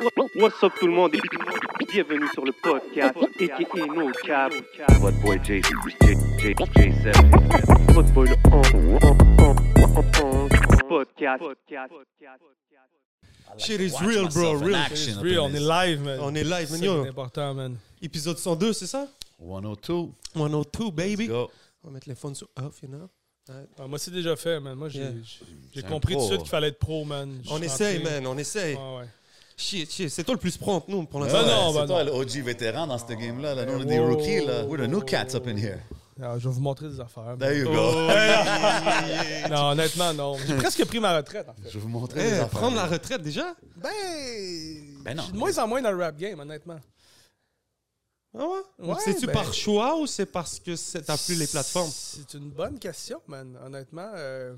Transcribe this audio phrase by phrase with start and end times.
[0.00, 1.14] What's up tout le monde?
[1.14, 1.20] Et
[1.92, 4.52] bienvenue sur le podcast aka No Cap.
[5.00, 5.70] What boy J, J,
[6.38, 7.92] J, J7.
[7.92, 8.36] Votre boy le
[10.88, 11.44] podcast.
[13.56, 14.58] Shit is real, bro.
[14.58, 14.74] Real.
[14.74, 15.38] action real.
[15.40, 16.18] On est live, man.
[16.20, 16.80] On est live, man.
[16.80, 17.76] C'est important, man.
[18.02, 19.06] épisode 102, c'est ça?
[19.38, 20.08] 102.
[20.34, 21.28] 102, baby.
[21.28, 21.50] Go.
[21.84, 23.08] On va mettre les phones sur off, you know.
[23.78, 24.74] Ah, moi, c'est déjà fait, man.
[24.74, 25.12] Moi, j'ai
[25.74, 25.82] Yeah.
[25.82, 26.28] compris tout de pro.
[26.28, 27.40] suite qu'il fallait être pro, man.
[27.50, 28.26] On essaye, man.
[28.26, 28.74] On essaye.
[28.74, 29.04] Ouais, ouais.
[29.56, 30.08] Shit, shit.
[30.10, 31.42] C'est toi le plus prompt, nous, pour l'instant.
[31.46, 32.10] non, c'est ben toi non.
[32.12, 33.54] le OG vétéran dans ce game-là.
[33.54, 33.64] Là.
[33.66, 33.88] Nous, on est Wow.
[33.88, 34.44] des rookies.
[34.46, 34.64] Là.
[34.66, 35.78] We're the new cats up in here.
[36.20, 37.36] Alors, je vais vous montrer des affaires.
[37.38, 38.06] There you Oh, go.
[38.08, 39.48] yeah.
[39.50, 40.36] Non, honnêtement, non.
[40.46, 41.68] J'ai presque pris ma retraite, en fait.
[41.70, 42.48] Je vais vous montrer Eh, les affaires.
[42.50, 43.54] prendre la retraite déjà?
[43.76, 43.90] Ben,
[45.02, 45.22] Ben non.
[45.22, 46.78] je suis de moins en moins dans le rap game, honnêtement.
[48.36, 51.46] Ah ouais, Ouais, C'est-tu ben- par choix ou c'est parce que c'est- t'as plus les
[51.46, 51.90] plateformes?
[51.92, 53.56] C'est une bonne question, man.
[53.64, 54.54] Honnêtement, euh,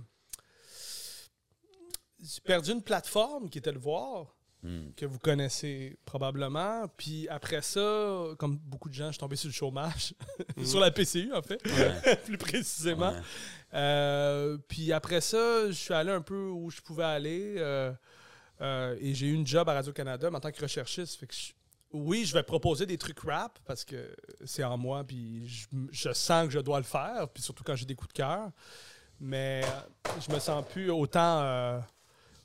[2.23, 4.35] j'ai perdu une plateforme qui était le voir,
[4.67, 4.91] Hmm.
[4.97, 6.87] que vous connaissez probablement.
[6.97, 10.13] Puis après ça, comme beaucoup de gens, je suis tombé sur le chômage,
[10.65, 11.59] sur la PCU en fait,
[12.25, 13.11] plus précisément.
[13.13, 13.21] Ouais.
[13.75, 17.55] Euh, puis après ça, je suis allé un peu où je pouvais aller.
[17.59, 17.93] euh,
[18.61, 21.21] euh, et j'ai eu une job à Radio-Canada mais en tant que recherchiste.
[21.21, 21.53] Fait que je-
[21.93, 26.13] oui, je vais proposer des trucs rap parce que c'est en moi, puis je, je
[26.13, 28.51] sens que je dois le faire, puis surtout quand j'ai des coups de cœur.
[29.21, 29.63] Mais
[30.27, 31.81] je me sens plus autant.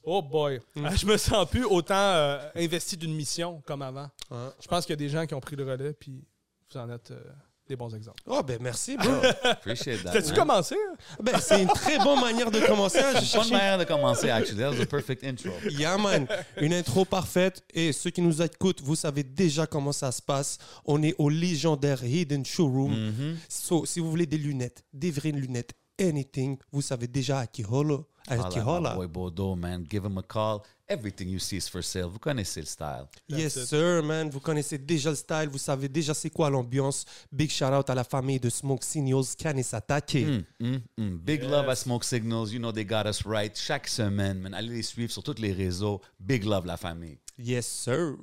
[0.04, 0.60] Oh boy!
[0.76, 4.10] Je me sens plus autant euh, investi d'une mission comme avant.
[4.30, 4.38] Ouais.
[4.62, 6.24] Je pense qu'il y a des gens qui ont pris le relais, puis
[6.72, 7.20] vous en êtes euh,
[7.68, 8.22] des bons exemples.
[8.26, 9.10] Oh, ben merci, bro.
[9.44, 10.12] Appreciate that.
[10.12, 10.76] T'as-tu commencé?
[10.76, 10.96] hein?
[11.24, 13.00] ben, c'est une très bonne manière de commencer.
[13.00, 13.14] hein.
[13.22, 14.60] C'est une bonne manière de commencer, actually.
[14.60, 15.52] That was a perfect intro.
[15.70, 16.28] Yeah, man.
[16.58, 17.64] Une intro parfaite.
[17.74, 20.58] Et ceux qui nous écoutent, vous savez déjà comment ça se passe.
[20.86, 22.92] On est au légendaire Hidden Showroom.
[22.92, 23.38] Mhm.
[23.48, 27.64] So, si vous voulez des lunettes, des vraies lunettes, anything, vous savez déjà à qui
[27.70, 28.00] holla.
[28.30, 29.84] My boy Bodo, man.
[29.84, 30.66] Give him a call.
[30.88, 32.10] Everything you see is for sale.
[32.10, 33.08] Vous connaissez le style.
[33.30, 34.30] Yes, That's sir, man.
[34.30, 35.48] Vous connaissez déjà le style.
[35.50, 37.06] Vous savez déjà c'est quoi l'ambiance.
[37.32, 40.26] Big shout out à la famille de Smoke Signals, Kanisatake.
[40.26, 41.18] Mm, mm, mm.
[41.18, 42.52] Big love à Smoke Signals.
[42.52, 43.58] You know they got us right.
[43.58, 44.54] Chaque semaine, man.
[44.54, 46.02] Allez les suivre sur tous les réseaux.
[46.20, 47.18] Big love, la famille.
[47.40, 48.18] Yes, sir.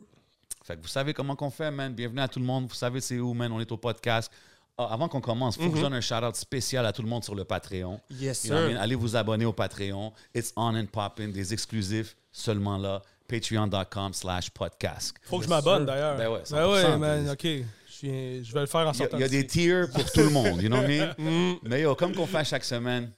[0.63, 1.95] Fait que vous savez comment qu'on fait, man.
[1.95, 2.67] Bienvenue à tout le monde.
[2.69, 3.51] Vous savez c'est où, man.
[3.51, 4.31] On est au podcast.
[4.81, 7.09] Ah, avant qu'on commence, il faut que je donne un shout-out spécial à tout le
[7.09, 8.01] monde sur le Patreon.
[8.11, 8.75] Yes, You know what I sir.
[8.77, 8.81] mean?
[8.81, 10.13] Allez vous abonner au Patreon.
[10.33, 11.33] It's on and popping.
[11.33, 13.03] Des exclusifs seulement là.
[13.27, 15.17] Patreon.com slash podcast.
[15.23, 15.87] Faut que je m'abonne sir.
[15.87, 16.17] d'ailleurs.
[16.17, 16.97] Ben ouais, Ben ouais, 100%.
[16.99, 17.43] man, ok.
[17.45, 19.17] Je, viens- je vais le faire en Il y a, sortant.
[19.19, 21.57] il y a des tiers pour tout le monde, you know what I mean?
[21.65, 23.11] Mais yo, comme qu'on fait chaque semaine,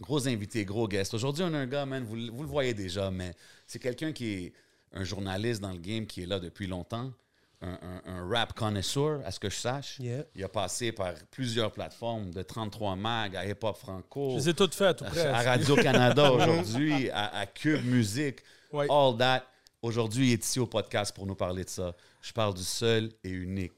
[0.00, 1.12] gros invité, gros guest.
[1.12, 3.34] Aujourd'hui, on a un gars, man, vous, vous le voyez déjà, mais
[3.66, 4.52] c'est quelqu'un qui est
[4.94, 7.12] un journaliste dans le game qui est là depuis longtemps.
[7.62, 9.98] Un, un- un rap connoisseur, à ce que je sache.
[9.98, 10.24] Yeah.
[10.34, 14.48] Il a passé par plusieurs plateformes, de 33 Mag à Hip Hop Franco, Je les
[14.50, 15.26] ai toutes faites, tout près.
[15.26, 18.40] à Radio-Canada aujourd'hui, à, à Cube Musique,
[18.72, 18.86] Ouais.
[18.90, 19.44] all that.
[19.80, 21.94] Aujourd'hui, il est ici au podcast pour nous parler de ça.
[22.20, 23.72] Je parle du seul et unique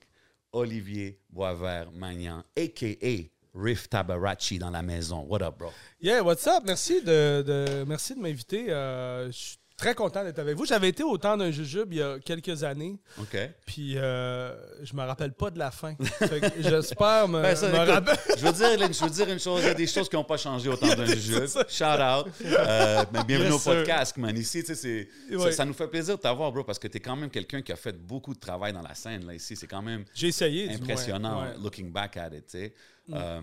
[0.52, 3.30] Olivier Boisvert-Magnan, a.k.a.
[3.54, 5.24] Riff Tabarachi dans la maison.
[5.28, 5.70] What up, bro?
[6.00, 6.62] Yeah, what's up?
[6.64, 8.70] Merci de, de- merci de m'inviter.
[8.70, 10.66] Euh, je suis très content d'être avec vous.
[10.66, 13.36] J'avais été au temps d'un jujube il y a quelques années, OK.
[13.64, 15.94] puis euh, je me rappelle pas de la fin.
[16.58, 19.68] J'espère me, Ben, ça, me écoute, je, veux dire, je veux dire une chose, il
[19.68, 21.46] y a des choses qui n'ont pas changé au temps d'un jeu.
[21.68, 22.26] Shout out.
[22.44, 24.36] Euh, mais bienvenue Yes, au podcast, man.
[24.36, 27.00] Ici, tu sais, ça, ça nous fait plaisir de t'avoir, bro, parce que tu es
[27.00, 29.24] quand même quelqu'un qui a fait beaucoup de travail dans la scène.
[29.26, 30.70] Là, ici, c'est quand même J'ai essayé.
[30.74, 31.56] impressionnant, Ouais.
[31.56, 31.62] Mm.
[31.62, 32.74] looking back at it, tu sais.
[33.12, 33.40] Euh,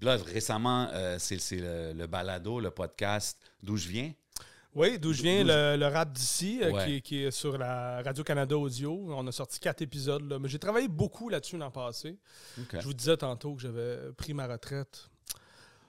[0.00, 4.12] là, récemment, euh, c'est c'est le, le balado, le podcast D'où je viens.
[4.74, 6.84] Oui, d'où je viens, le, le rap d'ici, euh, Ouais.
[6.86, 9.04] qui, est- qui est sur la Radio-Canada Audio.
[9.08, 10.26] On a sorti quatre épisodes.
[10.30, 10.38] Là.
[10.38, 12.16] Mais j'ai travaillé beaucoup là-dessus l'an passé.
[12.56, 15.08] Je vous disais tantôt que j'avais pris ma retraite.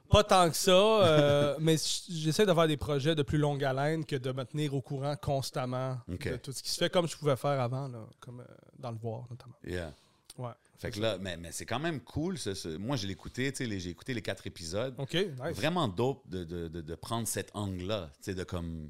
[0.10, 1.76] Pas tant que ça, euh, mais
[2.10, 5.98] j'essaie d'avoir des projets de plus longue haleine que de me tenir au courant constamment
[6.08, 8.46] de tout ce qui se fait, comme je pouvais faire avant, là, comme euh,
[8.78, 9.56] dans le voir notamment.
[9.66, 9.92] Yeah.
[10.38, 10.52] Ouais.
[10.84, 12.38] Fait que là, mais, mais c'est quand même cool.
[12.38, 14.94] ce- ce- moi, je l'ai écouté, j'ai écouté les quatre épisodes.
[14.98, 15.56] OK, nice.
[15.56, 18.90] Vraiment dope de, de, de, de prendre cet angle-là, de comme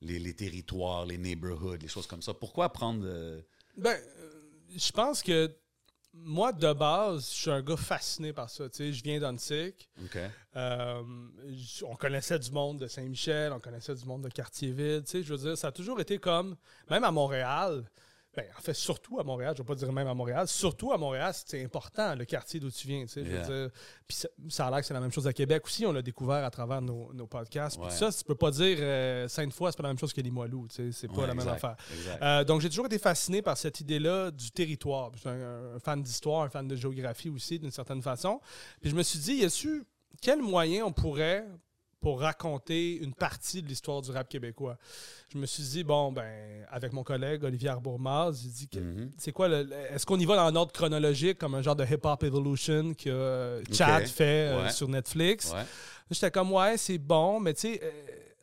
[0.00, 2.34] les, les territoires, les neighborhoods, les choses comme ça.
[2.34, 3.02] Pourquoi prendre.
[3.04, 3.40] euh,
[3.76, 4.30] Ben, euh,
[4.76, 5.54] je pense que
[6.16, 8.68] moi, de base, je suis un gars fasciné par ça.
[8.70, 9.90] Tu sais, je viens d'Antic.
[10.56, 11.02] Euh,
[11.82, 14.28] on connaissait du monde de Saint-Michel, on connaissait du monde de.
[14.28, 16.56] Tu sais, je veux dire, ça a toujours été comme,
[16.88, 17.84] même à Montréal,
[18.36, 20.92] ben, en fait, surtout à Montréal, je ne vais pas dire même à Montréal, surtout
[20.92, 23.04] à Montréal, c'est important, le quartier d'où tu viens.
[23.16, 23.68] Yeah.
[24.06, 26.02] Puis ça, ça a l'air que c'est la même chose à Québec aussi, on l'a
[26.02, 27.80] découvert à travers nos, nos podcasts.
[27.80, 30.68] Puis ça, tu peux pas dire euh, Sainte-Foy, c'est pas la même chose que Limoilou.
[30.68, 31.76] Tu sais, c'est pas Ouais, la même affaire.
[32.22, 35.10] Euh, donc, j'ai toujours été fasciné par cette idée-là du territoire.
[35.14, 38.40] Je suis un, un fan d'histoire, un fan de géographie aussi, d'une certaine façon.
[38.80, 39.84] Puis je me suis dit, y a-tu
[40.20, 41.46] quel moyen on pourrait
[42.04, 44.76] pour raconter une partie de l'histoire du rap québécois.
[45.32, 49.10] Je me suis dit, bon, ben, avec mon collègue Olivier Arbourmaz, j'ai dit, que- Mhm.
[49.16, 52.00] c'est quoi, est-ce qu'on y va dans un ordre chronologique, comme un genre de Hip
[52.04, 54.70] Hop Evolution que euh, Chad fait euh, Ouais.
[54.70, 55.50] sur Netflix?
[55.50, 55.62] Ouais.
[56.10, 57.90] J'étais comme, ouais, c'est bon, mais tu sais, euh,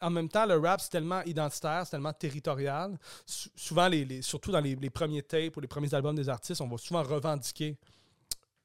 [0.01, 2.97] en même temps, le rap, c'est tellement identitaire, c'est tellement territorial.
[3.27, 6.27] Sou- souvent, les, les- surtout dans les, les premiers tapes ou les premiers albums des
[6.29, 7.77] artistes, on va souvent revendiquer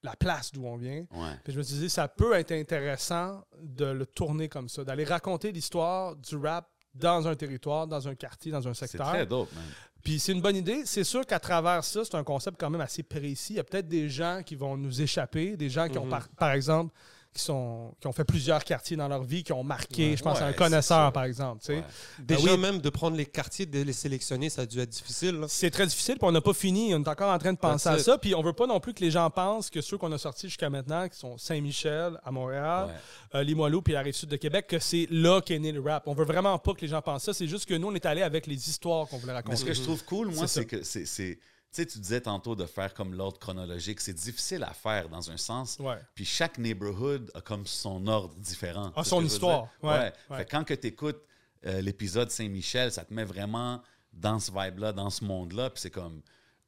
[0.02, 1.04] la place d'où on vient.
[1.12, 1.32] Ouais.
[1.44, 5.04] Puis je me suis dit, ça peut être intéressant de le tourner comme ça, d'aller
[5.04, 9.08] raconter l'histoire du rap dans un territoire, dans un quartier, dans un C'est secteur.
[9.08, 9.64] très dope, man.
[10.02, 10.82] Puis c'est une bonne idée.
[10.86, 13.54] C'est sûr qu'à travers ça, c'est un concept quand même assez précis.
[13.54, 16.10] Il y a peut-être des gens qui vont nous échapper, des gens qui ont, Mhm.
[16.10, 16.94] par, par exemple,
[17.36, 20.16] qui, sont, qui ont fait plusieurs quartiers dans leur vie, qui ont marqué, Ouais.
[20.16, 21.60] je pense à un connaisseur, par exemple.
[21.60, 21.74] tu sais.
[21.76, 21.84] Ouais.
[22.18, 22.58] Déjà, oui.
[22.58, 25.44] même de prendre les quartiers, de les sélectionner, ça a dû être difficile.
[25.48, 26.94] C'est très difficile, puis on n'a pas fini.
[26.94, 28.18] On est encore en train de penser à ça.
[28.18, 30.48] Puis on veut pas non plus que les gens pensent que ceux qu'on a sortis
[30.48, 33.38] jusqu'à maintenant, qui sont Saint-Michel à Montréal, Ouais.
[33.40, 36.04] euh, Limoilou puis la rive sud de Québec, que c'est là qu'est né le rap.
[36.06, 37.34] On veut vraiment pas que les gens pensent ça.
[37.34, 39.56] C'est juste que nous, on est allé avec les histoires qu'on voulait Mais raconter.
[39.56, 41.38] ce que je trouve cool, moi, c'est que c'est.
[41.72, 44.00] Tu sais, tu disais tantôt de faire comme l'ordre chronologique.
[44.00, 45.76] C'est difficile à faire dans un sens.
[45.78, 45.98] Ouais.
[46.14, 48.92] Puis chaque neighborhood a comme son ordre différent.
[48.96, 49.68] Ah, son histoire.
[49.82, 49.90] dire.
[49.90, 50.38] Ouais, ouais.
[50.38, 51.22] Fait que quand que tu écoutes
[51.62, 53.82] l'épisode Saint-Michel, ça te met vraiment
[54.12, 55.70] dans ce vibe-là, dans ce monde-là.
[55.70, 56.22] Puis c'est comme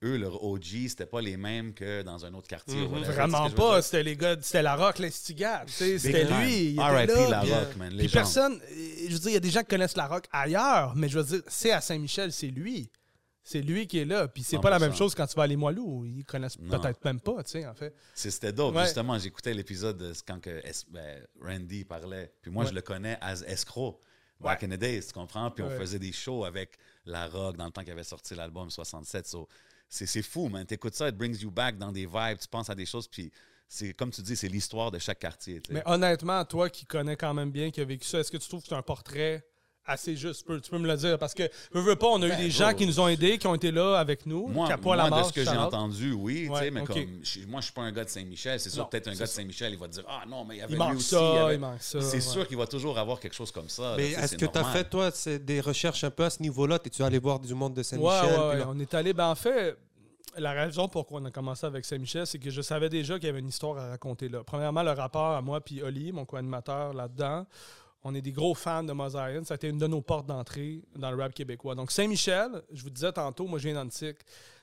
[0.04, 2.76] eux, leur OG, c'était pas les mêmes que dans un autre quartier.
[2.86, 3.02] Mhm.
[3.02, 3.82] Vraiment pas.
[3.82, 5.68] C'était les gars, c'était la rock, l'instigate.
[5.68, 6.70] C'était lui.
[6.70, 7.14] Il était R.I.P.
[7.14, 7.88] là, la puis, rock, man.
[7.88, 8.12] Puis Légende.
[8.12, 10.94] personne, euh, je veux dire, il y a des gens qui connaissent la rock ailleurs,
[10.94, 12.90] mais je veux dire, c'est à Saint-Michel, c'est lui.
[13.50, 14.28] C'est lui qui est là.
[14.28, 14.96] Puis c'est pas la même 100%.
[14.96, 16.00] chose quand tu vas à Limoilou.
[16.00, 17.94] où Ils connaissent peut-être même pas, tu sais, en fait.
[18.14, 18.74] C'était dope.
[18.74, 18.84] Ouais.
[18.84, 20.60] Justement, j'écoutais l'épisode de quand que
[20.90, 22.30] ben, Randy parlait.
[22.42, 22.70] Puis moi, Ouais.
[22.70, 24.00] je le connais as escroc.
[24.38, 25.50] Back in the days, tu comprends?
[25.50, 28.70] Puis on faisait des shows avec La Rock dans le temps qu'il avait sorti l'album
[28.70, 29.26] 67.
[29.26, 29.48] So,
[29.88, 30.66] c'est c'est fou, man.
[30.66, 32.38] T'écoutes ça, it brings you back dans des vibes.
[32.38, 33.32] Tu penses à des choses, puis
[33.66, 35.60] c'est comme tu dis, c'est l'histoire de chaque quartier.
[35.70, 38.46] Mais honnêtement, toi qui connais quand même bien, qui a vécu ça, est-ce que tu
[38.48, 39.44] trouves que c'est un portrait
[39.88, 40.40] assez juste?
[40.40, 41.18] Tu peux, tu peux me le dire.
[41.18, 41.42] Parce que,
[41.72, 42.56] veux, veux pas, on a eu Ben, des bro.
[42.58, 44.46] gens qui nous ont aidés, qui ont été là avec nous.
[44.46, 46.96] Moi, Capois la moi, de mort, ce que j'ai entendu, oui, tu Ouais, mais comme
[47.22, 49.26] je- moi, je suis pas un gars de Saint-Michel, c'est sûr, peut-être un gars de.
[49.26, 51.08] Saint-Michel, il va te dire Ah non, mais il y avait Il lui aussi.
[51.08, 52.00] ça, il avait- il manque ça.
[52.00, 52.20] C'est ouais.
[52.20, 53.94] sûr qu'il va toujours avoir quelque chose comme ça.
[53.96, 56.42] Mais tu est-ce que tu as fait, toi, c'est des recherches un peu à ce
[56.42, 56.78] niveau-là?
[56.78, 58.24] T'es-tu allé voir du monde de Saint-Michel?
[58.24, 58.58] ouais, puis ouais.
[58.58, 59.12] là- On est allé.
[59.12, 59.76] Ben, en fait,
[60.36, 63.26] la raison pour laquelle on a commencé avec Saint-Michel, c'est que je savais déjà qu'il
[63.26, 64.42] y avait une histoire à raconter là.
[64.44, 67.46] Premièrement, le rapport à moi puis Oli, mon co-animateur là-dedans.
[68.10, 69.44] On est des gros fans de Mosaïen.
[69.44, 71.74] Ça a été une de nos portes d'entrée dans le rap québécois.
[71.74, 74.16] Donc, Saint-Michel, je vous disais tantôt, moi, je viens d'Antique.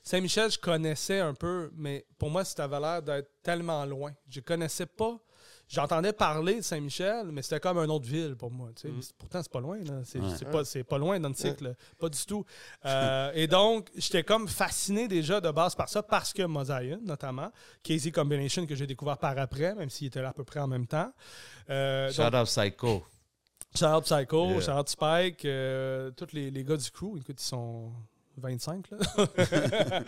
[0.04, 4.12] Saint-Michel, je connaissais un peu, mais pour moi, ça avait l'air d'être tellement loin.
[4.30, 5.20] Je connaissais pas.
[5.68, 8.70] J'entendais parler de Saint-Michel, mais c'était comme une autre ville pour moi.
[8.76, 9.14] tu sais.
[9.18, 9.80] Pourtant, c'est pas loin.
[10.04, 10.84] C'est Ouais.
[10.84, 11.64] pas, loin d'Antique.
[12.00, 12.46] Pas du tout.
[12.86, 17.52] Euh, et donc, j'étais comme fasciné déjà de base par ça, parce que Mosaïen, notamment,
[17.84, 20.68] Casey Combination, que j'ai découvert par après, même s'il était là à peu près en
[20.68, 21.12] même temps.
[21.70, 23.04] Euh, donc, Shout out Psycho.
[23.76, 24.62] Shout out Psycho, Yeah.
[24.62, 27.92] shout out Spike, euh, tous les, les gars du crew, écoute, ils sont
[28.38, 28.98] 25 là.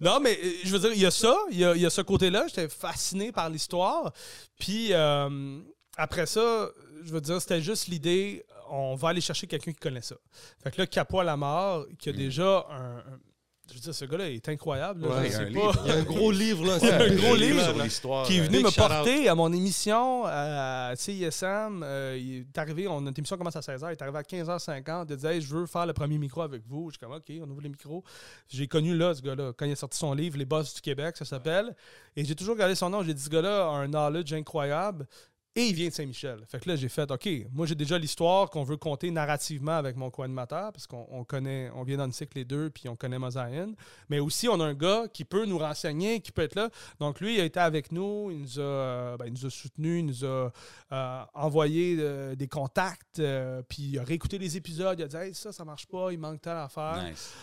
[0.00, 1.90] non, mais euh, je veux dire, il y a ça, il y a, y a
[1.90, 2.46] ce côté-là.
[2.48, 4.12] J'étais fasciné par l'histoire.
[4.58, 5.60] Puis euh,
[5.96, 6.68] après ça,
[7.04, 10.14] je veux dire, c'était juste l'idée, on va aller chercher quelqu'un qui connaît ça.
[10.62, 13.20] Fait que là, Capois la mort, qui a déjà un, un-
[13.68, 15.02] Je veux dire, ce gars-là est incroyable.
[15.02, 15.08] là.
[15.08, 15.50] Ouais, Je il y a sais un pas.
[15.50, 15.82] livre.
[15.84, 16.78] Il y est un gros livre, là.
[16.82, 17.62] Ouais, un c'est- gros c'est- livre.
[17.64, 17.84] sur là.
[17.84, 18.26] l'histoire.
[18.26, 21.82] qui est euh, venu Big me porter à mon émission à CISM.
[21.84, 25.06] Euh, il est arrivé, on, notre émission commence à 16h, il est arrivé à 15h50.
[25.10, 26.90] Il disait hey, Je veux faire le premier micro avec vous.
[26.90, 28.02] Je suis comme OK, on ouvre les micros.
[28.48, 31.16] J'ai connu là, ce gars-là, quand il a sorti son livre, Les Boss du Québec,
[31.16, 31.74] ça s'appelle.
[32.16, 33.02] Et j'ai toujours regardé son nom.
[33.02, 35.06] J'ai dit Ce gars-là a un knowledge incroyable.
[35.54, 36.40] Et il vient de Saint-Michel.
[36.48, 39.96] Fait que là, j'ai fait, OK, moi, j'ai déjà l'histoire qu'on veut compter narrativement avec
[39.96, 42.96] mon co-animateur, parce qu'on on connaît, on vient dans le cycle les deux, puis on
[42.96, 43.74] connaît Mosaïen.
[44.08, 46.70] Mais aussi, on a un gars qui peut nous renseigner, qui peut être là.
[47.00, 49.50] Donc, lui, il a été avec nous, il nous a, euh, ben, il nous a
[49.50, 50.50] soutenus, il nous a
[50.92, 55.16] euh, envoyé euh, des contacts, euh, puis il a réécouté les épisodes, il a dit,
[55.16, 57.04] hey, ça, ça marche pas, il manque telle affaire.
[57.10, 57.34] Nice.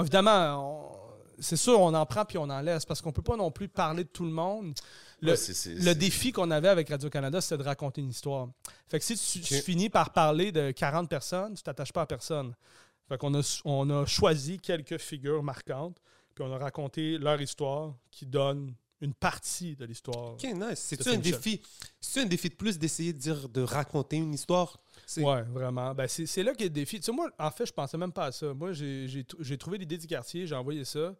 [0.00, 1.09] Évidemment, on-
[1.40, 3.68] c'est sûr, on en prend puis on en laisse, parce qu'on peut pas non plus
[3.68, 4.74] parler de tout le monde.
[5.20, 8.48] Le, Ouais, défi qu'on avait avec Radio-Canada, c'était de raconter une histoire.
[8.88, 12.06] Fait que si tu, tu finis par parler de 40 personnes, tu t'attaches pas à
[12.06, 12.54] personne.
[13.08, 16.00] Fait qu'on a, on a choisi quelques figures marquantes,
[16.34, 20.34] puis on a raconté leur histoire qui donne une partie de l'histoire.
[20.34, 20.78] Ok, nice.
[20.78, 21.60] C'est-tu C'est un défi?
[22.00, 24.78] C'est un défi de plus d'essayer de dire, de raconter une histoire?
[25.18, 25.94] Ouais, vraiment.
[25.94, 26.98] Ben, c'est là qu'il y a le défi.
[27.00, 28.52] Tu sais, moi, en fait, je pensais même pas à ça.
[28.54, 31.14] Moi, j'ai j'ai tr- j'ai trouvé l'idée du quartier, j'ai envoyé ça.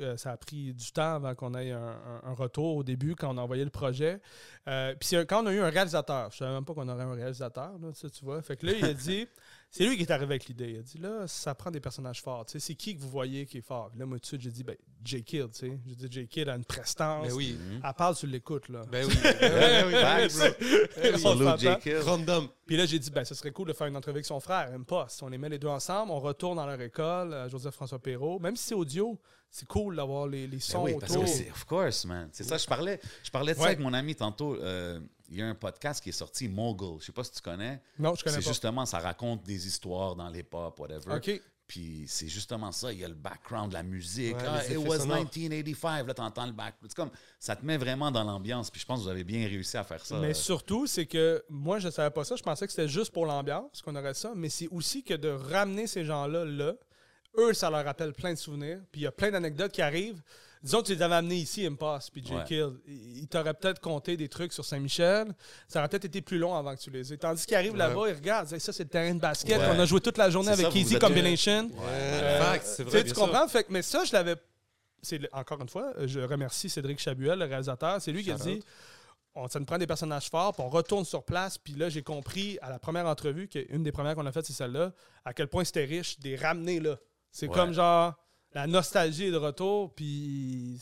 [0.00, 3.14] Euh, ça a pris du temps avant qu'on ait un, un- un retour au début,
[3.14, 4.20] quand on a envoyé le projet.
[4.68, 7.12] Euh, Puis quand on a eu un réalisateur, je savais même pas qu'on aurait un
[7.14, 8.40] réalisateur, là, tu vois.
[8.42, 9.26] Fait que là, il a dit,
[9.70, 10.70] c'est lui qui est arrivé avec l'idée.
[10.70, 12.46] Il a dit, là, ça prend des personnages forts.
[12.46, 13.90] Tu sais, c'est qui que vous voyez qui est fort?
[13.96, 15.22] Là, moi, tout de suite, j'ai dit, ben, J.
[15.22, 15.78] Kidd, tu sais.
[15.86, 16.28] J'ai dit, J.
[16.28, 17.26] Kidd a une prestance.
[17.28, 17.58] Ben oui.
[17.84, 18.82] Elle parle sur l'écoute, là.
[18.90, 19.14] Ben oui.
[19.22, 19.92] Ben oui.
[19.92, 21.56] Ben bro.
[21.58, 21.68] J.
[21.82, 21.98] Kill.
[21.98, 22.48] Random.
[22.66, 24.72] Puis là, j'ai dit, ben, ce serait cool de faire une entrevue avec son frère,
[24.72, 25.22] M-Post.
[25.22, 28.38] On les met les deux ensemble, on retourne dans leur école, euh, Joseph-François Perrault.
[28.38, 29.20] Même si c'est audio,
[29.50, 31.24] c'est cool d'avoir les, les Ben sons oui, parce autour.
[31.24, 32.28] que c'est, of course, man.
[32.32, 34.54] C'est ça, je parlais, je parlais de ça avec mon ami tantôt.
[34.56, 37.00] Euh, il y a un podcast qui est sorti, Mogul.
[37.00, 37.80] Je sais pas si tu connais.
[37.98, 38.50] Non, je connais C'est pas.
[38.50, 41.14] justement, ça raconte des histoires dans les pop, whatever.
[41.16, 41.40] OK.
[41.66, 44.36] Puis c'est justement ça, il y a le background, la musique.
[44.36, 45.26] Ouais, Ah, it was sonores.
[45.34, 46.76] 1985, là, t'entends le back.
[46.82, 48.70] C'est comme, ça te met vraiment dans l'ambiance.
[48.70, 50.16] Puis je pense que vous avez bien réussi à faire ça.
[50.20, 52.36] Mais surtout, c'est que moi, je savais pas ça.
[52.36, 54.32] Je pensais que c'était juste pour l'ambiance qu'on aurait ça.
[54.36, 56.74] Mais c'est aussi que de ramener ces gens-là là,
[57.38, 58.80] eux, ça leur rappelle plein de souvenirs.
[58.92, 60.22] Puis il y a plein d'anecdotes qui arrivent.
[60.62, 62.34] Disons que tu les avais amenés ici, Impasse, puis J.
[62.34, 62.44] Ouais.
[62.44, 62.70] Kill.
[62.86, 65.32] Ils t'auraient peut-être compté des trucs sur Saint-Michel.
[65.68, 67.16] Ça aurait peut-être été plus long avant que tu les aies.
[67.18, 67.78] Tandis qu'ils arrivent Ouais.
[67.78, 68.48] là-bas, ils regardent.
[68.58, 69.58] Ça, c'est le terrain de basket.
[69.58, 69.68] Ouais.
[69.74, 71.70] On a joué toute la journée avec Easy Combination.
[71.82, 73.04] Euh, Fact, c'est Tu vrai.
[73.04, 73.46] tu comprends?
[73.48, 74.34] Fait que- mais ça, je l'avais.
[75.32, 78.00] Encore une fois, je remercie Cédric Chabuel, le réalisateur.
[78.00, 78.60] C'est lui qui a dit
[79.36, 81.58] on, ça nous prend des personnages forts, puis on retourne sur place.
[81.58, 84.32] Puis là, j'ai compris à la première entrevue, qui est une des premières qu'on a
[84.32, 84.92] faites, c'est celle-là,
[85.24, 86.96] à quel point c'était riche, des ramener là.
[87.30, 87.54] C'est Ouais.
[87.54, 88.14] comme genre
[88.54, 90.78] la nostalgie est de retour, puis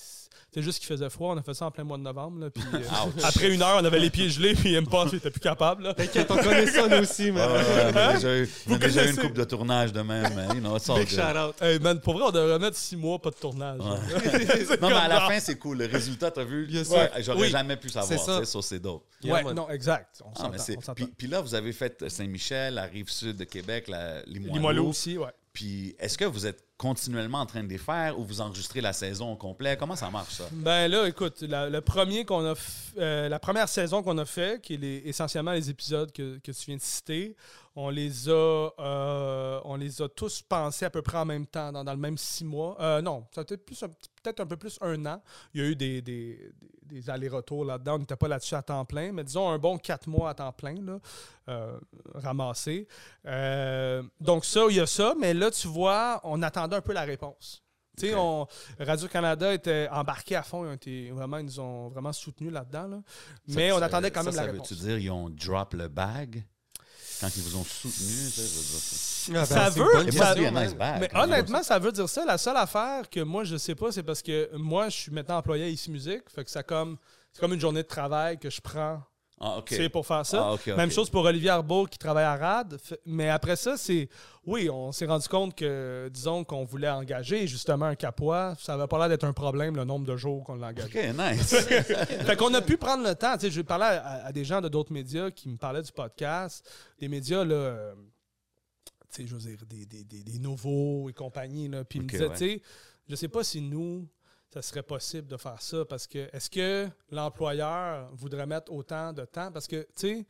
[0.53, 1.35] c'est juste qu'il faisait froid.
[1.35, 2.39] On a fait ça en plein mois de novembre.
[2.39, 2.79] là, puis, euh,
[3.25, 5.93] après une heure, on avait les pieds gelés, puis M-Pass, il était plus capable.
[5.95, 7.51] T'inquiète, on connaît ça, nous aussi, man.
[7.51, 10.01] ouais, ouais, on a déjà eu, on a déjà eu une coupe de tournage de
[10.03, 10.33] même.
[10.35, 10.55] man.
[10.55, 11.57] You know, it's all Big shout out.
[11.61, 13.81] Hey, man, pour vrai, on devrait mettre six mois, pas de tournage.
[14.81, 15.79] Non, mais à la fin, c'est cool.
[15.79, 16.69] Le résultat, t'as vu?
[16.71, 17.49] J'aurais Oui.
[17.51, 18.45] jamais pu savoir.
[18.45, 18.79] C'est ça.
[18.79, 19.05] dope.
[19.23, 20.23] Yeah, ouais, non, exact.
[20.25, 20.51] On Ah,
[20.95, 24.55] puis, puis là, vous avez fait Saint-Michel, la rive sud de Québec, la Limoilou.
[24.55, 25.31] Limoilou aussi, ouais.
[25.55, 28.93] Puis est-ce que vous êtes continuellement en train de les faire ou vous enregistrez la
[28.93, 29.77] saison au complet?
[29.79, 30.45] Comment ça marche, ça?
[30.53, 32.59] Ben là, écoute, la, le premier qu'on a f-
[32.99, 36.77] euh, la première saison qu'on a fait, qui est essentiellement les épisodes que tu viens
[36.77, 37.37] de citer,
[37.77, 41.73] on les a euh, on les a tous pensés à peu près en même temps,
[41.73, 42.77] dans, dans le même six mois.
[42.81, 43.81] Euh, non, ça a peut-être plus
[44.23, 45.21] peut-être un peu plus un an.
[45.53, 46.53] Il y a eu des, des-
[47.09, 47.97] allers-retours là-dedans.
[47.97, 50.53] On n'était pas là-dessus à temps plein, mais disons un bon quatre mois à temps
[50.53, 50.99] plein, là,
[51.49, 51.79] euh,
[52.15, 52.87] ramassé.
[54.21, 57.03] Donc ça, il y a ça, mais là, tu vois, on attendait un peu la
[57.03, 57.63] réponse.
[58.17, 58.47] On-
[58.81, 60.65] Radio-Canada était embarqué à fond.
[60.69, 62.89] Ils, été, vraiment, ils nous ont vraiment soutenus là-dedans.
[62.89, 63.03] là.
[63.49, 64.71] Mais Ça- on ça- attendait quand ça, même la ça réponse.
[64.73, 66.45] veut-tu dire qu'ils ont drop le bag?
[67.21, 67.93] Quand ils vous ont soutenu?
[67.93, 69.31] tu sais, je veux dire ça.
[69.31, 70.35] Ah, ben, Ça veut- It ça-.
[71.01, 72.25] Mais honnêtement, ça veut dire ça.
[72.25, 75.39] La seule affaire que moi, je sais pas, c'est parce que moi, je suis maintenant
[75.39, 76.23] employé à Ici Musique.
[76.35, 76.97] Fait que ça comme,
[77.33, 79.03] c'est comme une journée de travail que je prends
[79.41, 80.55] Ah, sais, pour faire ça.
[80.55, 80.77] Ah.
[80.77, 82.79] Même chose pour Olivier Arbault qui travaille à RAD.
[83.05, 84.09] Mais après ça, c'est.
[84.47, 88.55] Oui, on s'est rendu compte que, disons, qu'on voulait engager justement un capois.
[88.61, 91.11] Ça n'avait pas l'air d'être un problème le nombre de jours qu'on l'a engagé.
[91.11, 91.55] OK, nice.
[91.57, 93.35] fait qu'on a pu prendre le temps.
[93.35, 95.93] Tu sais, je parlais à, à des gens de d'autres médias qui me parlaient du
[95.93, 96.69] podcast.
[97.01, 97.55] Des médias, là.
[97.55, 97.95] euh,
[99.13, 101.69] tu sais, je veux dire, des, des, des, des nouveaux et compagnie.
[101.69, 102.37] Là, puis ils me disaient, ouais.
[102.37, 102.63] tu sais,
[103.09, 104.09] je sais pas si nous,
[104.55, 109.25] ça serait possible de faire ça parce que est-ce que l'employeur voudrait mettre autant de
[109.25, 109.51] temps?
[109.51, 110.27] Parce que, tu sais,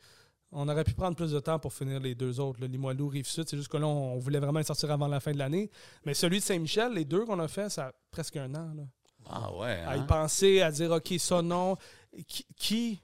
[0.51, 3.47] on aurait pu prendre plus de temps pour finir les deux autres, le Limoilou, Rive-Sud.
[3.47, 5.69] C'est juste que là, on voulait vraiment les sortir avant la fin de l'année.
[6.05, 8.73] Mais celui de Saint-Michel, les deux qu'on a fait, ça a presque un an.
[8.73, 8.83] Là.
[9.29, 9.83] Ah ouais.
[9.85, 10.03] À y hein?
[10.03, 11.77] penser, à dire, OK, ça non.
[12.27, 13.01] Qui, qui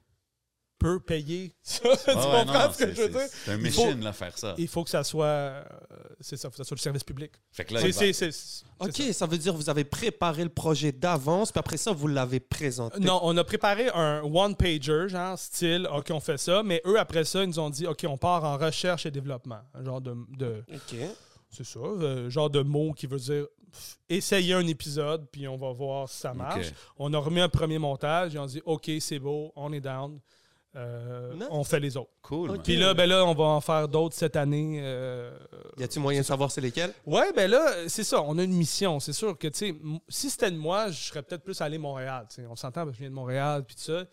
[0.81, 1.81] peut payer ça?
[1.81, 3.27] tu Ah ouais, comprends non, ce que c'est- je veux dire?
[3.45, 4.55] C'est un Il faut- mission, là, faire ça.
[4.57, 5.63] Il faut que ça soit, euh,
[6.19, 7.31] c'est ça, faut que ça soit le service public.
[7.51, 9.13] Fait que là, C'est- il va- c'est- c'est- c'est Ok, ça.
[9.13, 9.25] ça.
[9.27, 12.99] veut dire que vous avez préparé le projet d'avance, puis après ça, vous l'avez présenté.
[12.99, 17.23] Non, on a préparé un one-pager, genre style, OK, on fait ça, mais eux, après
[17.25, 19.59] ça, ils nous ont dit, OK, on part en recherche et développement.
[19.75, 20.95] Un genre de, de- Ok.
[21.49, 23.45] c'est ça, euh, genre de mot qui veut dire,
[24.09, 26.73] essayez un épisode, puis on va voir si ça marche.
[26.97, 30.19] On a remis un premier montage, ils ont dit, OK, c'est beau, on est down,
[30.75, 32.11] Euh, on fait les autres.
[32.21, 32.57] Cool.
[32.61, 34.79] Puis là, ben là, on va en faire d'autres cette année.
[34.81, 35.37] euh,
[35.77, 36.93] Y a-t-il moyen de savoir c'est lesquels?
[37.05, 38.99] Ouais, ben là, c'est ça, on a une mission.
[39.01, 39.75] C'est sûr que, tu sais,
[40.07, 42.25] si c'était de moi, je serais peut-être plus allé à Montréal.
[42.29, 42.47] tu sais.
[42.49, 44.03] On s'entend parce que je viens de Montréal, puis tout ça.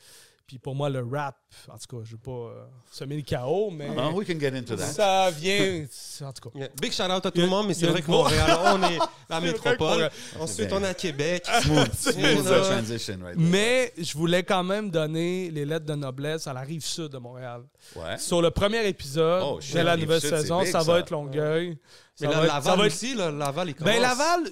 [0.48, 1.36] Puis pour moi, le rap,
[1.68, 4.56] en tout cas, je veux pas euh, semer le chaos, mais Ah, we can get
[4.56, 4.86] into that.
[4.86, 5.84] ça vient,
[6.22, 6.58] en tout cas.
[6.58, 6.68] Yeah.
[6.80, 9.40] Big shout out à tout le monde, mais c'est vrai que Montréal, on est la
[9.42, 10.08] métropole.
[10.40, 11.44] Ensuite, on est à Québec.
[11.62, 12.60] Smooth, C'est smooth ça.
[12.60, 13.46] the transition right there.
[13.50, 17.18] Mais je voulais quand même donner les lettres de noblesse à la rive sud de
[17.18, 17.64] Montréal.
[17.94, 18.16] Ouais.
[18.16, 20.90] Sur le premier épisode Oh, de la nouvelle saison, big, ça ça.
[20.90, 21.76] va être Longueuil.
[22.20, 23.92] Mais Ça là, va ça Laval va être- aussi, là, Laval, il commence.
[23.94, 24.50] Ben Laval,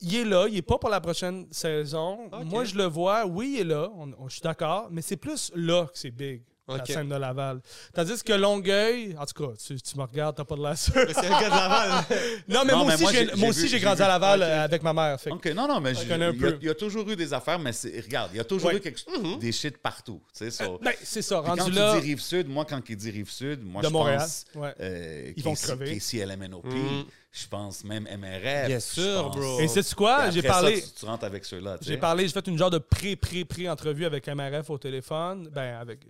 [0.00, 2.28] il est là, il est pas pour la prochaine saison.
[2.44, 5.16] Moi, je le vois, oui, il est là, on- on- je suis d'accord, mais c'est
[5.16, 6.42] plus là que c'est big.
[6.68, 7.60] La scène de Laval.
[7.92, 10.94] Tandis que Longueuil, en tout cas, tu, tu me regardes, t'as pas de la sûr.
[10.96, 12.04] Mais c'est un gars de Laval.
[12.48, 14.04] Non, mais Non, moi mais aussi, moi, j'ai- aussi, grandi vu.
[14.04, 15.20] à Laval euh, avec ma mère.
[15.20, 16.12] fait OK, non, non, mais il y,
[16.68, 18.76] a- y toujours eu des affaires, mais c'est- regarde, il y a toujours Ouais.
[18.76, 20.20] eu quelque chose, des shit partout.
[20.36, 21.94] Tu sais, so- Ben, c'est ça, Puis quand rendu tu là.
[22.00, 24.44] dis Rive-Sud, moi, quand il dit Rive-Sud, moi, De je Montréal, pense...
[24.54, 24.74] ouais.
[24.80, 25.96] euh, Ils vont crever.
[25.98, 27.04] KCLMNOP, Mm.
[27.32, 28.66] je pense même MRF.
[28.68, 29.60] Bien sûr, bro.
[29.60, 30.30] Et sais-tu quoi?
[30.30, 30.80] J'ai ça, parlé.
[30.82, 34.26] tu, tu rentres avec ceux-là, tu J'ai parlé, j'ai fait une genre de pré-pré-pré-entrevue avec
[34.28, 35.48] MRF au téléphone.
[35.52, 36.00] Ben, avec.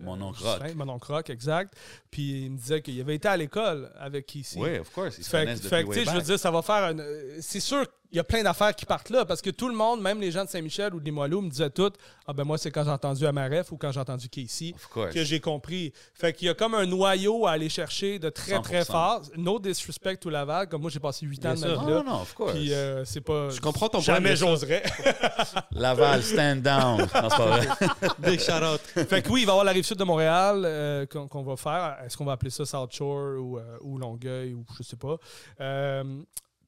[0.00, 0.74] Euh, Mon oncle Justin, Rock.
[0.74, 1.74] Mon oncle Rock, exact.
[2.10, 4.58] Puis il me disait qu'il avait été à l'école avec ici.
[4.60, 6.62] Oui, of course, ils se Fait, connaissent fait depuis way je veux dire, ça va
[6.62, 6.84] faire.
[6.84, 9.68] un- euh, C'est sûr qu'il y a plein d'affaires qui partent là parce que tout
[9.68, 11.92] le monde, même les gens de Saint-Michel ou de Limoilou, me disaient tout
[12.26, 14.74] Ah ben moi, c'est quand j'ai entendu MRF ou quand j'ai entendu Casey
[15.12, 15.92] que j'ai compris.
[16.14, 18.84] Fait qu'il y a comme un noyau à aller chercher de très, très 100%.
[18.86, 19.22] fort.
[19.36, 21.78] No disrespect to Laval, comme moi, j'ai passé 8 ans de ma vie là.
[21.80, 22.52] Non, non, of course.
[22.52, 23.50] Puis euh, c'est pas.
[23.50, 24.82] Je comprends ton point, Jamais j'oserais.
[25.72, 26.98] Laval, stand down.
[27.18, 27.68] Non, c'est pas vrai.
[28.18, 28.80] Big shout out.
[29.08, 31.42] fait que oui, il va y avoir la rive sud de Montréal euh, qu'on qu'on
[31.42, 31.98] va faire.
[32.04, 35.16] Est-ce qu'on va appeler ça South Shore ou, euh, ou Longueuil ou je sais pas.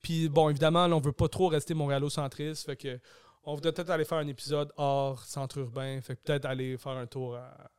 [0.03, 2.67] Puis bon, évidemment, là, on veut pas trop rester montréalocentriste.
[2.67, 2.99] Fait que
[3.45, 6.01] on voudrait peut-être aller faire un épisode hors centre urbain.
[6.03, 7.71] Fait que peut-être aller faire un tour à,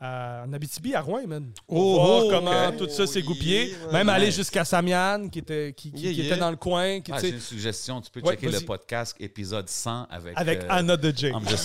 [0.00, 1.52] à- en Abitibi, à Rouen, man.
[1.68, 3.74] Oh, Voir oh, comment tout ça s'est goupillé.
[3.86, 6.26] ouais, Même aller jusqu'à Samian, qui était, qui, qui- Yeah, qui yeah.
[6.32, 7.00] était dans le coin.
[7.00, 8.00] Qui, Ah, J'ai une suggestion.
[8.00, 10.32] Tu peux Ouais, checker le podcast épisode 100 avec...
[10.38, 11.30] avec euh, Anna de Jay.
[11.30, 11.64] I'm just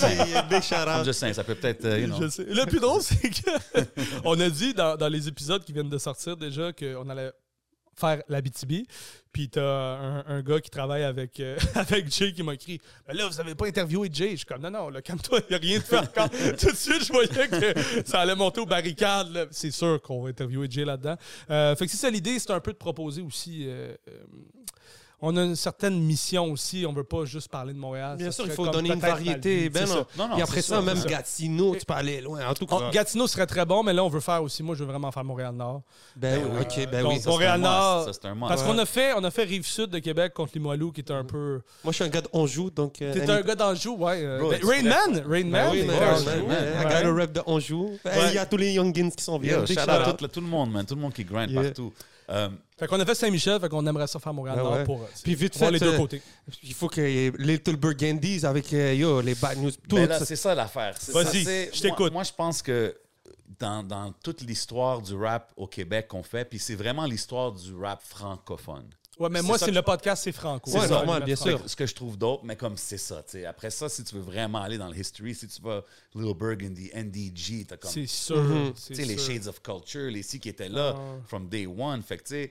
[1.19, 1.33] saying.
[1.33, 2.05] Ça peut peut-être, euh.
[2.07, 3.49] Le plus drôle, c'est que
[4.23, 7.31] on a dit dans, dans les épisodes qui viennent de sortir déjà qu'on allait
[8.00, 8.86] faire la BTB.
[9.32, 13.16] Puis t'as un, un gars qui travaille avec, euh, avec Jay qui m'a écrit Ben
[13.16, 14.32] là, vous avez pas interviewé Jay?
[14.32, 16.30] Je suis comme Non, non, là, calme-toi, il n'y a rien de fait encore.
[16.60, 19.48] Tout de suite, je voyais que ça allait monter aux barricades.
[19.51, 21.16] C'est sûr qu'on va interviewer Jay là-dedans.
[21.51, 23.66] Euh, fait que c'est ça l'idée, c'est un peu de proposer aussi.
[23.68, 23.96] euh,
[25.21, 26.86] on a une certaine mission aussi.
[26.88, 28.17] On veut pas juste parler de Montréal.
[28.17, 29.69] Bien Ça sûr, il faut donner une variété.
[29.69, 30.05] Ben non.
[30.17, 31.01] Non, non, Et après ça, ça, même.
[31.05, 32.47] Gatineau, tu peux aller loin.
[32.47, 32.91] En tout On- cas.
[32.91, 34.62] Gatineau serait très bon, mais là, on veut faire aussi.
[34.62, 35.81] Moi, je veux vraiment faire Montréal-Nord.
[36.15, 37.21] Ben oui, ok, ben donc, oui.
[37.25, 38.09] Montréal-Nord.
[38.47, 41.24] Parce qu'on a fait, on a fait Rive-Sud de Québec contre Limoilou, qui était un
[41.25, 41.62] peu.
[41.83, 43.01] Moi, je suis un gars d'Anjou, donc.
[43.01, 44.21] euh, T'es un gars d'Anjou, ouais.
[44.24, 45.24] euh, Bro, ben, tu Rain Man!
[45.27, 45.69] Rain Ben Man!
[45.71, 46.63] oui, il man, était course, man, Anjou, man.
[46.63, 46.79] ouais.
[46.79, 48.00] I got a rep de Anjou.
[48.27, 50.31] Il y a tous les youngins qui sont Big shout out out.
[50.31, 50.86] tout, le monde, man.
[50.86, 51.91] Tout le monde qui grind partout.
[52.29, 54.84] Euh, Fait qu'on a fait Saint-Michel, fait qu'on aimerait ça faire Montréal-Nord Ah ouais.
[54.84, 55.01] pour.
[55.01, 56.22] euh, Puis vite fait, les deux euh, côtés.
[56.63, 59.96] Il faut que les Little Burgundies avec euh, yo, les bad news, tout.
[59.96, 60.96] ben là, ça- c'est ça l'affaire.
[61.10, 62.13] Vas-y, je moi- t'écoute.
[62.13, 62.96] Moi, je pense que
[63.60, 67.74] dans, dans toute l'histoire du rap au Québec qu'on fait, puis c'est vraiment l'histoire du
[67.75, 68.88] rap francophone.
[69.19, 70.69] Ouais, mais moi, c'est le podcast, c'est franco.
[70.69, 71.57] Ouais, C'est normal, ça, bien franco.
[71.57, 71.69] sûr.
[71.72, 73.24] Ce que je trouve dope, mais comme c'est ça.
[73.24, 73.46] tu sais.
[73.48, 76.92] Après ça, si tu veux vraiment aller dans le history, si tu vas Little Burgundy,
[76.94, 78.44] NDG, t'as comme C'est tu sûr.
[78.44, 78.74] Mhm.
[78.75, 79.18] c'est sais, les.
[79.18, 81.01] Shades of Culture, les si qui étaient là Ah.
[81.25, 82.03] from day one.
[82.03, 82.50] Fait que tu sais,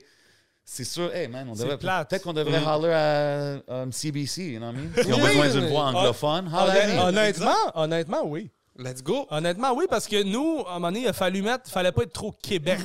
[0.69, 4.67] c'est sûr, hey man, on devrait peut-être qu'on devrait holler à um, CBC, you know
[4.67, 4.89] what I mean?
[5.07, 6.47] Ils ont Oui, besoin d'une voix anglophone.
[6.53, 6.99] holler at me.
[6.99, 8.49] Honnêtement, honnêtement, honnêtement, oui.
[8.77, 9.25] Let's go.
[9.31, 11.93] Honnêtement, oui, parce que nous, à un moment donné, il a fallu mettre, il fallait
[11.93, 12.79] pas être trop Québec.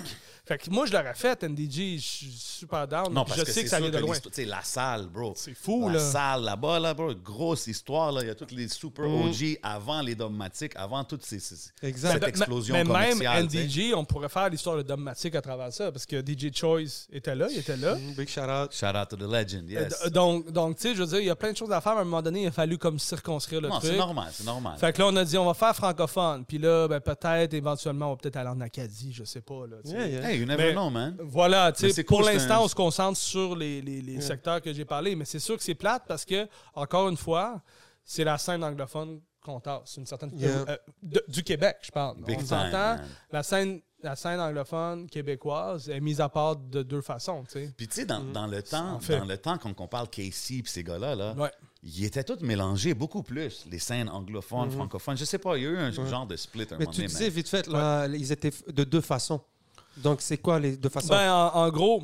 [0.52, 3.10] Fait que moi, je l'aurais fait, NDG, je suis super down.
[3.10, 4.10] Non, parce je que sais que ça vient de loin.
[4.12, 5.32] l'histoire- tu sais, la salle, bro.
[5.34, 5.98] C'est fou, la là.
[6.00, 8.20] salle là-bas, là, bro, grosse histoire, là.
[8.22, 9.22] Il y a toutes les super Mm.
[9.30, 12.12] OG avant les dogmatiques, avant toutes ces, ces- Exact.
[12.12, 13.48] cette Mais- explosion mais même commerciale.
[13.48, 13.62] tu sais.
[13.64, 17.34] NDG, on pourrait faire l'histoire de Dogmatic à travers ça, parce que DJ Choice était
[17.34, 17.94] là, il était là.
[17.94, 18.72] Mm, Big shout out.
[18.74, 19.94] Shout out to the legend, yes.
[20.04, 21.80] Euh, Donc, donc tu sais, je veux dire, il y a plein de choses à
[21.80, 23.90] faire, mais à un moment donné, il a fallu comme circonscrire le non, truc.
[23.92, 24.76] c'est normal, c'est normal.
[24.78, 26.44] Fait que là, on a dit, on va faire francophone.
[26.44, 29.66] Puis là, ben, peut-être, éventuellement, on va peut-être aller en Acadie, je sais pas.
[29.70, 29.76] Là,
[30.42, 31.16] you never Mais- know, man.
[31.20, 34.60] Voilà, tu sais, pour cool, l'instant, un- on se concentre sur les, les- les secteurs
[34.60, 37.60] que j'ai parlé, mais c'est sûr que c'est plate parce que, encore une fois,
[38.04, 40.50] c'est la scène anglophone qu'on tasse, une certaine Yeah.
[40.68, 42.16] euh, de- du Québec, je parle.
[42.22, 42.98] Big on s'entend,
[43.32, 47.74] la scène, la scène anglophone québécoise est mise à part de deux façons, tu sais.
[47.76, 49.18] Puis tu sais, dans, dans le temps, En fait.
[49.18, 51.50] dans le temps quand on parle Casey et ces gars-là, là, Ouais.
[51.82, 55.16] ils étaient tous mélangés beaucoup plus, les scènes anglophones, francophones.
[55.16, 56.96] Je sais pas, il y a eu un genre de split un Mais moment tu
[56.98, 59.40] donné, disais vite fait, là, ils étaient de deux façons.
[59.98, 61.08] Donc, c'est quoi les deux façons?
[61.08, 62.02] Ben, en, gros,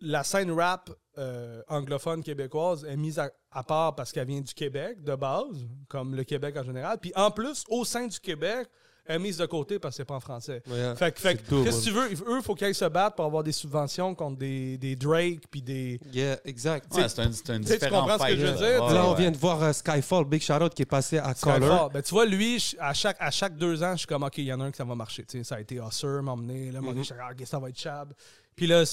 [0.00, 4.52] la scène rap euh, anglophone québécoise est mise à, à part parce qu'elle vient du
[4.52, 6.98] Québec de base, comme le Québec en général.
[6.98, 8.68] Puis en plus, au sein du Québec,
[9.08, 10.62] est mise de côté parce que c'est pas en français.
[10.68, 12.06] Ouais, Fait que, que, qu'est-ce que tu veux?
[12.32, 15.62] Eux, il faut qu'ils se battre pour avoir des subventions contre des, des Drake puis
[15.62, 16.00] des.
[16.12, 16.92] Yeah, exact.
[16.94, 18.78] Ouais, c'est un, c'est un tu sais, tu différent comprends ce que je veux là.
[18.78, 18.84] dire?
[18.94, 21.60] Là, on vient de voir euh, Skyfall, Big Shout Out, qui est passé à Skyfall.
[21.60, 21.90] Color.
[21.90, 24.44] Ben, tu vois, lui, à chaque, à chaque deux ans, je suis comme, OK, il
[24.44, 25.24] y en a un qui ça va marcher.
[25.24, 26.70] Tu sais, ça a été Usher, m'emmener.
[26.72, 28.12] Là, mm je suis comme, Ah, OK, ça va être Chab.
[28.54, 28.84] Puis là,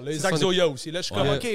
[0.00, 0.90] Là, c'est Zach son- Zoya aussi.
[0.90, 1.28] Là, je suis comme.
[1.28, 1.46] OK,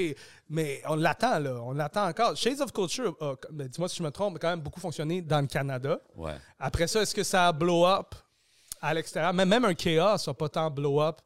[0.49, 1.55] mais on l'attend, là.
[1.61, 2.35] On l'attend encore.
[2.35, 5.21] Shades of Culture, a, ben, dis-moi si je me trompe, a quand même beaucoup fonctionné
[5.21, 5.99] dans le Canada.
[6.15, 6.35] Ouais.
[6.59, 8.13] Après ça, est-ce que ça a blow up
[8.81, 9.33] à l'extérieur?
[9.33, 11.17] Mais même un Chaos n'a pas tant blow up.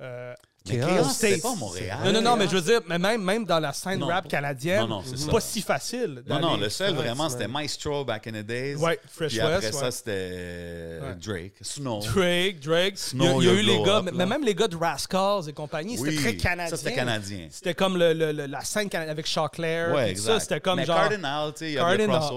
[0.00, 0.34] euh,
[0.68, 1.98] Chaos, c'était pas Montréal.
[2.04, 4.06] Non, non, non, mais je veux dire, mais même, même dans la scène Non.
[4.08, 6.22] rap canadienne, Non, non, c'est pas si facile.
[6.28, 7.48] Non, non, le seul vraiment, c'était.
[7.48, 8.74] Maestro back in the days.
[8.76, 9.90] Ouais, Fresh Puis après West, ça, ouais.
[9.90, 11.00] c'était.
[11.20, 11.54] Drake.
[11.62, 12.00] Snow.
[12.00, 12.98] Drake, Drake.
[12.98, 14.68] Snow, il y a, il y a eu les gars, Up, mais même les gars
[14.68, 16.70] de Rascals et compagnie, c'était très canadien.
[16.70, 17.48] Ça, c'était canadien.
[17.50, 19.94] C'était comme le, le- le- la scène cana- avec Shaw Claire.
[19.94, 20.34] Ouais, exact.
[20.34, 20.96] Ça, c'était comme mais genre.
[20.96, 21.88] Cardinal, tu sais, il y a.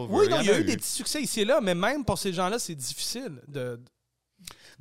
[0.09, 2.17] Oui, non, il y a eu des petits succès ici et là, mais même pour
[2.17, 3.33] ces gens-là, c'est difficile.
[3.47, 3.79] De...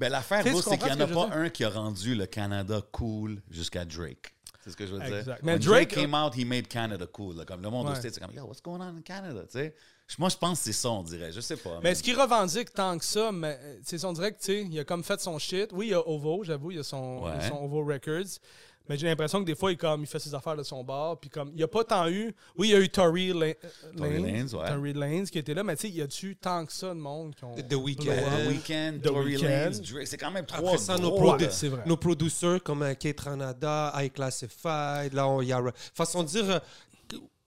[0.01, 2.27] Ben, l'affaire, c'est qu'il n'y en a ce que pas un qui a rendu le
[2.27, 4.35] Canada cool jusqu'à Drake.
[4.65, 5.19] C'est ce que je veux dire.
[5.19, 5.41] Exact.
[5.43, 7.37] Mais When Drake- came out, he made Canada cool.
[7.37, 7.45] là.
[7.45, 9.43] Comme le monde au States, c'est comme, yo, what's going on in Canada?
[9.45, 9.75] Tu sais?
[10.19, 11.31] Moi, je pense que c'est ça, on dirait.
[11.33, 11.79] Je sais pas.
[11.83, 13.31] Mais est-ce qu'il revendique tant que ça?
[13.33, 15.71] Mais euh, c'est son direct, tu sais, il a comme fait son shit.
[15.73, 17.49] Oui, il y a OVO, j'avoue, il y a son, Ouais.
[17.49, 18.39] son OVO Records.
[18.89, 21.17] Mais j'ai l'impression que des fois, il, comme, il fait ses affaires de son bar.
[21.21, 22.35] Puis comme, il n'y a pas tant eu.
[22.57, 24.69] Oui, il y a eu Tory, La- Tory Lanez, Lanez, ouais.
[24.69, 26.95] Tory Lanez qui était là, mais tu sais, il y a-tu tant que ça de
[26.99, 27.55] monde qui ont.
[27.55, 28.05] The Weeknd.
[28.05, 31.83] The Weeknd, Tory Drake, c'est quand même trois Après ça, nos, gros, produ- vrai.
[31.87, 35.63] nos producers comme euh, Kate Ranada, High Classified, là, on- il y a.
[35.95, 36.59] Façon de dire, euh,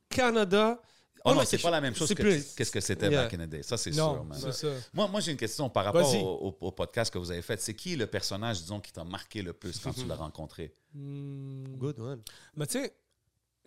[0.10, 0.80] Canada.
[1.26, 3.24] Oh on non, c'est pas la même chose que plus- qu'est-ce que c'était Yeah.
[3.24, 3.64] back in the day.
[3.64, 4.38] Ça, c'est Non, sûr, man.
[4.42, 4.68] c'est ça.
[4.94, 7.62] Moi, moi j'ai une question par rapport au, au- au podcast que vous avez fait.
[7.62, 10.74] C'est qui le personnage, disons, qui t'a marqué le plus quand tu l'as rencontré?
[10.94, 11.78] Hmm.
[11.78, 12.22] Good one.
[12.56, 12.94] Mais tu sais,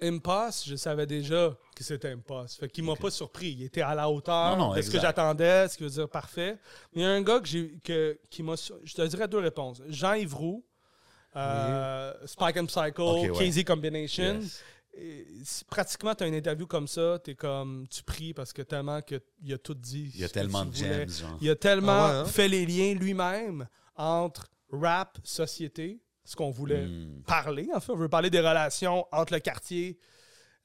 [0.02, 2.56] Impasse, je savais déjà que c'était Impasse.
[2.56, 3.52] Fait qu'il m'a pas surpris.
[3.52, 6.10] Il était à la hauteur Non, non, de ce que j'attendais, ce qui veut dire
[6.10, 6.58] parfait.
[6.92, 8.56] Mais il y a un gars que j'ai, que, qui m'a.
[8.84, 9.80] Je te dirais deux réponses.
[9.88, 10.62] Jean-Yves Roux,
[11.34, 13.30] euh, Spike and Psycho, ouais.
[13.50, 14.40] KZ Combination.
[14.40, 14.62] Yes.
[15.68, 17.86] Pratiquement, tu as une interview comme ça, tu es comme.
[17.88, 19.20] Tu pries parce que tellement qu'il
[19.52, 20.10] a tout dit.
[20.14, 21.38] Il y a tellement de gems, genre.
[21.40, 22.24] Il a tellement Ah ouais, hein?
[22.26, 27.22] fait les liens lui-même entre rap, société, ce qu'on voulait Hmm.
[27.26, 27.68] parler.
[27.74, 29.98] En fait, on veut parler des relations entre le quartier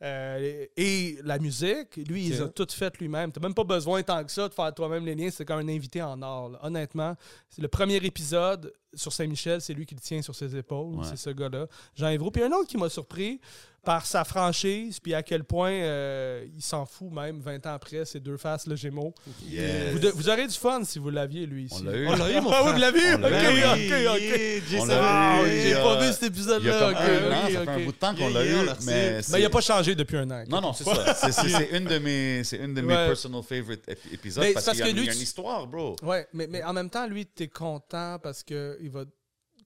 [0.03, 1.95] euh, et la musique.
[1.97, 2.39] Lui, il Ok.
[2.39, 3.31] les a toutes faites lui-même.
[3.31, 5.29] Tu n'as même pas besoin tant que ça de faire toi-même les liens.
[5.29, 6.49] C'est comme un invité en or.
[6.49, 6.59] là.
[6.63, 7.15] Honnêtement,
[7.49, 9.61] c'est le premier épisode sur Saint-Michel.
[9.61, 10.95] C'est lui qui le tient sur ses épaules.
[10.95, 11.05] Ouais.
[11.07, 11.67] C'est ce gars-là.
[11.95, 12.31] Jean Evro.
[12.31, 13.39] Puis un autre qui m'a surpris
[13.83, 18.05] par sa franchise, puis à quel point euh, il s'en fout même 20 ans après,
[18.05, 19.13] ces deux faces, le Gémeaux.
[19.49, 19.93] Yes.
[19.93, 21.77] Vous, de- vous aurez du fun si vous l'aviez, lui, ici.
[21.81, 22.07] On l'a eu.
[22.07, 22.73] On l'a eu, mon Ah, frère.
[22.73, 23.13] vous l'avez eu?
[23.15, 24.91] Ok, ok, ok.
[25.51, 26.79] J'ai pas vu cet Il y a épisode-là.
[26.79, 28.73] comme ok, un an, ok, ça fait un bout de temps qu'on l'a eu, l'a
[28.73, 28.85] reçu.
[28.87, 30.43] mais Mais il c'est- n'a pas changé depuis un an.
[30.47, 31.13] Non, non, c'est ça.
[31.15, 33.07] C'est- une de mes, une de mes Ouais.
[33.07, 35.95] personal favorite ép- épisodes Mais parce parce qu'il y, a y une histoire, bro.
[36.03, 39.05] Ouais, mais, mais en même temps, lui, t'es content parce que il va,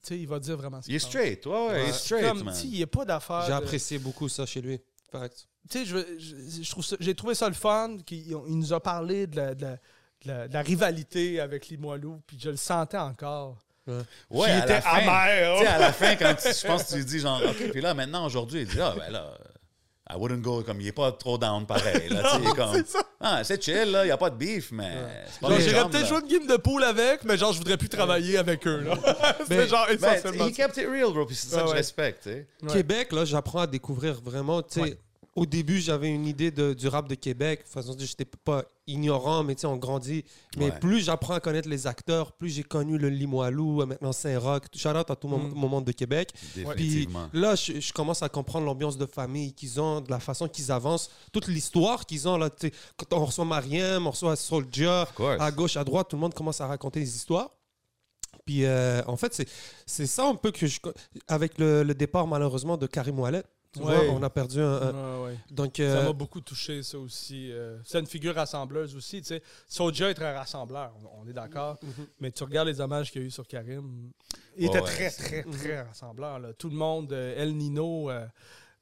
[0.08, 2.42] sais, il va dire vraiment ce Il est straight, ouais, ouais, il est straight, Comme,
[2.44, 2.54] man.
[2.64, 3.42] il n'y a pas d'affaire.
[3.42, 4.80] J'ai de- apprécié beaucoup ça chez lui.
[5.10, 5.46] Fact.
[5.70, 7.96] Tu sais, je, je, je trouve ça- j'ai trouvé ça le fun.
[8.04, 11.68] qu'il il nous a parlé de la, de la- de la- de la rivalité avec
[11.68, 13.58] Limoilou, puis je le sentais encore.
[13.86, 14.02] Ouais,
[14.46, 15.74] Qui à était la fin, amer, Tu sais, oh.
[15.74, 17.94] à la fin, quand tu- je pense que tu lui dis genre, OK, puis là,
[17.94, 19.38] maintenant, aujourd'hui, il dit, ah, ben là,
[20.08, 22.08] I wouldn't go, comme il est pas trop down pareil.
[22.10, 22.82] Là, comme,
[23.20, 24.92] ah, c'est chill, là, il n'y a pas de beef, mais
[25.28, 27.58] c'est pas Genre, les J'irais peut-être jouer une game de pool avec, mais genre, je
[27.58, 28.82] voudrais plus travailler avec eux.
[28.82, 28.94] Là.
[29.48, 31.72] c'est Mais- genre essentiellement he kept it real, bro, puis c'est ça Ouais, que je
[31.72, 31.76] ouais.
[31.78, 32.26] respecte.
[32.26, 32.46] Ouais.
[32.72, 34.62] Québec, là, j'apprends à découvrir vraiment.
[34.62, 34.98] tu sais, Ouais.
[35.36, 37.64] Au début, j'avais une idée de, du rap de Québec.
[37.64, 40.24] De façon, j'étais pas ignorant, mais tu sais, on grandit.
[40.56, 40.78] Mais Ouais.
[40.80, 44.62] plus j'apprends à connaître les acteurs, plus j'ai connu le Limoilou, euh, maintenant Saint-Roch.
[44.74, 45.52] Shout out à tout mon, Mm.
[45.54, 46.30] mon monde de Québec.
[46.74, 50.48] Puis là, je, je commence à comprendre l'ambiance de famille qu'ils ont, de la façon
[50.48, 52.38] qu'ils avancent, toute l'histoire qu'ils ont.
[52.38, 52.48] Là,
[52.96, 54.34] quand on reçoit Mariem, on reçoit
[55.14, 55.40] course.
[55.40, 57.50] à gauche, à droite, tout le monde commence à raconter des histoires.
[58.44, 59.48] Puis euh, en fait, c'est,
[59.86, 60.78] c'est ça un peu que je.
[61.26, 63.42] Avec le, le départ, malheureusement, de Karim Ouellet,
[63.80, 64.06] tu Ouais.
[64.06, 64.72] vois, on a perdu un.
[64.74, 65.38] un- Ouais, ouais.
[65.50, 67.50] donc, Ça euh, m'a beaucoup touché, ça aussi.
[67.52, 69.20] Euh, c'est une figure rassembleuse aussi.
[69.22, 69.42] Tu sais.
[69.68, 71.78] Soulja est très rassembleur, on- est d'accord.
[72.20, 74.10] Mais tu regardes les hommages qu'il y a eu sur Karim.
[74.56, 76.38] Il était ouais, très, très, très rassembleur.
[76.38, 76.52] là.
[76.52, 78.26] Tout le monde, euh, El Nino, euh,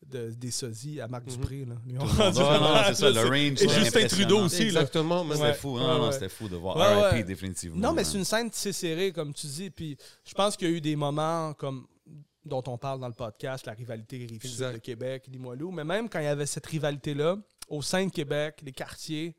[0.07, 1.65] de- des sosies à Marc Dupré.
[1.65, 1.77] Là.
[1.99, 3.63] Rendu non, vraiment- c'est ça, le là, range.
[3.63, 4.07] Et Justin.
[4.07, 4.59] Trudeau aussi.
[4.71, 4.81] là.
[4.83, 5.25] exactement.
[5.25, 5.55] mais- C'était Ouais.
[5.55, 6.13] fou, Ouais, non, non, ouais.
[6.13, 6.77] c'était fou de voir.
[6.77, 7.25] Ouais, RIP, ouais.
[7.25, 7.77] définitivement.
[7.89, 9.71] Non, mais c'est une scène serrée, comme tu dis.
[9.71, 11.87] Puis je pense qu'il y a eu des moments comme
[12.45, 14.73] dont on parle dans le podcast, la rivalité rive Exact.
[14.75, 15.71] de Québec, Limoilou.
[15.71, 17.37] Mais même quand il y avait cette rivalité-là,
[17.69, 19.35] au sein de Québec, les quartiers,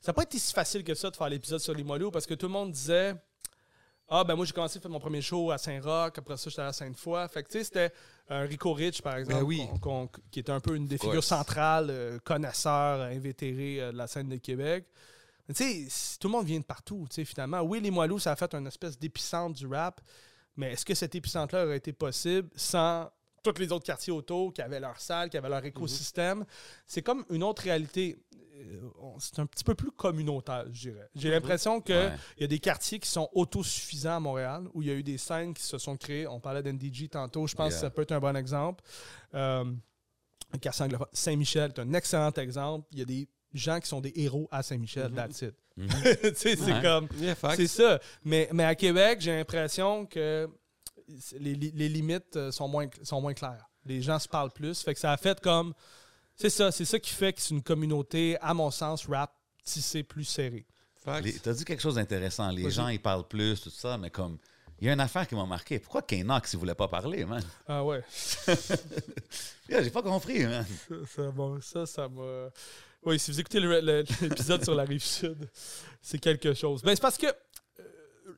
[0.00, 2.34] ça n'a pas été si facile que ça de faire l'épisode sur Limoilou parce que
[2.34, 3.14] tout le monde disait
[4.08, 6.62] Ah, ben moi, j'ai commencé à faire mon premier show à Saint-Roch, après ça, j'étais
[6.62, 7.28] à Sainte-Foy.
[7.28, 7.92] Fait que, tu sais, c'était
[8.28, 9.68] un Rico Rich, par exemple, Ben oui.
[9.80, 14.06] qu'on- qui était un peu une des figures centrales, euh, connaisseur, invétéré euh, de la
[14.08, 14.86] scène de Québec.
[15.46, 17.60] Mais tu sais, tout le monde vient de partout, tu sais, finalement.
[17.60, 20.00] Oui, les Moilous, ça a fait une espèce d'épicentre du rap,
[20.60, 23.10] mais est-ce que cet épicentre-là aurait été possible sans
[23.42, 26.44] tous les autres quartiers autour qui avaient leur salle, qui avaient leur écosystème?
[26.86, 28.18] C'est comme une autre réalité.
[28.34, 28.80] Euh,
[29.18, 31.08] C'est un petit peu plus communautaire, je dirais.
[31.14, 32.12] J'ai l'impression qu'il Ouais.
[32.38, 35.16] y a des quartiers qui sont autosuffisants à Montréal, où il y a eu des
[35.16, 36.26] scènes qui se sont créées.
[36.26, 37.80] On parlait d'NDG tantôt, je pense Yeah.
[37.80, 38.84] que ça peut être un bon exemple.
[39.34, 39.64] Euh.
[41.12, 42.86] Saint-Michel est un excellent exemple.
[42.92, 45.54] Il y a des gens qui sont des héros à Saint-Michel, that's it.
[45.76, 45.88] Mhm.
[46.34, 46.82] Sais, c'est Ouais.
[46.82, 47.08] comme.
[47.18, 47.34] Yeah.
[47.56, 47.98] C'est ça.
[48.24, 50.46] Mais, mais à Québec, j'ai l'impression que
[51.38, 53.66] les, les limites euh, sont moins, sont moins claires.
[53.86, 54.82] Les gens se parlent plus.
[54.82, 55.72] Fait que ça a fait comme.
[56.36, 59.32] C'est ça, c'est ça qui fait que c'est une communauté, à mon sens, rap
[59.64, 60.66] tissée plus serrée.
[61.04, 62.50] T'as dit quelque chose d'intéressant.
[62.50, 64.36] Les gens, ils parlent plus, tout ça, mais comme.
[64.80, 65.78] Il y a une affaire qui m'a marqué.
[65.78, 67.42] Pourquoi Kanox, il voulait pas parler, man?
[67.68, 68.02] Ah ouais.
[69.68, 70.66] Yeah, J'ai pas compris, man.
[70.88, 72.48] Ça, ça m'a- ça, ça m'a.
[73.04, 73.60] Oui, si vous écoutez
[74.22, 75.48] l'épisode sur la rive sud,
[76.02, 76.82] c'est quelque chose.
[76.84, 77.82] Mais c'est parce que euh,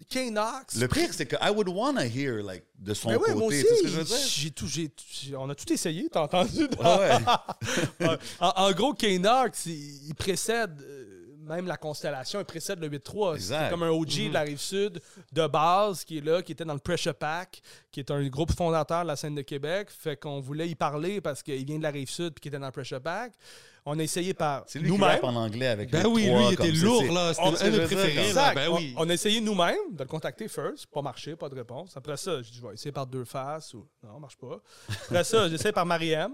[0.09, 0.77] K-Nox.
[0.77, 3.35] Le pire, c'est que I would wanna hear, like, de son côté.
[3.35, 4.17] moi aussi, tu sais ce que je veux dire?
[4.29, 4.91] j'ai tout, j'ai,
[5.37, 6.65] on a tout essayé, t'as entendu?
[6.79, 7.19] Ouais, ouais.
[8.09, 8.19] Ouais.
[8.41, 13.35] en, en gros, K-Nox, il, il précède euh, même la constellation, il précède le 8-3.
[13.35, 13.65] Exact.
[13.65, 15.01] C'est comme un OG de la rive sud
[15.33, 18.53] de base qui est là, qui était dans le Pressure Pack, qui est un groupe
[18.53, 19.89] fondateur de la scène de Québec.
[19.91, 22.61] Fait qu'on voulait y parler parce qu'il vient de la rive sud puis qu'il était
[22.61, 23.33] dans le Pressure Pack.
[23.85, 25.19] On a essayé par C'est lui qui nous-mêmes.
[25.25, 27.35] en anglais avec Ben oui, trois, lui, il comme était ça, lourd, c'est- là.
[27.35, 28.55] C'était un de préférés, là.
[28.55, 28.95] Ben On- oui.
[28.97, 31.97] On, a essayé nous-mêmes de le contacter first, pas marché, pas de réponse.
[31.97, 34.61] Après ça, je dis, je vais essayer par deux faces ou non, marche pas.
[35.07, 36.33] Après ça, j'essaie par Mariam.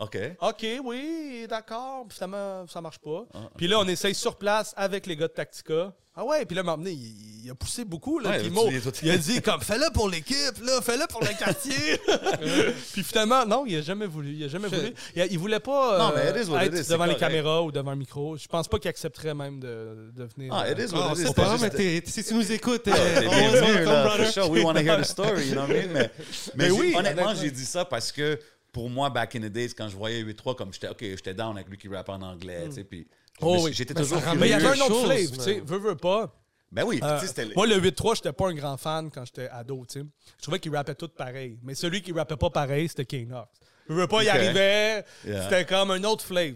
[0.00, 0.18] OK.
[0.40, 2.06] OK, oui, d'accord.
[2.08, 3.26] Puis finalement, ça marche pas.
[3.34, 3.50] Ah.
[3.56, 5.92] Puis là, on essaye sur place avec les gars de Tactica.
[6.16, 8.18] Ah ouais, puis là, m'a il, il a poussé beaucoup.
[8.18, 8.68] Là, Ouais, Mo,
[9.02, 11.98] il- a dit comme fais-le pour l'équipe, là, fais-le pour le quartier.
[12.92, 14.32] puis finalement, non, il a jamais voulu.
[14.32, 14.92] Il a jamais voulu.
[15.14, 17.04] Il, il voulait pas Non, euh, mais it is what it être is, c'est devant
[17.04, 17.20] les correct.
[17.32, 18.36] caméras ou devant un micro.
[18.36, 20.52] Je pense pas qu'il accepterait même de, de venir.
[20.54, 21.62] Ah, euh, it is what it is.
[21.62, 24.50] mais si tu nous écoutes, Ah, euh, on.
[24.50, 25.92] We want to hear the story, you know what I mean?
[25.92, 26.10] Mais,
[26.56, 27.34] mais oui, honnêtement.
[27.34, 28.38] j'ai dit ça parce que
[28.72, 31.56] pour moi, back in the days, quand je voyais 8-3, comme j'étais, OK, j'étais down
[31.56, 33.06] avec lui qui rappe en anglais, tu sais, puis
[33.40, 33.72] Oh oui.
[33.72, 36.34] j'étais toujours Mais il y avait un autre chose, flave, tu sais, veux, veux pas.
[36.72, 37.46] Ben oui, Euh, c'était...
[37.56, 40.06] moi, le 8-3, j'étais pas un grand fan quand j'étais ado, tu sais.
[40.38, 41.58] Je trouvais qu'ils rappaient tous pareil.
[41.62, 43.48] Mais celui qui rappait pas pareil, c'était King Knox.
[43.88, 44.34] Je veux pas, il Ok.
[44.36, 45.42] arrivait, Yeah.
[45.44, 46.54] c'était comme un autre flave.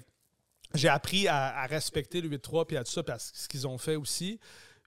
[0.75, 3.49] J'ai appris à, à respecter le 8-3 puis à tout ça, puis à ce ce
[3.49, 4.39] qu'ils ont fait aussi.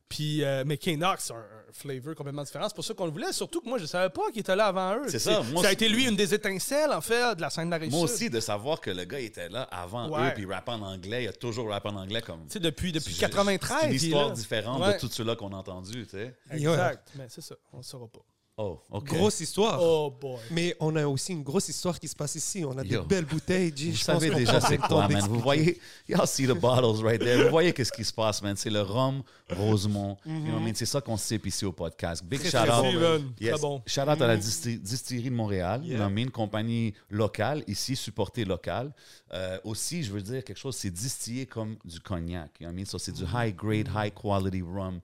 [0.09, 2.65] Puis, euh, mais Knox, c'est un, un flavor complètement différent.
[2.69, 3.33] C'est pour ça qu'on le voulait.
[3.33, 5.09] Surtout que moi, je savais pas qu'il était là avant eux.
[5.09, 7.65] C'est ça, moi ça a été lui une des étincelles, en fait, de la scène
[7.65, 8.03] de la Moi Rive-Sud.
[8.03, 10.29] aussi, de savoir que le gars était là avant Ouais.
[10.29, 12.45] eux, puis rappait en anglais, il a toujours rappé en anglais comme...
[12.45, 13.79] Tu sais, depuis, depuis C'est- 93.
[13.81, 14.93] C'est une histoire différente Ouais.
[14.93, 16.33] de tout ceux-là qu'on a entendu, tu sais.
[16.51, 17.11] Exact.
[17.15, 18.21] Mais c'est ça, on ne saura pas.
[18.59, 19.05] Oh, OK.
[19.05, 19.79] Grosse histoire.
[19.79, 20.39] Oh boy.
[20.49, 22.65] Mais on a aussi une grosse histoire qui se passe ici.
[22.65, 23.01] On a Yo.
[23.01, 23.91] des belles bouteilles, G.
[23.91, 25.27] Vous Je savez pense déjà c'est quoi, man.
[25.29, 27.43] Vous voyez, y'all see the bottles right there.
[27.43, 28.55] Vous voyez qu'est-ce qui se passe, man.
[28.57, 30.17] C'est le rhum Rosemont.
[30.25, 30.71] You know what I mean?
[30.73, 32.23] C'est ça qu'on sip ici au podcast.
[32.25, 32.99] Big Très, shout très out.
[32.99, 33.25] bon.
[33.39, 33.51] Yes.
[33.51, 33.81] Très bon.
[33.85, 35.81] Shout out à la disti- distillerie de Montréal.
[35.83, 35.97] You Yeah.
[35.97, 36.31] know what I mean?
[36.31, 38.91] Compagnie locale, ici, supportée locale.
[39.33, 42.49] Euh, aussi, je veux dire quelque chose, c'est distillé comme du cognac.
[42.59, 42.85] You know what I mean?
[42.85, 44.99] So, c'est du high grade, high quality rum.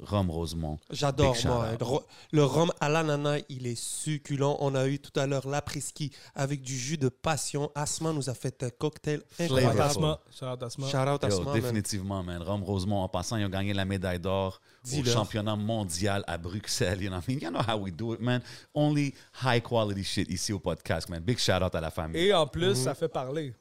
[0.00, 0.78] Rhum Rosemont.
[0.90, 1.68] J'adore, shout moi.
[1.72, 2.04] out.
[2.32, 4.56] Le, rhum à l'ananas, il est succulent.
[4.60, 7.70] On a eu tout à l'heure l'après-ski avec du jus de passion.
[7.74, 9.80] Asma nous a fait un cocktail incroyable.
[9.80, 10.20] Asma.
[10.32, 10.86] Shout-out Asma.
[10.88, 11.54] Shout out Yo, Asma, man.
[11.54, 12.42] définitivement, man.
[12.42, 14.60] Rome Rosemont, en passant, ils ont gagné la médaille d'or
[14.92, 17.00] au championnat mondial à Bruxelles.
[17.00, 17.40] You know, what I mean?
[17.42, 18.42] you know how we do it, man.
[18.74, 21.22] Only high quality shit ici au podcast, man.
[21.22, 22.20] Big shout out à la famille.
[22.20, 23.54] Et en plus, ça fait parler.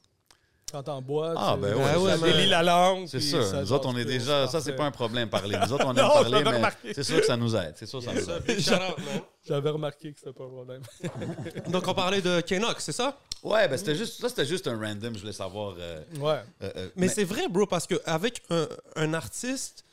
[0.73, 3.05] Quand t'en bois, Ah, tu- ben ouais, ça délie la langue.
[3.07, 3.45] c'est sûr.
[3.45, 4.47] ça Nous autres, on est déjà.
[4.47, 5.55] Ça, c'est pas un problème, parler.
[5.63, 6.93] Nous autres, on aime Non, parler, j'avais mais remarqué.
[6.95, 7.73] c'est sûr que ça nous aide.
[7.75, 8.59] C'est sûr que ça nous aide.
[9.47, 10.81] J'avais remarqué que c'était pas un problème.
[11.69, 13.15] Donc, on parlait de Kenox, c'est ça?
[13.43, 14.19] Ouais, ben c'était juste.
[14.19, 15.13] Ça, c'était juste un random.
[15.13, 15.75] Je voulais savoir.
[15.77, 16.41] euh, Ouais.
[16.63, 19.83] euh, euh, Mais, c'est vrai, bro, parce qu'avec un, un artiste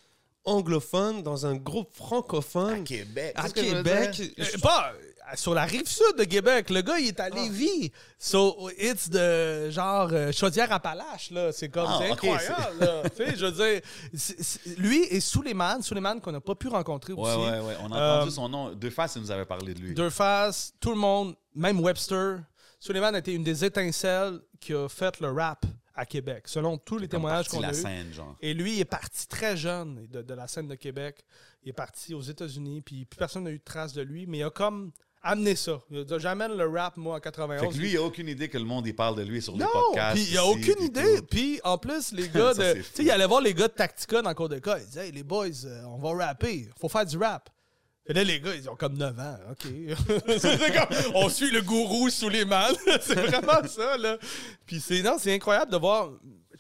[0.47, 3.33] anglophone dans un groupe francophone à Québec.
[3.37, 4.31] à c'est ce que je veux Québec, dire.
[4.63, 4.93] Pas
[5.37, 6.71] sur la rive sud de Québec.
[6.71, 7.91] Le gars, il est à Lévis.
[8.19, 11.53] So, it's de genre euh, Chaudière-Appalaches, là.
[11.53, 13.03] C'est comme, Ah, c'est incroyable, là.
[13.11, 13.81] tu sais, je veux dire,
[14.15, 17.39] c'est- c'est- lui et Suleiman, Suleiman qu'on n'a pas pu rencontrer Ouais, aussi.
[17.51, 17.77] ouais, ouais.
[17.83, 18.73] On a Euh, entendu son nom.
[18.75, 19.95] Deux faces, il nous avait parlé de lui.
[19.95, 22.41] Deux faces, tout le monde, même Webster.
[22.79, 25.65] Suleiman a été une des étincelles qui a fait le rap
[25.95, 27.83] à Québec, selon tous les témoignages qu'on a la eus.
[27.83, 28.37] scène, genre.
[28.41, 31.25] Et lui, il est parti très jeune de, de la scène de Québec.
[31.63, 34.39] Il est parti aux États-Unis, puis plus personne n'a eu de trace de lui, mais
[34.39, 35.81] il a comme amené ça.
[35.91, 37.61] Il a dit J'amène le rap, moi, en 91.
[37.61, 39.55] Fait que lui, il a aucune idée que le monde, il parle de lui sur
[39.55, 40.15] les non, podcasts.
[40.15, 41.23] puis il a aucune puis idée.
[41.23, 42.75] Puis en plus, les gars de.
[42.75, 44.81] Tu sais, il allait voir les gars de Tactica dans le cours d'école.
[44.83, 46.69] Il disait Hey, les boys, euh, on va rapper.
[46.79, 47.51] Faut faire du rap.
[48.07, 49.37] Et là, les gars, ils ont comme 9 ans.
[49.51, 49.67] OK.
[50.27, 52.67] Comme, on suit le gourou sous les mains.
[53.01, 54.19] c'est vraiment ça, là.
[54.67, 56.11] Puis c'est, non, c'est incroyable de voir.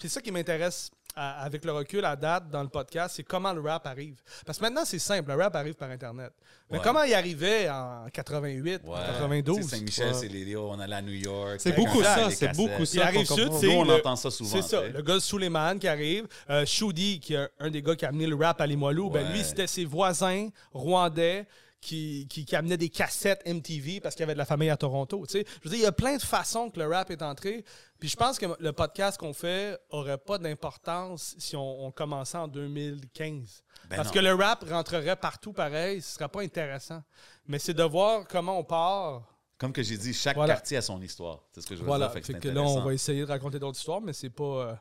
[0.01, 3.52] C'est ça qui m'intéresse à- avec le recul à date dans le podcast, c'est comment
[3.52, 4.16] le rap arrive.
[4.46, 5.30] Parce que maintenant, c'est simple.
[5.30, 6.33] Le rap arrive par Internet.
[6.70, 6.85] Mais Ouais.
[6.85, 8.98] comment il arrivait en 88, Ouais.
[9.06, 9.56] 92?
[9.56, 11.56] Tu sais, Saint-Michel, c'est les on allait à New York.
[11.59, 13.12] C'est beaucoup ça, c'est beaucoup ça.
[13.12, 13.61] qu'on Rive-Sud, comprend.
[13.61, 14.50] c'est on le- entend ça souvent.
[14.50, 16.26] C'est ça, le gars de Suleiman qui arrive.
[16.48, 19.26] Euh, Shoudi, qui est un des gars qui a amené le rap à Limoilou, ben
[19.26, 19.33] Ouais.
[19.33, 21.46] lui, c'était ses voisins rwandais
[21.80, 24.76] qui, qui, qui amenaient des cassettes MTV parce qu'il y avait de la famille à
[24.76, 25.24] Toronto.
[25.26, 25.46] tu sais.
[25.62, 27.64] Je veux dire, il y a plein de façons que le rap est entré.
[28.00, 32.38] Puis je pense que le podcast qu'on fait aurait pas d'importance si on, on commençait
[32.38, 33.62] en 2015.
[33.88, 34.14] Ben Parce non.
[34.14, 37.02] que le rap rentrerait partout pareil, ce serait pas intéressant.
[37.46, 39.22] Mais c'est de voir comment on part.
[39.58, 40.54] Comme que j'ai dit, chaque Voilà.
[40.54, 41.40] quartier a son histoire.
[41.52, 42.06] C'est ce que je veux Voilà.
[42.06, 42.14] dire.
[42.14, 44.44] Fait que Fait que là, on va essayer de raconter d'autres histoires, mais c'est pas.
[44.44, 44.74] euh,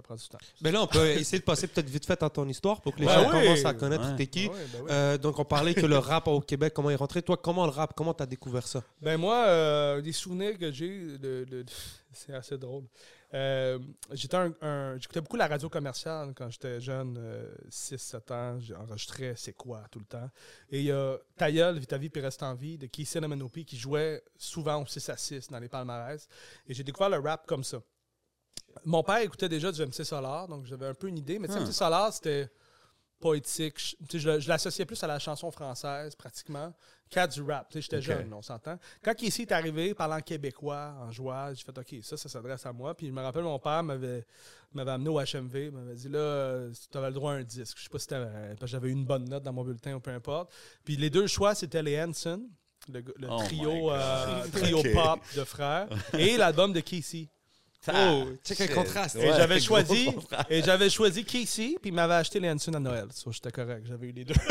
[0.00, 0.38] ça prend du temps.
[0.62, 3.00] Mais là, on peut essayer de passer peut-être vite fait à ton histoire pour que
[3.00, 3.42] les Ben gens oui.
[3.44, 4.16] commencent à connaître Ouais.
[4.16, 4.48] t'es qui.
[4.48, 4.88] Ben oui.
[4.90, 7.22] Euh, donc, on parlait que le rap au Québec, comment il est rentré.
[7.22, 8.82] Toi, comment le rap, comment t'as découvert ça?
[9.00, 11.64] Ben moi, euh, des souvenirs que j'ai, de, de-
[12.12, 12.84] c'est assez drôle.
[13.32, 13.78] Euh,
[14.10, 17.16] j'étais un, un- j'écoutais beaucoup la radio commerciale quand j'étais jeune,
[17.70, 18.58] 6-7 ans.
[18.58, 20.28] J'enregistrais C'est quoi tout le temps.
[20.70, 23.48] Et il y a Tailleul, Vite ta vie puis reste en vie de Keith Cinnamon
[23.48, 26.26] qui jouait souvent au 6 à 6 dans les palmarès.
[26.66, 27.80] Et j'ai découvert le rap comme ça.
[28.84, 31.38] Mon père écoutait déjà du MC Solar, donc j'avais un peu une idée.
[31.38, 31.64] Mais tu sais, Hmm.
[31.64, 32.48] MC Solar, c'était
[33.20, 33.96] poétique.
[34.12, 36.72] Je, l'associais plus à la chanson française, pratiquement,
[37.10, 37.68] qu'à du rap.
[37.74, 38.78] J'étais jeune, on s'entend.
[39.02, 42.72] Quand Casey est arrivé, parlant québécois, en joie, j'ai fait OK, ça, ça s'adresse à
[42.72, 42.94] moi.
[42.94, 44.24] Puis je me rappelle, mon père m'avait
[44.72, 47.76] m'avait amené au HMV, m'avait dit là, tu avais le droit à un disque.
[47.78, 50.12] Je sais pas si parce que j'avais une bonne note dans mon bulletin ou peu
[50.12, 50.52] importe.
[50.84, 52.48] Puis les deux choix, c'était les Hanson,
[52.88, 57.28] le, le Oh trio, euh, trio pop de frères, et l'album de Casey.
[57.88, 59.16] Oh, check le contraste.
[59.16, 60.10] Et Ouais, j'avais choisi,
[60.50, 63.06] et j'avais choisi Casey, puis il m'avait acheté les Hanson à Noël.
[63.10, 64.34] So, j'étais correct, j'avais eu les deux.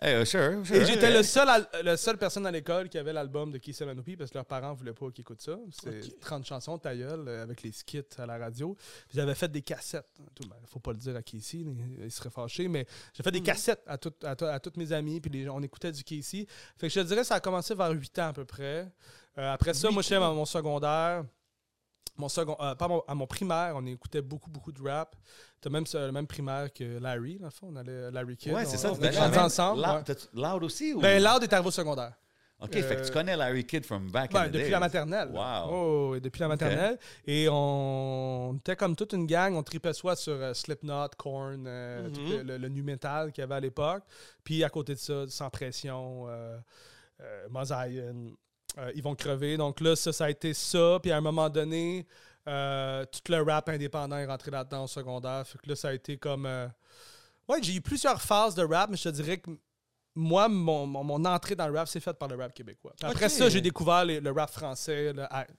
[0.00, 0.76] Hey, uh, sure, sure.
[0.76, 3.80] Et j'étais le seul, al- le seul personne à l'école qui avait l'album de Keith
[3.82, 5.56] Manopi parce que leurs parents voulaient pas qu'ils écoutent ça.
[5.70, 8.74] C'est 30 chansons, ta gueule, euh, avec les skits à la radio.
[9.08, 10.06] Puis j'avais fait des cassettes.
[10.40, 11.58] Il ne faut pas le dire à Casey,
[12.02, 14.92] il serait fâché, mais j'ai fait des cassettes à, tout- à, to- à tous mes
[14.92, 16.46] amis, puis les gens- on écoutait du Casey.
[16.76, 18.88] Fait que je te dirais ça a commencé vers 8 ans à peu près.
[19.38, 21.24] Euh, après ça, moi, j'étais à mon secondaire.
[22.16, 25.16] Mon second, euh, pas mon- à mon primaire, on écoutait beaucoup, beaucoup de rap.
[25.60, 27.68] T'as même le même primaire que Larry, dans le fond.
[27.72, 28.52] On allait Larry Kid.
[28.52, 28.92] Ouais, c'est ça.
[28.92, 29.82] On, tu on grandit ensemble.
[29.82, 30.14] Loud, ouais.
[30.42, 30.92] Loud aussi?
[30.94, 31.00] Ou...
[31.00, 32.12] Ben, Loud est arrivé au secondaire.
[32.60, 34.70] OK, fait que euh, tu connais Larry Kidd from back Ben, in the depuis days.
[34.70, 35.28] la maternelle.
[35.32, 35.70] Wow.
[35.70, 36.98] Oh, depuis la maternelle.
[37.26, 39.54] Et on était comme toute une gang.
[39.56, 42.30] On tripait soit sur euh, Slipknot, Korn, euh, Mhm.
[42.30, 44.04] le, le- le nu metal qu'il y avait à l'époque.
[44.44, 46.56] Puis à côté de ça, Sans Pression, euh,
[48.78, 49.56] euh, Ils vont crever.
[49.56, 50.98] Donc là, ça, ça a été ça.
[51.02, 52.06] Puis à un moment donné,
[52.48, 55.46] euh, tout le rap indépendant est rentré là-dedans au secondaire.
[55.46, 56.46] Fait que là, ça a été comme...
[56.46, 56.66] euh,
[57.48, 59.50] Ouais, j'ai eu plusieurs phases de rap, mais je te dirais que
[60.14, 62.92] moi, mon, mon- mon entrée dans le rap, c'est faite par le rap québécois.
[62.98, 65.12] Puis Après ça, j'ai découvert les- le rap français,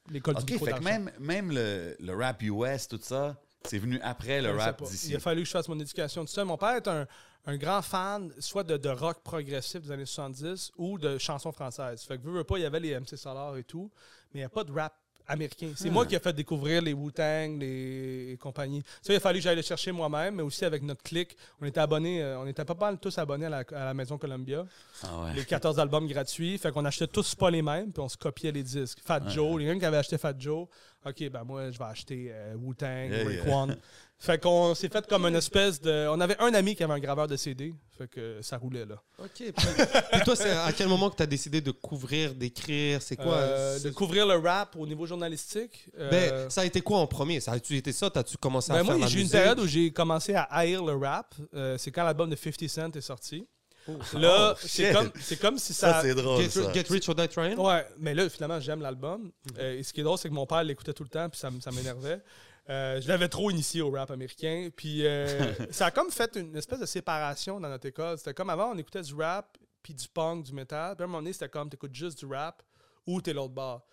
[0.10, 4.42] l'école du fait que même, même le, le rap US, tout ça, c'est venu après
[4.42, 5.10] le Je rap d'ici.
[5.10, 6.46] Il a fallu que je fasse mon éducation tout seul.
[6.46, 7.06] Mon père est un,
[7.48, 12.02] un grand fan, soit de, de rock progressif des années 70 ou de chansons françaises.
[12.04, 13.92] Fait que, veux, veux pas, il y avait les MC Solar et tout,
[14.34, 14.94] mais il n'y a pas de rap
[15.28, 15.72] américain.
[15.76, 15.92] C'est Ah.
[15.92, 18.84] moi qui ai fait découvrir les Wu-Tang, les et compagnie.
[19.02, 21.36] Ça, il a fallu que j'aille le chercher moi-même, mais aussi avec notre clique.
[21.60, 24.18] On était abonnés, euh, on était pas mal tous abonnés à la, à la Maison
[24.20, 24.66] Columbia.
[25.04, 25.34] Ah ouais.
[25.34, 26.58] Les 14 albums gratuits.
[26.60, 29.00] Fait qu'on achetait tous pas les mêmes, puis on se copiait les disques.
[29.04, 30.68] Fat Joe, les mêmes qui avaient acheté Fat Joe.
[31.06, 33.68] OK, ben moi, je vais acheter euh, Wu-Tang, Yeah, Rick yeah.
[34.18, 36.08] Fait qu'on s'est fait comme une espèce de.
[36.10, 37.74] On avait un ami qui avait un graveur de CD.
[37.98, 38.96] Fait que ça roulait là.
[39.20, 39.30] OK.
[39.38, 43.02] Puis toi, c'est à quel moment que tu as décidé de couvrir, d'écrire?
[43.02, 43.36] C'est quoi?
[43.36, 45.90] Euh, de couvrir le rap au niveau journalistique.
[46.00, 47.42] euh, Ben, ça a été quoi en premier?
[47.42, 48.10] Ça a-tu été ça?
[48.10, 49.38] T'as-tu commencé à ben, faire moi, la j'ai eu une musique?
[49.38, 51.36] période où j'ai commencé à haïr le rap.
[51.54, 53.46] Euh, c'est quand l'album de 50 Cent est sorti.
[53.88, 54.18] Oh.
[54.18, 55.94] Là, Oh, c'est comme, c'est comme si ça.
[55.94, 56.74] Ça, c'est drôle, Get, ça.
[56.74, 57.58] Get Rich or Die Trying?
[57.58, 59.32] Ouais, mais là, finalement, j'aime l'album.
[59.58, 61.40] Euh, et ce qui est drôle, c'est que mon père l'écoutait tout le temps, puis
[61.40, 62.22] ça, m'énervait.
[62.68, 64.70] Euh, je l'avais trop initié au rap américain.
[64.76, 68.18] Puis euh, ça a comme fait une espèce de séparation dans notre école.
[68.18, 70.96] C'était comme avant, on écoutait du rap, puis du punk, du métal.
[70.96, 72.64] Puis à un moment donné, c'était comme, t'écoutes juste du rap
[73.06, 73.86] ou t'es l'autre bord.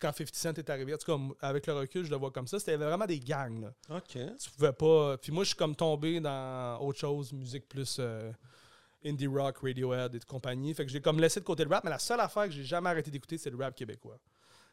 [0.00, 2.46] Quand 50 Cent est arrivé, en tout cas, avec le recul, je le vois comme
[2.46, 2.58] ça.
[2.58, 3.96] C'était vraiment des gangs, là.
[3.96, 4.18] OK.
[4.38, 5.16] Tu pouvais pas.
[5.16, 8.30] Puis moi, je suis comme tombé dans autre chose, musique plus euh,
[9.06, 10.74] indie rock, Radiohead et de compagnie.
[10.74, 12.64] Fait que j'ai comme laissé de côté le rap, mais la seule affaire que j'ai
[12.64, 14.18] jamais arrêté d'écouter, c'est le rap québécois.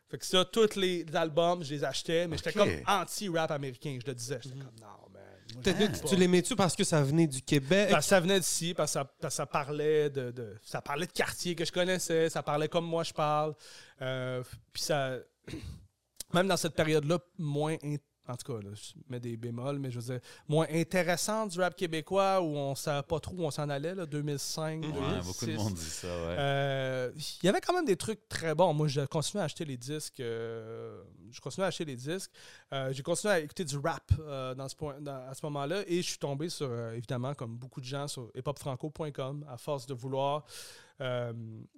[0.10, 3.98] Fait que ça, tous les albums, je les achetais, mais j'étais comme anti-rap américain.
[4.02, 4.40] Je le disais.
[4.44, 5.22] J'étais comme, non, man.
[5.56, 6.06] moi, tu-.
[6.08, 7.90] Tu l'aimais-tu parce que ça venait du Québec?
[7.90, 10.82] Parce que ça venait d'ici, parce que ça, parce que ça parlait de, de- ça
[10.82, 13.56] parlait de quartier que je connaissais, ça parlait comme moi je parle.
[14.02, 15.18] Euh, puis ça,
[16.34, 17.96] même dans cette période-là, moins, in-
[18.28, 21.60] en tout cas, là, je mets des bémols, mais je veux dire, moins intéressant du
[21.60, 25.28] rap québécois où on savait pas trop où on s'en allait, là, 2005, Ouais, 2006.
[25.28, 26.36] beaucoup de monde dit ça, ouais.
[26.40, 28.74] Euh, Il y avait quand même des trucs très bons.
[28.74, 30.20] Moi, je continuais à acheter les disques.
[30.22, 32.32] euh, je continuais à acheter les disques.
[32.74, 34.12] Euh, J'ai continué à écouter du rap
[34.56, 35.84] dans ce point, dans- à ce moment-là.
[35.88, 39.94] Et je suis tombé sur, évidemment, comme beaucoup de gens, sur hiphopfranco.com, à force de
[39.94, 40.46] vouloir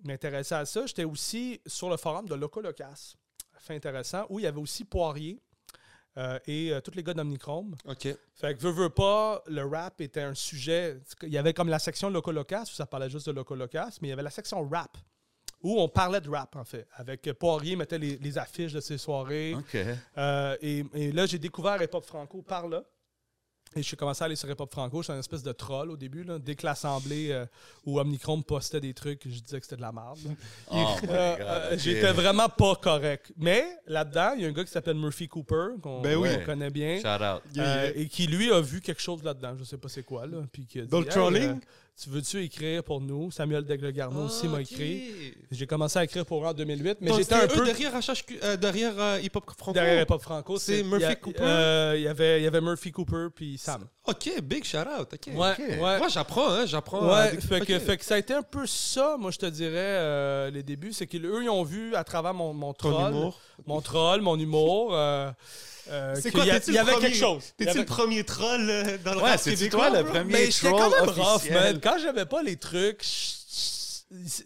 [0.04, 0.86] m'intéresser à ça.
[0.86, 3.16] J'étais aussi sur le forum de Loco Locas.
[3.58, 4.26] Fait intéressant.
[4.30, 5.42] Où il y avait aussi Poirier.
[6.18, 7.76] Euh, et euh, tous les gars d'Omnichrome.
[7.86, 8.08] OK.
[8.36, 10.98] Fait que veux, veux pas, le rap était un sujet.
[11.24, 13.98] Il y avait comme la section Loco Locas où ça parlait juste de Loco Locas,
[14.02, 14.98] mais il y avait la section rap
[15.62, 16.88] où on parlait de rap, en fait.
[16.96, 19.56] Avec euh, Poirier mettait les, les affiches de ses soirées.
[19.56, 19.78] OK.
[20.18, 22.84] Euh, et, et là, j'ai découvert Hip Hop Franco par là.
[23.78, 25.02] Et je suis commencé à aller sur Hip Hop Franco.
[25.02, 26.24] J'étais un espèce de troll au début.
[26.24, 26.40] Là.
[26.40, 27.46] Dès que l'Assemblée euh,
[27.86, 30.18] ou Omnicron postait des trucs, je disais que c'était de la merde.
[30.72, 30.76] Oh
[31.10, 31.78] Euh, euh.
[31.78, 33.34] J'étais vraiment pas correct.
[33.36, 36.30] Mais là-dedans, il y a un gars qui s'appelle Murphy Cooper, qu'on Ben oui.
[36.46, 37.00] connaît bien.
[37.02, 37.42] Shout out.
[37.58, 40.38] euh, et qui lui a vu quelque chose là-dedans, je sais pas c'est quoi là,
[40.54, 41.60] puis qui a dit, Dans le Hey, trolling?
[42.02, 43.32] Tu veux-tu écrire pour nous?
[43.32, 45.34] Samuel Deglegarneau Ah, aussi m'a écrit.
[45.50, 48.40] J'ai commencé à écrire pour eux en 2008, mais j'étais un eux peu derrière, HHQ,
[48.44, 49.74] euh, derrière euh, Hip Hop Franco?
[49.74, 50.58] derrière Hip Hop Franco.
[50.60, 51.40] C'est c'est- Murphy a- Cooper?
[51.42, 53.88] euh, Il y avait il y avait Murphy Cooper puis Sam.
[54.06, 55.08] Ok, big shout out.
[55.14, 55.28] Ok.
[55.34, 55.98] Ouais, ouais.
[55.98, 57.08] Moi, j'apprends, hein, j'apprends.
[57.08, 59.38] Ouais, à déc- fait, que, fait que ça a été un peu ça, moi je
[59.40, 60.92] te dirais, euh, les débuts.
[60.94, 63.40] C'est qu'eux, ils ont vu à travers mon, mon Ton troll, humour.
[63.66, 64.94] mon troll, mon humour,
[65.90, 67.44] euh, C'est quoi, y, a- y le avait premier- quelque chose.
[67.58, 70.46] T'es-tu avait- le premier troll euh, dans le Ouais, rap québécois, toi le premier Mais
[70.52, 71.54] j'étais troll quand même rough, officiel?
[71.54, 71.80] man.
[71.82, 73.04] Quand j'avais pas les trucs,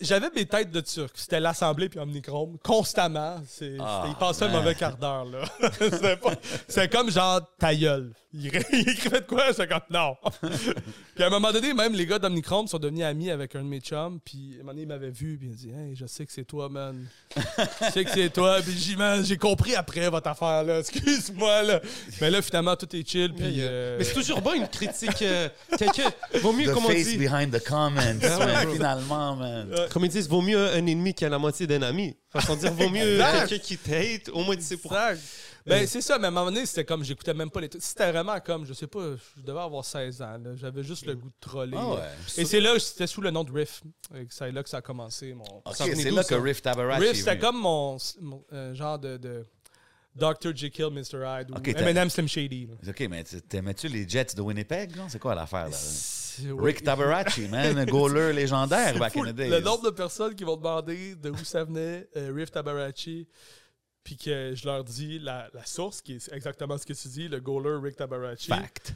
[0.02, 1.12] j'avais mes têtes de turc.
[1.16, 3.42] C'était l'Assemblée puis Omnichrome, constamment.
[3.48, 5.42] C'est- Ah, il passait un mauvais quart d'heure, là.
[5.80, 6.34] C'était pas-
[6.68, 8.12] C'était comme genre ta gueule.
[8.32, 9.48] Il, il écrivait de quoi?
[9.48, 10.16] J'étais comme non.
[11.16, 13.68] puis à un moment donné, même les gars d'Omnichrome sont devenus amis avec un de
[13.68, 14.20] mes chums.
[14.24, 15.38] Puis à un moment donné, il m'avait vu.
[15.40, 17.08] Puis il a dit Hey, je sais que c'est toi, man.
[17.36, 18.60] Je sais que c'est toi.
[18.62, 20.80] Puis j'ai dit, Man, j'ai compris après votre affaire, là.
[20.80, 21.80] Excuse-moi, là.
[22.22, 23.34] Mais là, finalement, tout est chill.
[23.34, 23.46] Puis.
[23.50, 23.66] Yeah.
[23.68, 25.22] euh, Mais c'est toujours bon une critique.
[25.24, 26.10] euh, quelqu'un.
[26.42, 27.18] Vaut mieux, The comme on face dit.
[27.18, 28.74] behind the comments, man, bro.
[28.74, 29.59] finalement, man.
[29.92, 32.16] Comme ils disent, vaut mieux un ennemi qu'à la moitié d'un ami.
[32.30, 35.14] Façon dire, vaut mieux quelqu'un qui t'hate, au moins tu sais pourquoi.
[35.66, 37.84] Ben, c'est ça, mais à un moment donné, c'était comme, j'écoutais même pas les trucs.
[37.84, 40.38] C'était vraiment comme, je sais pas, je devais avoir 16 ans.
[40.44, 40.56] là.
[40.56, 41.78] J'avais juste le goût de troller.
[41.80, 42.00] Ah ouais.
[42.38, 43.82] Et c'est là, c'était sous le nom de Riff.
[44.16, 45.34] Et C'est là que ça a commencé.
[45.34, 45.44] Mon...
[45.44, 46.36] Ok, Ça venait c'est d'où, là ça?
[46.36, 47.42] que Riff Tabaracci Riff, est c'était venu.
[47.42, 49.46] comme mon, mon, euh, genre de, de
[50.20, 50.56] Dr.
[50.56, 51.24] Jekyll, Mr.
[51.26, 52.68] Hyde ou Ok, t'as- Eminem Slim Shady.
[52.68, 52.74] là.
[52.90, 55.08] Ok, mais t'aimais-tu les Jets de Winnipeg, non?
[55.10, 55.78] C'est quoi l'affaire, là?
[56.58, 59.50] Rick Tabaracci, man, un goaler légendaire back in the days.
[59.50, 63.28] Le nombre de personnes qui vont demander de où ça venait, euh, Riff Tabaracci,
[64.04, 67.28] puis que je leur dis la, la source, qui est exactement ce que tu dis,
[67.28, 68.48] le goaler Rick Tabaracci.
[68.48, 68.94] Fact.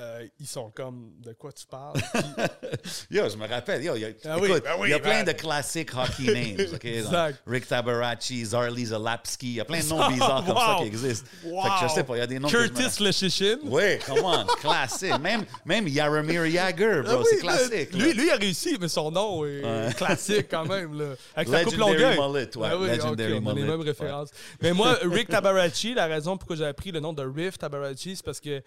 [0.00, 1.94] Euh, ils sont comme de quoi tu parles?
[2.82, 3.80] Puis- Yo, je me rappelle.
[3.84, 5.30] Yo, il y a, Ah oui, écoute, ben oui, il y a ben- plein de
[5.32, 6.66] classiques hockey names.
[6.74, 6.84] ok?
[6.84, 7.42] Exact.
[7.46, 9.46] Rick Tabaracci, Zarly Zalapski.
[9.46, 10.80] Il y a plein de noms bizarres comme ça Wow.
[10.80, 11.28] qui existent.
[11.44, 11.62] Wow.
[11.62, 13.56] Fait que je sais pas, il y a des noms me- Curtis le Chichin.
[13.62, 15.16] Oui, come on, classique.
[15.20, 17.92] Même, même Yaromir Jagger, bro, Ah oui, c'est classique.
[17.92, 17.98] là.
[18.04, 19.92] Lui, lui a réussi, mais son nom est Ouais.
[19.96, 20.98] classique quand même.
[20.98, 21.14] Là.
[21.36, 22.32] Avec sa coupe Legendary longueuil.
[22.32, 23.86] mullet, ouais, Ah legendary ok, on a les mullet, mêmes ouais.
[23.86, 24.30] références.
[24.60, 28.24] Mais moi, Rick Tabaracci, la raison pourquoi j'avais pris le nom de Riff Tabaracci, c'est
[28.24, 28.60] parce que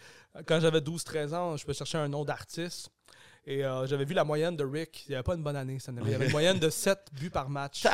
[0.45, 2.89] quand j'avais 12-13 ans, je peux chercher un nom d'artiste.
[3.45, 5.05] Et euh, j'avais vu la moyenne de Rick.
[5.07, 5.79] Il n'y avait pas une bonne année.
[5.79, 7.85] Ça il y avait une moyenne de 7 buts par match.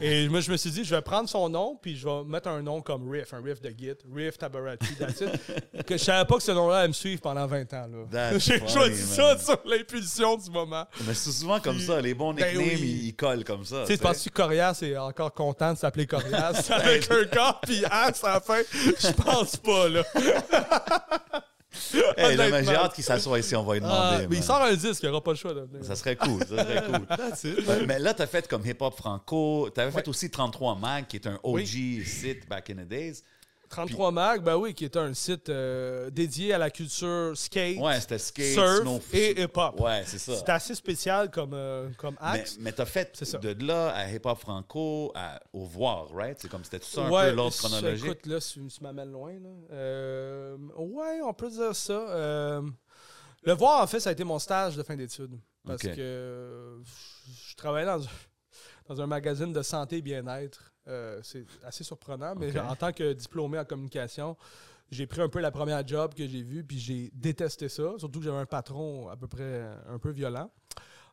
[0.00, 2.48] Et moi, je me suis dit, je vais prendre son nom, puis je vais mettre
[2.48, 5.84] un nom comme Riff, un riff de Git, Riff Tabaracci, that's it.
[5.86, 7.88] que je savais pas que ce nom-là allait me suivre pendant 20 ans.
[8.12, 8.38] là.
[8.38, 10.86] J'ai choisi ça sur l'impulsion du moment.
[11.04, 13.00] Mais c'est souvent comme ça, les bons Ben nicknames, oui.
[13.06, 13.82] ils, collent comme ça.
[13.86, 17.84] Tu sais, penses que Corias est encore content de s'appeler Corias avec un gars, puis
[17.90, 18.60] As à la fin?
[18.72, 20.04] Je pense pas, là.
[22.16, 24.26] Hey, là, mais j'ai hâte qu'il s'assoie ici, on va lui Ah, demander.
[24.28, 25.52] mais il sort un disque, il n'y aura pas le choix.
[25.82, 27.86] Ça serait cool, ça serait cool.
[27.86, 29.68] Mais là, tu as fait comme hip-hop franco.
[29.74, 30.02] Tu avais Ouais.
[30.02, 33.22] fait aussi 33 Mag, qui est un OG site back in the days.
[33.68, 38.00] 33 Mag, ben oui, qui est un site euh, dédié à la culture skate, Ouais,
[38.00, 39.80] c'était skate, surf et hip-hop.
[39.80, 40.36] Ouais, c'est ça.
[40.36, 42.56] C'est assez spécial comme, euh, comme Mais, axe.
[42.60, 43.38] mais t'as fait ça.
[43.38, 46.38] de là à hip-hop franco à, au voir, right?
[46.40, 48.04] C'est comme c'était tout ça un ouais, peu l'ordre chronologique.
[48.06, 49.32] Écoute, là, tu tu m'amènes loin.
[49.34, 49.48] Là.
[49.72, 51.92] Euh, ouais, on peut dire ça.
[51.92, 52.62] Euh,
[53.42, 55.38] le voir, en fait, ça a été mon stage de fin d'études.
[55.66, 56.78] Parce que
[57.50, 58.08] je travaillais dans, un-
[58.88, 60.67] dans un magazine de santé et bien-être.
[60.88, 64.36] Euh, c'est assez surprenant, mais en tant que diplômé en communication,
[64.90, 67.94] j'ai pris un peu la première job que j'ai vue, puis j'ai détesté ça.
[67.98, 70.50] Surtout que j'avais un patron à peu près un peu violent.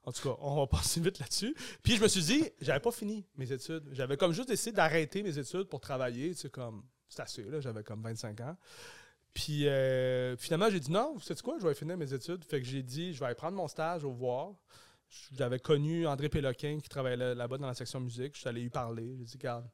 [0.05, 1.55] En tout cas, on va passer vite là-dessus.
[1.83, 3.83] Puis je me suis dit, j'avais pas fini mes études.
[3.91, 6.33] J'avais comme juste décidé d'arrêter mes études pour travailler.
[6.33, 8.55] Sais, comme, c'est assez, là, j'avais comme 25 ans.
[9.33, 12.45] Puis euh, finalement, j'ai dit non, vous savez quoi, je vais finir mes études.
[12.45, 14.53] Fait que j'ai dit, je vais aller prendre mon stage au voir.
[15.37, 18.33] J'avais connu André Péloquin qui travaillait là- là-bas dans la section musique.
[18.35, 19.15] Je suis allé lui parler.
[19.19, 19.65] J'ai dit, regarde,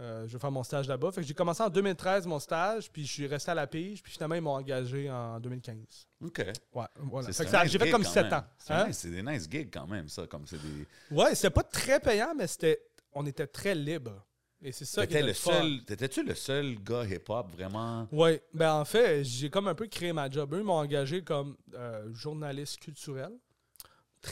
[0.00, 1.12] euh, je vais faire mon stage là-bas.
[1.12, 4.02] Fait que j'ai commencé en 2013 mon stage, puis je suis resté à la pige,
[4.02, 5.76] puis finalement, ils m'ont engagé en 2015.
[6.24, 6.38] OK.
[6.74, 7.32] Ouais, voilà.
[7.32, 8.32] Fait que nice j'ai fait comme quand 7 même.
[8.34, 8.44] ans.
[8.58, 8.86] C'est Hein?
[8.88, 10.26] nice- c'est des nice gigs quand même, ça.
[10.26, 10.86] Comme c'est des...
[11.10, 12.80] Ouais, c'était pas très payant, mais c'était,
[13.12, 14.24] on était très libre.
[14.66, 15.84] Et c'est ça qui était le seul...
[15.84, 18.08] T'étais-tu le seul gars hip-hop vraiment...
[18.10, 20.54] Oui, ben en fait, j'ai comme un peu créé ma job.
[20.54, 23.30] Eux ils m'ont engagé comme euh, journaliste culturel.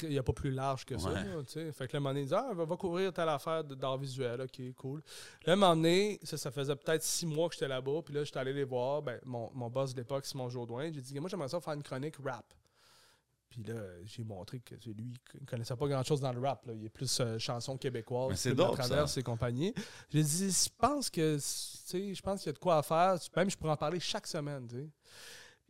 [0.03, 1.11] Il n'y a pas plus large que ça.
[1.11, 1.25] Ouais.
[1.25, 3.99] là, fait que le moment donné, il dit, ah, va, va couvrir telle affaire d'art
[3.99, 4.41] visuel.
[4.41, 5.03] OK, cool.
[5.47, 8.03] Là, donné, ça, ça faisait peut-être six mois que j'étais là-bas.
[8.05, 9.03] Puis là, j'étais allé les voir.
[9.03, 10.91] Ben, mon, mon boss de l'époque, Simon Jourdouin.
[10.93, 12.53] J'ai dit, moi, j'aimerais ça faire une chronique rap.
[13.53, 16.65] Puis là, j'ai montré que c'est lui, il connaissait pas grand-chose dans le rap.
[16.65, 16.73] là.
[16.73, 18.35] Il est plus euh, chanson québécoise.
[18.37, 19.75] C'est à travers ses compagnies.
[20.09, 23.17] J'ai dit, je pense que, je pense qu'il y a de quoi à faire.
[23.37, 24.89] Même, je pourrais en parler chaque semaine, tu sais.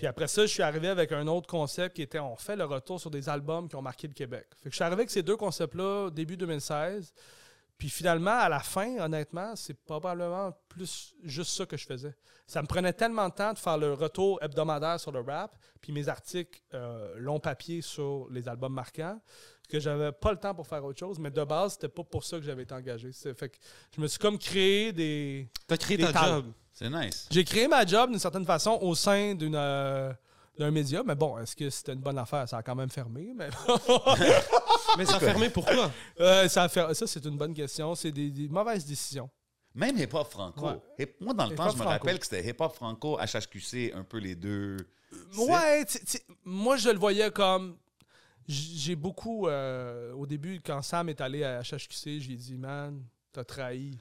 [0.02, 2.64] Puis après ça, je suis arrivé avec un autre concept qui était on fait le
[2.64, 4.48] retour sur des albums qui ont marqué le Québec.
[4.56, 7.14] Fait que je suis arrivé avec ces deux concepts-là début 2016.
[7.78, 12.16] Puis finalement, à la fin, honnêtement, c'est probablement plus juste ça que je faisais.
[12.48, 15.92] Ça me prenait tellement de temps de faire le retour hebdomadaire sur le rap, puis
[15.92, 19.20] mes articles euh, long papier sur les albums marquants,
[19.68, 21.20] que j'avais pas le temps pour faire autre chose.
[21.20, 23.12] Mais de base, c'était pas pour ça que j'avais été engagé.
[23.12, 23.56] Fait que
[23.94, 25.48] je me suis comme créé des.
[25.68, 26.46] T'as créé Des ta job.
[26.72, 27.28] C'est nice.
[27.30, 29.54] J'ai créé ma job d'une certaine façon au sein d'une.
[29.56, 30.12] euh,
[30.58, 32.46] d'un média, mais bon, est-ce que c'était une bonne affaire?
[32.46, 33.48] Ça a quand même fermé, mais
[34.98, 37.94] Mais ça a fermé pourquoi Euh, ça, a fer- ça c'est une bonne question.
[37.94, 39.30] C'est des, des mauvaises décisions.
[39.74, 40.66] Même hip-hop franco.
[40.66, 40.76] Ouais.
[40.98, 41.90] Hip- Moi, dans le temps, Hip-hop je me franco.
[41.90, 44.76] rappelle que c'était hip-hop franco, HHQC, un peu les deux.
[45.30, 47.76] C'est- Ouais, tu- tu- moi je le voyais comme.
[48.46, 49.48] j- J'ai beaucoup.
[49.48, 53.02] euh, au début, quand Sam est allé à HHQC, j'ai dit, man,
[53.32, 53.98] t'as trahi.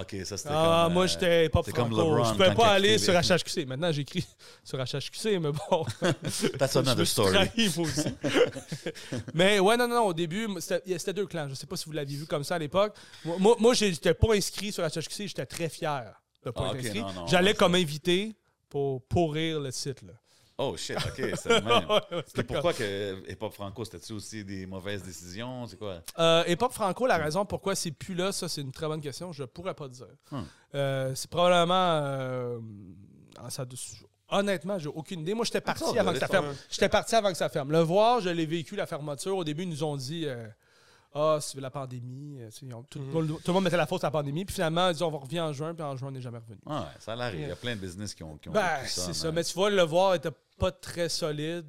[0.00, 0.94] Ok, ça c'était Ah, comme.
[0.94, 2.02] moi euh, j'étais pas c'est comme franco.
[2.16, 3.66] LeBron Je pouvais pas aller sur HHQC.
[3.66, 4.26] Maintenant, j'écris
[4.64, 5.84] sur HHQC, mais bon.
[6.58, 7.36] That's another story.
[7.78, 8.08] aussi.
[9.34, 11.48] mais ouais, non, non, non, au début, c'était deux clans.
[11.48, 12.96] Je sais pas si vous l'aviez vu comme ça à l'époque.
[13.24, 16.12] Moi, j'étais pas inscrit sur HHQC, j'étais très fier
[16.44, 17.02] de pas Ah, être inscrit.
[17.26, 18.34] J'allais comme invité
[18.70, 20.00] pour pourrir le site.
[20.02, 20.14] Là.
[20.64, 21.88] Oh shit, ok, c'est le même.
[21.90, 25.66] Ouais, Puis pourquoi que hip-hop franco, c'était-tu aussi des mauvaises décisions?
[25.66, 26.02] C'est quoi?
[26.18, 29.32] Euh, Franco, la raison pourquoi c'est plus là, ça c'est une très bonne question.
[29.32, 30.06] Je pourrais pas dire.
[30.30, 30.42] Hmm.
[30.74, 31.74] Euh, c'est probablement.
[31.74, 32.58] euh,
[33.38, 33.64] ah, ça,
[34.28, 35.34] honnêtement, j'ai aucune idée.
[35.34, 36.54] Moi, j'étais parti all avant que ça ferme.
[36.70, 37.72] J'étais parti avant que ça ferme.
[37.72, 39.36] Le voir, je l'ai vécu la fermeture.
[39.36, 40.24] Au début, ils nous ont dit.
[40.26, 40.46] euh,
[41.14, 42.40] ah, c'est la pandémie.
[42.40, 44.10] euh, tu sais, ils ont- tout, le- tout le monde mettait la faute à la
[44.10, 44.44] pandémie.
[44.44, 46.58] Puis finalement, ils ont on revient en juin, puis en juin, on n'est jamais revenu.
[46.66, 47.40] Ah, ouais, ça l'arrive.
[47.40, 49.30] Il y a plein de business qui ont, qui ont Ben, vécu c'est ça.
[49.32, 51.66] Mais tu vois, le voir était pas très solide.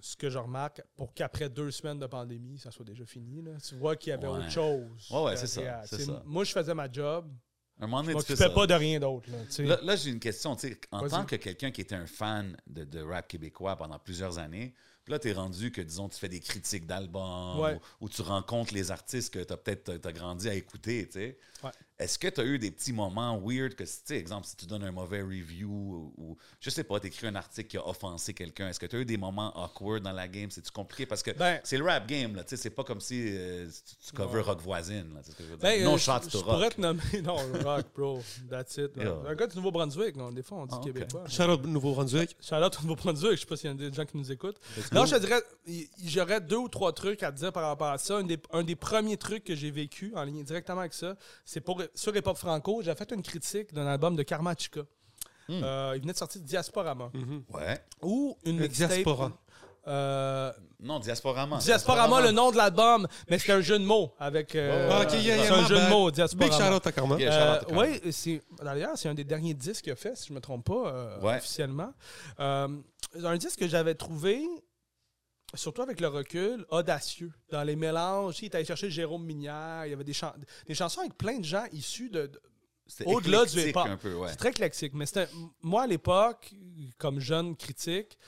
[0.00, 3.42] Ce que je remarque, pour qu'après deux semaines de pandémie, ça soit déjà fini.
[3.42, 3.52] Là.
[3.66, 4.38] Tu vois qu'il y avait Ouais.
[4.38, 5.08] autre chose.
[5.10, 5.82] Ouais, ouais, c'est ça, derrière.
[5.86, 6.22] c'est Tu sais, ça.
[6.24, 7.28] Moi, je faisais ma job.
[7.80, 8.54] Un moment Je donné, tu fais m'occupais ça.
[8.54, 9.28] pas de rien d'autre.
[9.30, 9.64] là, tu sais.
[9.64, 10.54] Là, là, j'ai une question.
[10.54, 11.10] tu sais, En Vas-y.
[11.10, 14.72] tant que quelqu'un qui était un fan de, de rap québécois pendant plusieurs années,
[15.10, 17.78] là, tu es rendu que, disons, tu fais des critiques d'albums Ouais.
[18.00, 21.06] ou, ou tu rencontres les artistes que tu as peut-être t'as grandi à écouter.
[21.06, 21.38] tu sais.
[21.62, 21.70] Ouais.
[21.98, 24.66] Est-ce que tu as eu des petits moments weird que, tu sais, exemple, si tu
[24.66, 27.84] donnes un mauvais review ou, ou, je sais pas, tu écris un article qui a
[27.88, 30.48] offensé quelqu'un, est-ce que tu as eu des moments awkward dans la game?
[30.50, 31.06] C'est-tu compliqué?
[31.06, 32.44] Parce que Ben- c'est le rap game, là.
[32.44, 34.42] tu sais, C'est pas comme si euh, tu, tu cover Ouais.
[34.42, 35.12] rock voisine.
[35.12, 35.62] Là, tu sais ce que je veux dire.
[35.68, 36.54] Ben, euh, shots je, to je rock.
[36.54, 37.00] pourrais te nommer.
[37.24, 38.22] Non, rock, bro.
[38.48, 38.92] That's it.
[38.96, 39.16] Yeah.
[39.26, 40.14] Un gars du Nouveau-Brunswick.
[40.14, 41.24] non, Des fois, on dit Ah, québécois.
[41.28, 42.36] Shout-out Nouveau-Brunswick.
[42.40, 43.32] Charlotte au Nouveau-Brunswick.
[43.32, 44.60] Je sais pas s'il y a des gens qui nous écoutent.
[44.92, 45.42] Non, je te dirais,
[46.04, 48.18] j'aurais deux ou trois trucs à te dire par rapport à ça.
[48.18, 51.60] Un des, un des premiers trucs que j'ai vécu en ligne directement avec ça, c'est
[51.60, 52.82] pour sur Hip Hop Franco.
[52.82, 54.80] J'ai fait une critique d'un album de Karma Chica.
[55.48, 55.60] Hmm.
[55.62, 57.10] Euh, il venait de sortir de Diasporama.
[57.50, 57.82] Ouais.
[58.02, 59.32] Ou une mixtape- Diaspora.
[59.86, 61.56] Euh, Non, Diasporama.
[61.58, 64.54] Diasporama, le nom de l'album, mais c'est un jeu de mots avec.
[64.54, 66.54] euh, Ah, ok, yeah, yeah, c'est un jeu de mots, Big Diasporama.
[66.54, 67.16] à shout out to Karma.
[67.72, 70.66] oui, c'est d'ailleurs c'est un des derniers disques qu'il a fait, si je me trompe
[70.66, 71.36] pas, euh, Ouais.
[71.38, 71.92] officiellement.
[72.40, 72.68] Euh,
[73.24, 74.46] un disque que j'avais trouvé,
[75.54, 78.40] surtout avec le recul, audacieux dans les mélanges.
[78.42, 80.34] Il était allé chercher Jérôme Minière, il y avait des, chan-
[80.66, 82.40] des chansons avec plein de gens issus de, de-
[82.86, 84.28] C'était Au-delà du ouais.
[84.28, 84.92] c'est très classique.
[84.94, 85.06] Mais
[85.62, 86.54] moi à l'époque,
[86.98, 88.18] comme jeune critique,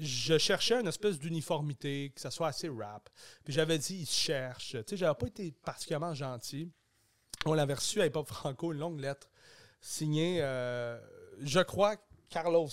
[0.00, 3.08] je cherchais une espèce d'uniformité, que ça soit assez rap.
[3.44, 4.70] Puis j'avais dit, il se cherche.
[4.72, 6.70] Tu sais, j'avais pas été particulièrement gentil.
[7.44, 9.28] On l'avait reçu à Hip Hop Franco, une longue lettre
[9.80, 10.98] signée, euh,
[11.40, 11.96] je crois,
[12.28, 12.68] Carlos.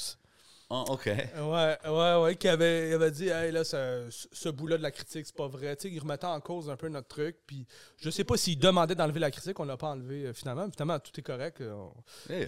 [0.70, 1.05] Ah, OK.
[1.05, 4.91] Ouais, ouais, ouais, qui avait, il avait dit, hey, là, ce, ce bout-là de la
[4.91, 5.78] critique, c'est pas vrai.
[5.78, 7.38] Tu sais, il remettait en cause un peu notre truc.
[7.47, 7.65] Puis
[7.97, 10.70] je sais pas s'il demandait d'enlever la critique, on l'a pas enlevé euh, finalement.
[10.72, 11.61] Finalement, tout est correct.
[11.61, 11.93] euh, on-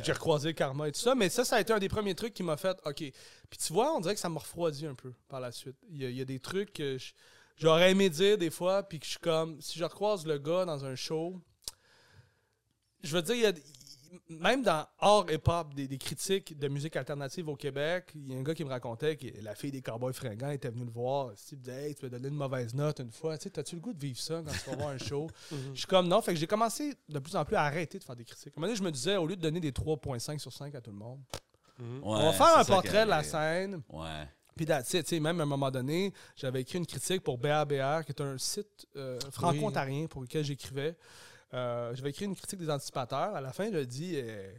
[0.03, 2.33] j'ai recroisé Karma et tout ça, mais ça, ça a été un des premiers trucs
[2.33, 2.95] qui m'a fait OK.
[2.97, 3.13] Puis
[3.65, 5.77] tu vois, on dirait que ça m'a refroidi un peu par la suite.
[5.89, 6.97] Il y a, il y a des trucs que
[7.55, 10.65] j'aurais aimé dire des fois, puis que je suis comme, si je recroise le gars
[10.65, 11.39] dans un show,
[13.01, 13.53] je veux dire, il y a,
[14.29, 18.39] même dans hors hip-hop, des, des critiques de musique alternative au Québec, il y a
[18.39, 21.31] un gars qui me racontait que la fille des Cowboys fringants était venue le voir.
[21.51, 23.37] Il me disait Hey, tu vas donner une mauvaise note une fois.
[23.37, 25.27] Tu sais, T'as-tu le goût de vivre ça quand tu vas voir un show?
[25.73, 26.21] Je suis comme non.
[26.21, 28.53] Fait que j'ai commencé de plus en plus à arrêter de faire des critiques.
[28.55, 30.73] À un moment donné, je me disais, au lieu de donner des 3,5 sur 5
[30.75, 31.19] à tout le monde,
[32.01, 33.81] on va faire un portrait de la scène.
[33.89, 34.27] Ouais.
[34.55, 38.21] Puis sais, même à un moment donné, j'avais écrit une critique pour BABR, qui est
[38.21, 40.97] un site euh, franco-ontarien pour lequel j'écrivais.
[41.53, 43.35] Euh, j'avais écrit une critique des anticipateurs.
[43.35, 44.51] À la fin, je dis, euh,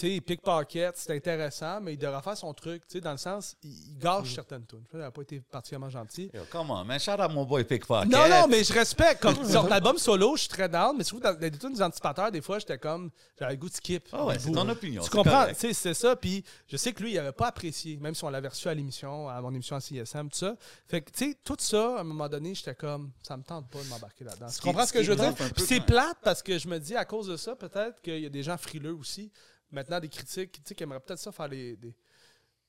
[0.00, 3.56] sais, pickpocket, c'est intéressant, mais il devrait faire son truc, tu sais, dans le sens,
[3.62, 4.84] il, gâche certaines tunes.
[4.92, 6.30] Il n'a pas été particulièrement gentil.
[6.32, 6.98] Yo, on, man.
[6.98, 8.10] Shout out mon boy Pickpocket.
[8.10, 9.20] Non, non, mais je respecte.
[9.20, 12.30] Comme son album solo, je suis très down, mais surtout dans les tunes des anticipateurs,
[12.30, 14.08] des fois, j'étais comme, j'avais le goût de skip.
[14.12, 15.02] Ah ouais, c'est ton opinion.
[15.02, 15.46] Tu comprends?
[15.48, 16.16] Tu sais, c'est ça.
[16.16, 18.74] Puis je sais que lui, il n'avait pas apprécié, même si on l'avait reçu à
[18.74, 20.56] l'émission, à mon émission à CSM, tout ça.
[20.88, 23.68] Fait que, tu sais, tout ça, à un moment donné, j'étais comme, ça me tente
[23.68, 24.46] pas de m'embarquer là-dedans.
[24.54, 25.34] Tu comprends ce que je veux dire?
[25.56, 28.30] c'est plate parce que je me dis, à cause de ça, peut-être qu'il y a
[28.30, 29.30] des gens frileux aussi,
[29.72, 31.76] maintenant, des critiques, tu sais, qui aimeraient peut-être ça faire les.
[31.76, 31.94] des-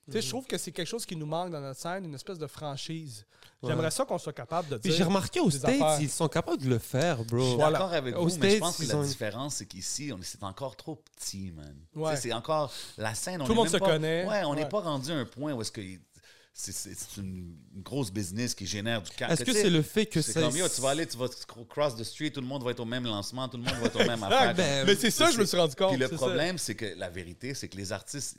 [0.08, 2.16] Tu sais, je trouve que c'est quelque chose qui nous manque dans notre scène, une
[2.16, 3.26] espèce de franchise.
[3.64, 4.98] J'aimerais ça qu'on soit capable de Puis dire.
[4.98, 6.02] j'ai remarqué aux des States, affaires.
[6.02, 7.38] ils sont capables de le faire, bro.
[7.40, 7.78] Je suis Voilà.
[7.78, 10.76] d'accord avec Aux vous, mais je pense que la ont différence, c'est qu'ici, c'est encore
[10.76, 11.78] trop petit, man.
[11.94, 12.10] Ouais.
[12.10, 13.42] Tu sais, C'est encore la scène.
[13.42, 14.26] on Tout le monde même se pas- connaît.
[14.28, 14.70] Ouais, on n'est Ouais.
[14.70, 15.82] pas rendu à un point où est-ce que
[16.54, 19.32] c'est une une grosse business qui génère du cash.
[19.32, 20.42] Est-ce que c'est le fait que c'est c'est.
[20.42, 21.28] comme yo, tu vas aller, tu vas
[21.70, 23.86] cross the street, tout le monde va être au même lancement, tout le monde va
[23.88, 24.54] être au même affaire.
[24.54, 25.90] ben, Mais c'est ça, je me suis rendu compte.
[25.90, 28.38] Puis le problème, c'est que la vérité, c'est que les artistes,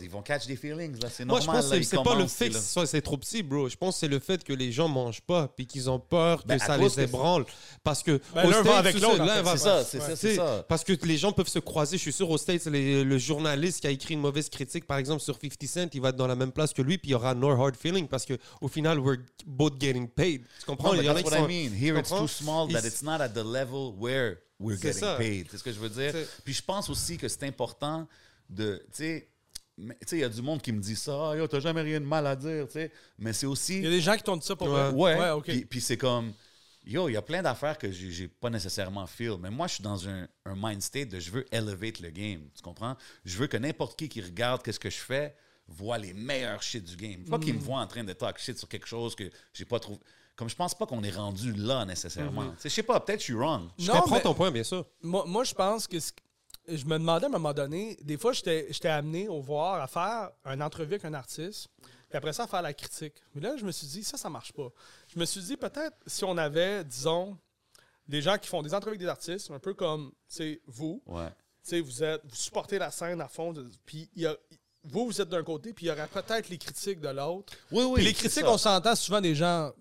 [0.00, 1.00] ils vont catch des feelings.
[1.02, 1.08] là.
[1.10, 1.56] C'est Moi, normal.
[1.56, 3.68] je pense là, que c'est pas le fait que c'est c'est trop petit, bro.
[3.68, 6.42] Je pense que c'est le fait que les gens mangent pas puis qu'ils ont peur
[6.42, 7.44] que Ben, ça les que- ébranle.
[7.82, 8.20] Parce que.
[8.34, 9.42] Ben, l'un va avec l'autre, l'un fait.
[9.42, 10.16] va- C'est ça, c'est Ouais.
[10.16, 10.64] c'est ça.
[10.68, 11.96] Parce que les gens peuvent se croiser.
[11.96, 14.98] Je suis sûr, aux States, les- le journaliste qui a écrit une mauvaise critique, par
[14.98, 17.12] exemple, sur 50 Cent, il va être dans la même place que lui, puis il
[17.12, 20.42] y aura no hard feeling parce qu'au final, we're both getting paid.
[20.60, 20.94] Tu comprends?
[20.94, 21.74] Il y en a that's qui what sont- I mean.
[21.76, 25.16] Here it's too small that it's not at the level where we're getting ça.
[25.16, 25.48] paid.
[25.50, 26.14] C'est ce que je veux dire?
[26.44, 28.06] Puis je pense aussi que c'est important
[28.48, 29.28] de, tu sais,
[29.78, 31.60] mais, tu sais, il y a du monde qui me dit ça, ah, yo, t'as
[31.60, 32.92] jamais rien de mal à dire, tu sais.
[33.18, 34.90] Mais c'est aussi, Il y a des gens qui t'ont dit ça pour Ouais.
[34.90, 35.18] vrai?
[35.18, 35.44] ouais, ok.
[35.44, 36.32] puis, puis c'est comme,
[36.84, 39.36] yo, il y a plein d'affaires que j'ai pas nécessairement feel.
[39.40, 42.42] Mais moi, je suis dans un, un mind state de je veux elevate le game,
[42.54, 42.96] tu comprends?
[43.24, 45.34] Je veux que n'importe qui qui regarde qu'est-ce que je fais
[45.68, 47.24] voit les meilleurs shit du game.
[47.24, 47.40] Pas Mm.
[47.44, 49.98] qu'il me voit en train de talk shit sur quelque chose que j'ai pas trouvé.
[50.36, 52.50] Comme je pense pas qu'on est rendu là nécessairement.
[52.52, 53.68] Tu sais, Je sais pas, peut-être je suis wrong.
[53.78, 54.84] Je Non, comprends mais- ton point, bien sûr.
[55.02, 55.96] Moi, moi, je pense que
[56.68, 60.30] je me demandais à un moment donné, des fois, j'étais amené au voir à faire
[60.44, 61.68] une entrevue avec un artiste,
[62.08, 63.14] puis après ça, à faire la critique.
[63.34, 64.68] Mais là, je me suis dit, ça, ça marche pas.
[65.12, 67.36] Je me suis dit, peut-être si on avait, disons,
[68.08, 71.28] des gens qui font des entrevues avec des artistes, un peu comme, c'est vous, Ouais.
[71.28, 73.54] tu sais, vous êtes, vous supportez la scène à fond,
[73.86, 74.36] puis il y a-
[74.84, 77.52] vous, vous êtes d'un côté, puis il y aurait peut-être les critiques de l'autre.
[77.70, 77.94] Oui, oui.
[77.94, 79.72] Puis les critiques, on s'entend souvent des gens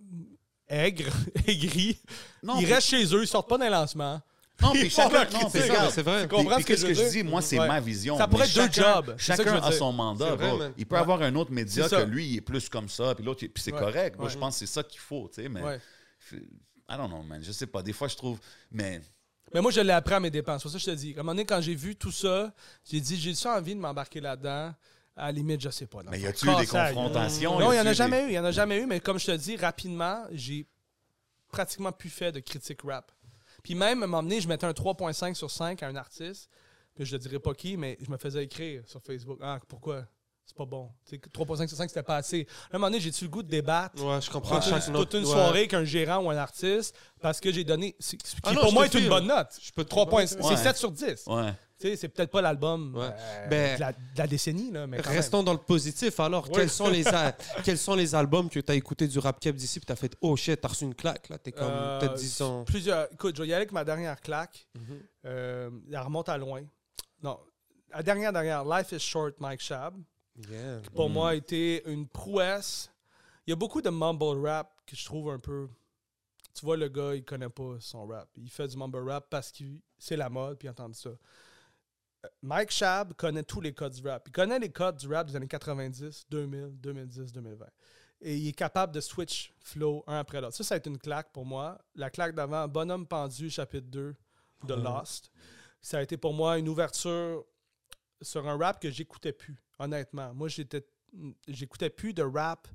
[0.67, 1.11] aigres,
[1.47, 1.99] aigris.
[2.43, 4.21] Non, ils restent chez eux, ils sortent pas d'un lancement.
[4.61, 6.21] Non, puis chacun, non, puis regarde, c'est vrai.
[6.23, 7.23] Tu comprends Puis, ce que je veux qu'est-ce que je dire?
[7.23, 7.29] dis?
[7.29, 7.67] Moi, c'est Ouais.
[7.67, 8.17] ma vision.
[8.17, 9.15] Ça pourrait être deux jobs.
[9.17, 10.35] Chacun a son mandat.
[10.35, 10.63] Vrai, bro.
[10.77, 11.01] Il peut Ouais.
[11.01, 13.73] avoir un autre média que lui, il est plus comme ça, puis l'autre, puis c'est
[13.73, 13.79] Ouais.
[13.79, 14.17] correct.
[14.19, 15.61] Moi, je pense que c'est ça qu'il faut, tu sais, mais...
[16.89, 17.41] I don't know, man.
[17.41, 17.81] Je sais pas.
[17.81, 18.37] Des fois, je trouve...
[18.69, 19.01] Mais...
[19.53, 20.61] Mais moi, je l'ai appris à mes dépenses.
[20.61, 21.09] C'est pour ça que je te dis.
[21.15, 22.53] À un moment donné, quand j'ai vu tout ça,
[22.89, 24.73] j'ai dit, j'ai ça envie de m'embarquer là-dedans?
[25.15, 25.99] À la limite, je sais pas.
[26.09, 27.59] Mais y a-tu eu des confrontations?
[27.59, 28.25] Non, il n'y en a jamais eu.
[28.27, 28.85] Il n'y en a jamais eu.
[28.85, 30.65] Mais comme je te dis, rapidement, j'ai
[31.51, 33.11] pratiquement plus fait de critique rap.
[33.63, 36.49] Puis même, à un moment donné, je mettais un 3.5 sur 5 à un artiste.
[36.95, 39.39] Puis je ne dirais pas qui, mais je me faisais écrire sur Facebook.
[39.41, 40.05] Ah, pourquoi?
[40.45, 40.89] C'est pas bon.
[41.05, 42.45] Tu sais, 3.5 sur 5, c'était pas assez.
[42.71, 44.03] À un moment donné, j'ai-tu le goût de débattre?
[44.03, 44.59] Ouais, je comprends.
[44.59, 45.31] toute, chaque une- note, toute une ouais.
[45.31, 47.95] soirée avec un gérant ou un artiste parce que j'ai donné.
[47.99, 49.57] c'est- Qui Ah non, pour moi est une bonne note.
[49.61, 50.49] Je peux te 3 points, comprendre.
[50.49, 50.63] c'est Ouais.
[50.63, 51.23] 7 sur 10.
[51.27, 51.53] Ouais.
[51.81, 53.09] Sais, C'est peut-être pas l'album Ouais.
[53.11, 55.17] euh, Ben, de, la, de la décennie, là, mais quand même.
[55.17, 56.19] Restons dans le positif.
[56.19, 57.31] Alors, quels, sont les a-
[57.63, 59.95] quels sont les albums que tu as écoutés du rap cap d'ici puis tu as
[59.95, 62.63] fait Oh shit, t'as reçu une claque là T'es comme Euh, peut-être 10 ans.
[62.65, 63.11] Plusieurs.
[63.13, 64.67] Écoute, je vais y aller avec ma dernière claque.
[64.75, 64.99] Mhm.
[65.25, 66.61] Euh, elle remonte à loin.
[67.23, 67.39] Non.
[67.93, 69.95] La dernière, dernière, Life is Short, Mike Shab,
[70.49, 70.79] Yeah.
[70.95, 71.13] pour Mm.
[71.13, 72.89] moi, a été une prouesse.
[73.45, 75.67] Il y a beaucoup de mumble rap que je trouve un peu.
[76.53, 78.27] Tu vois, le gars, il connaît pas son rap.
[78.37, 79.63] Il fait du mumble rap parce que
[79.97, 81.09] c'est la mode, puis il a entendu ça.
[82.41, 84.23] Mike Shab connaît tous les codes du rap.
[84.27, 87.65] Il connaît les codes du rap des années 90, 2000, 2010, 2020.
[88.21, 90.55] Et il est capable de switch flow un après l'autre.
[90.55, 91.79] Ça, ça a été une claque pour moi.
[91.95, 94.15] La claque d'avant, Bonhomme pendu, chapitre 2
[94.65, 94.83] de Mhm.
[94.83, 95.31] Lost.
[95.81, 97.43] Ça a été pour moi une ouverture
[98.21, 100.33] sur un rap que j'écoutais plus, honnêtement.
[100.35, 100.85] Moi, j'étais
[101.47, 102.67] j'écoutais plus de rap.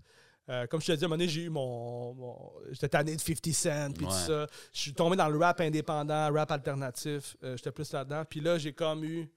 [0.48, 2.14] Euh, comme je te dis, à un moment donné, j'ai eu mon.
[2.14, 4.12] mon- J'étais tanné de 50 Cent, puis Ouais.
[4.12, 4.46] tout ça.
[4.72, 7.36] Je suis tombé dans le rap indépendant, rap alternatif.
[7.42, 8.22] Euh, J'étais plus là-dedans.
[8.28, 9.28] Puis là, j'ai comme eu.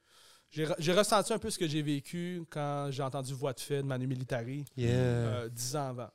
[0.52, 3.60] J'ai re- j'ai ressenti un peu ce que j'ai vécu quand j'ai entendu Voix de
[3.60, 4.92] fait de Manu Militari, Yeah.
[4.94, 6.10] euh, dix ans avant.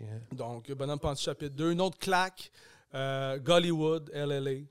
[0.00, 0.18] yeah.
[0.32, 1.72] Donc, Bonhomme Pendu chapitre 2.
[1.72, 2.50] Une autre claque,
[2.94, 4.66] euh, Gollywood, LLA.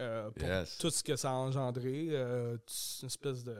[0.00, 0.76] euh, pour Yes.
[0.78, 2.08] tout ce que ça a engendré.
[2.10, 2.56] euh,
[3.02, 3.56] une espèce de,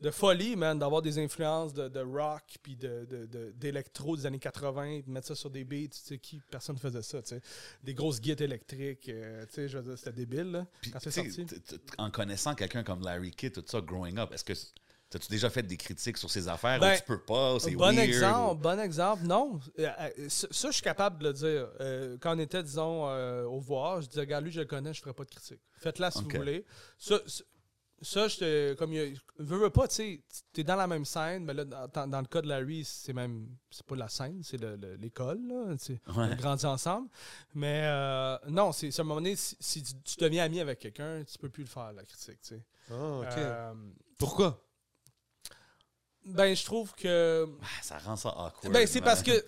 [0.00, 4.26] de folie, man, d'avoir des influences de, de rock puis de, de- de- d'électro des
[4.26, 7.22] années 80, de mettre ça sur des beats, tu sais, qui, personne ne faisait ça,
[7.22, 7.40] tu sais.
[7.82, 11.46] Des grosses guides électriques, euh, tu sais, je veux dire, c'était débile, là, quand sorti.
[11.98, 14.52] en connaissant quelqu'un comme Larry Kidd, tout ça, growing up, est-ce que
[15.14, 17.86] as-tu déjà fait des critiques sur ses affaires Ben, ou tu peux pas, c'est Bon
[17.94, 17.98] weird?
[18.00, 19.22] exemple, bon exemple.
[19.22, 21.68] Non, Euh, euh, ça, ça, je suis capable de le dire.
[21.80, 24.92] Euh, quand on était, disons, euh, au voir, je disais, regarde, lui, je le connais,
[24.92, 25.60] je ferai pas de critique.
[25.78, 26.64] Faites-la si vous voulez.
[26.98, 27.20] Ça,
[28.02, 28.74] ça, je te.
[28.74, 30.22] Comme il y a- veux, veux pas, tu sais,
[30.52, 33.48] t'es dans la même scène, mais là, dans, dans le cas de Larry, c'est même.
[33.70, 35.76] C'est pas la scène, c'est le- le- l'école, là.
[35.78, 36.00] tu sais.
[36.08, 36.36] On a Ouais.
[36.36, 37.08] grandi ensemble.
[37.54, 40.78] Mais euh, non, c'est à un moment donné, si, si tu, tu deviens ami avec
[40.80, 42.62] quelqu'un, tu peux plus le faire, la critique, tu sais.
[42.90, 43.26] Ah, ok.
[43.38, 43.74] Euh,
[44.18, 44.60] Pourquoi?
[46.26, 47.46] ben, je trouve que.
[47.62, 48.72] Ah, Ça rend ça awkward.
[48.72, 49.44] Ben, c'est parce que.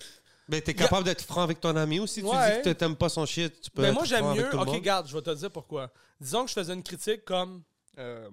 [0.49, 2.21] Ben, t'es capable d'être franc avec ton ami aussi.
[2.21, 2.57] Tu Ouais.
[2.57, 4.47] dis que t'aimes pas son shit, tu peux Ben, être moi, j'aime mieux.
[4.57, 5.91] Ok, regarde, je vais te dire pourquoi.
[6.21, 7.63] Disons que je faisais une critique comme.
[7.97, 8.29] Euh,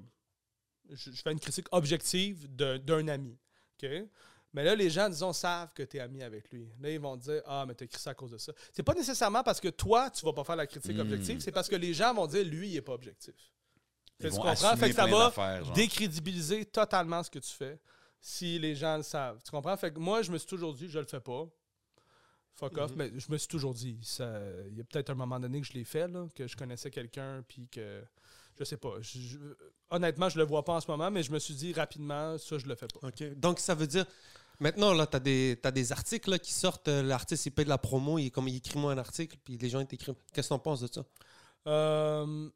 [0.90, 3.38] je, je fais une critique objective d'un ami.
[3.82, 3.88] OK?
[4.52, 6.68] Mais là, les gens, disons, savent que tu es ami avec lui.
[6.80, 8.52] Là, ils vont dire Ah, mais tu écrit ça à cause de ça.
[8.72, 11.00] C'est pas nécessairement parce que toi, tu vas pas faire la critique Hmm.
[11.00, 13.34] objective, c'est parce que les gens vont dire Lui, il est pas objectif.
[14.20, 14.76] Ils tu comprends?
[14.76, 15.32] Fait que ça va
[15.74, 17.80] décrédibiliser totalement ce que tu fais
[18.20, 19.42] si les gens le savent.
[19.42, 19.76] Tu comprends?
[19.76, 21.46] Fait que moi, je me suis toujours dit, je le fais pas.
[22.54, 23.98] Fuck off, mais je me suis toujours dit.
[24.20, 26.90] Il y a peut-être un moment donné que je l'ai fait, là, que je connaissais
[26.92, 28.04] quelqu'un, puis que.
[28.59, 28.94] Je sais pas.
[29.00, 29.38] je- je-
[29.90, 32.59] honnêtement, je le vois pas en ce moment, mais je me suis dit rapidement, ça,
[32.59, 33.09] je le fais pas.
[33.09, 33.34] OK.
[33.38, 34.07] Donc, ça veut dire.
[34.61, 36.86] Maintenant, là, tu as des, t'as des articles là, qui sortent.
[36.86, 38.18] euh, L'artiste, il paye de la promo.
[38.18, 40.14] Il, comme, il écrit moi un article, puis les gens, ils t'écrivent.
[40.32, 41.05] Qu'est-ce que t'en penses de ça?
[41.66, 42.48] Euh,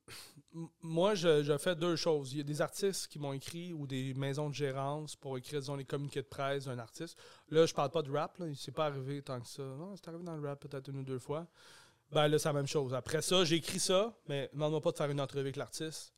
[0.80, 2.32] moi, je, je fais deux choses.
[2.32, 5.60] Il y a des artistes qui m'ont écrit ou des maisons de gérance pour écrire,
[5.60, 7.18] disons, les communiqués de presse d'un artiste.
[7.50, 8.38] Là, je parle pas de rap.
[8.38, 8.46] Là.
[8.46, 9.62] Il s'est pas arrivé tant que ça.
[9.62, 11.46] Non, c'est arrivé dans le rap peut-être une ou deux fois.
[12.12, 12.94] Ben là, c'est la même chose.
[12.94, 16.14] Après ça, j'ai écrit ça, mais demande-moi pas de faire une entrevue avec l'artiste.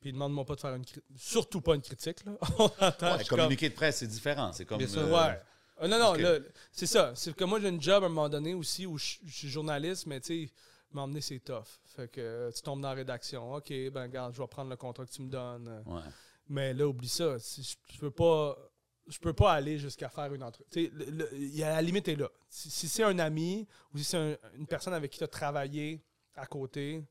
[0.00, 1.04] Puis demande-moi pas de faire une critique.
[1.16, 2.24] Surtout pas une critique.
[2.24, 2.32] Là.
[2.58, 4.52] On Ouais, comme- de presse, c'est différent.
[4.52, 4.78] C'est comme.
[4.78, 5.00] Bien sûr.
[5.02, 5.38] euh, Ouais.
[5.82, 6.18] Euh, non, non, ok.
[6.18, 6.38] là,
[6.72, 7.12] c'est ça.
[7.14, 9.48] C'est que moi, j'ai une job à un moment donné aussi où je, je suis
[9.48, 10.52] journaliste, mais tu sais,
[10.92, 11.64] m'emmener, c'est tough.
[11.96, 13.54] Fait que euh, tu tombes dans la rédaction.
[13.54, 15.82] OK, ben, regarde, je vais prendre le contrat que tu me donnes.
[15.86, 16.00] Ouais.
[16.48, 17.38] Mais là, oublie ça.
[17.38, 18.56] Si Je, je peux pas.
[19.08, 20.90] Je peux pas aller jusqu'à faire une entrevue.
[21.56, 22.28] La limite est là.
[22.48, 25.28] Si, si c'est un ami ou si c'est un- une personne avec qui tu as
[25.28, 26.00] travaillé
[26.36, 27.02] à côté,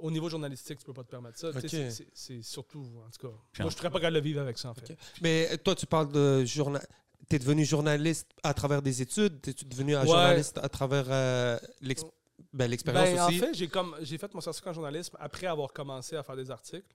[0.00, 1.52] au niveau journalistique, tu peux pas te permettre ça.
[1.60, 3.34] C'est- c'est- C'est surtout, en tout cas.
[3.52, 4.96] Puis moi, je serais pas capable de vivre avec ça, en fait.
[5.20, 6.84] Mais euh, toi, tu parles de journal.
[7.28, 9.40] Tu es devenu journaliste à travers des études?
[9.42, 10.06] Tu es devenu un Ouais.
[10.06, 12.04] journaliste à travers euh, l'ex-
[12.52, 13.36] ben, l'expérience Ben, aussi?
[13.42, 16.36] En fait, j'ai comme j'ai fait mon certificat en journalisme après avoir commencé à faire
[16.36, 16.94] des articles.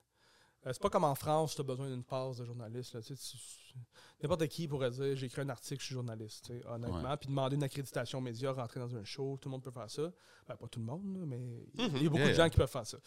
[0.65, 2.93] Euh, c'est pas comme en France, tu as besoin d'une passe de journaliste.
[2.95, 3.01] là.
[3.01, 3.37] Tu sais, tu-
[4.21, 7.17] N'importe qui pourrait dire j'ai écrit un article, je suis journaliste, honnêtement.
[7.17, 10.03] Puis demander une accréditation média, rentrer dans un show, tout le monde peut faire ça.
[10.47, 11.39] Ben, pas tout le monde, mais
[11.75, 12.33] il y a- y a beaucoup Yeah, de yeah.
[12.43, 12.97] gens qui peuvent faire ça.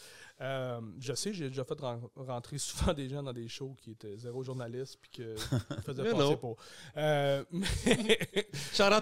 [0.40, 3.90] Euh, je sais, j'ai déjà fait ren- rentrer souvent des gens dans des shows qui
[3.90, 5.34] étaient zéro journaliste puis que
[5.86, 6.56] faisaient passer pour.
[6.96, 8.18] Euh, mais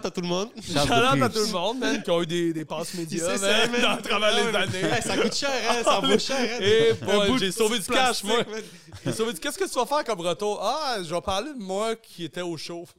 [0.04, 0.50] à tout le monde.
[0.60, 3.66] Shout out à tout le monde, man, qui ont eu des, des passes médias ça,
[3.68, 4.92] man, dans- à travers les années.
[4.94, 5.82] Hey, ça coûte cher, hein?
[5.84, 6.58] Ça vaut cher, hein?
[6.60, 8.38] Et bout j'ai sauvé du cash, moi.
[8.44, 8.62] man.
[9.04, 10.58] J'ai sauvé du- Qu'est-ce que tu vas faire comme retour?
[10.60, 12.84] Ah, je vais parler moi qui était au show.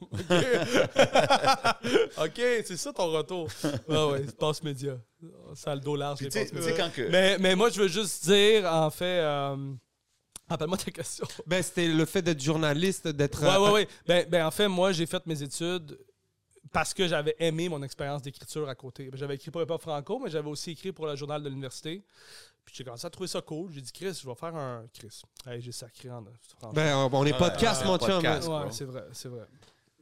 [2.18, 3.48] OK, c'est ça ton retour.
[3.88, 4.96] Ah ouais, passe média.
[5.54, 7.08] Ça a le dos large, Puis les quand que.
[7.10, 9.20] Mais, mais moi, je veux juste dire, en fait...
[9.20, 9.56] euh,
[10.48, 11.26] Rappelle-moi ta question.
[11.46, 13.42] Ben, c'était le fait d'être journaliste, d'être.
[13.42, 13.88] Ouais, euh, ouais, ouais.
[14.06, 15.98] Ben, ben, en fait, moi, j'ai fait mes études
[16.72, 19.10] parce que j'avais aimé mon expérience d'écriture à côté.
[19.10, 22.04] Ben, J'avais écrit pour Hip-Hop Franco, mais j'avais aussi écrit pour le journal de l'université.
[22.66, 23.70] Puis j'ai commencé à trouver ça cool.
[23.72, 24.84] J'ai dit, Chris, je vais faire un.
[24.92, 25.22] Chris.
[25.46, 26.22] Hey, j'ai sacré en.
[26.58, 26.72] franchement.
[26.74, 28.18] Ben, on est Ouais, podcast, mon chum.
[28.22, 29.46] ouais, c'est vrai, c'est vrai.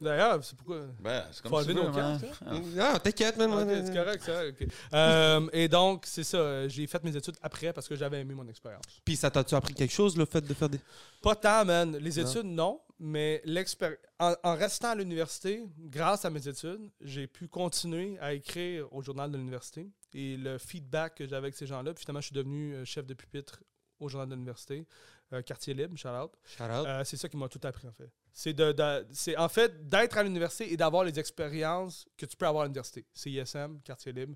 [0.01, 0.81] D'ailleurs, c'est pourquoi.
[0.99, 2.55] Ben, c'est comme Faut tu veux, nos cartes, Ah.
[2.95, 3.53] Ah, t'inquiète, man.
[3.53, 4.29] Ouais, c'est correct,
[4.61, 4.67] ok.
[4.93, 6.35] Euh, et donc, c'est ça.
[6.37, 8.83] euh, J'ai fait mes études après parce que j'avais aimé mon expérience.
[9.05, 10.81] Puis ça t'a-tu appris quelque chose, le fait de faire des.
[11.21, 11.95] Pas tant, man.
[11.97, 12.29] Les Non.
[12.29, 12.81] études, non.
[12.99, 13.99] Mais l'expérience.
[14.19, 19.01] En, en restant à l'université, grâce à mes études, j'ai pu continuer à écrire au
[19.01, 19.87] journal de l'université.
[20.17, 23.05] Et le feedback que j'avais avec ces gens-là, puis finalement, je suis devenu euh, chef
[23.05, 23.61] de pupitre
[23.99, 24.85] au journal de l'université,
[25.33, 26.31] euh, quartier libre, shout out.
[26.45, 26.85] Shout out.
[26.87, 28.09] Euh, c'est ça qui m'a tout appris, en fait.
[28.31, 32.35] C'est de, de- c'est en fait d'être à l'université et d'avoir les expériences que tu
[32.35, 33.05] peux avoir à l'université.
[33.13, 34.35] CISM, quartier libre.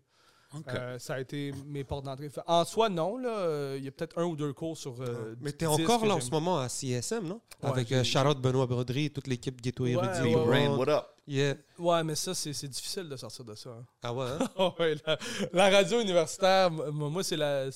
[0.56, 0.66] Ok.
[0.70, 2.30] Euh, ça a été mes portes d'entrée.
[2.47, 3.18] En soi, non.
[3.18, 4.95] là, Il y a peut-être un ou deux cours sur.
[5.02, 7.39] euh, Mais dix t'es encore là en ce moment à CSM, non?
[7.62, 10.36] Ouais, Avec euh, out Benoît Brodry et toute l'équipe Ghetto Ouais, Érudit.
[10.36, 11.06] ouais, Brain, what up?
[11.28, 11.56] Yeah.
[11.78, 13.70] Ouais, mais ça, c'est difficile de sortir de ça.
[13.70, 13.86] hein.
[14.02, 14.39] Ah ouais, hein?
[14.58, 15.18] Ah ouais, la,
[15.54, 17.70] la radio universitaire, moi, c'est la,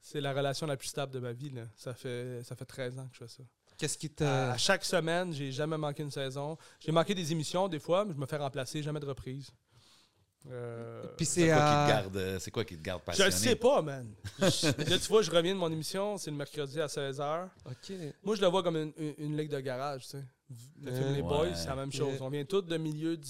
[0.00, 1.50] c'est la relation la plus stable de ma vie.
[1.50, 1.62] Là.
[1.74, 3.42] Ça, fait, ça fait 13 ans que je fais ça.
[3.76, 4.22] Qu'est-ce qui te.
[4.22, 6.56] À chaque semaine, j'ai jamais manqué une saison.
[6.78, 9.50] J'ai manqué des émissions des fois, mais je me fais remplacer, jamais de reprise.
[10.50, 11.88] Euh, Puis C'est c'est quoi, qui te à.
[11.88, 13.30] garde, euh, c'est quoi qui te garde je passionné?
[13.30, 14.12] le sais pas, man.
[14.40, 17.48] Je- là, tu vois, je reviens de mon émission, c'est le mercredi à 16h.
[17.66, 17.92] Ok.
[18.22, 20.24] Moi, je le vois comme une, une- une ligue de garage, tu sais.
[20.82, 21.54] Le film Euh, Les Boys, ouais.
[21.54, 22.12] c'est la même chose.
[22.14, 22.22] Yeah.
[22.22, 23.28] On vient tous de milieu du-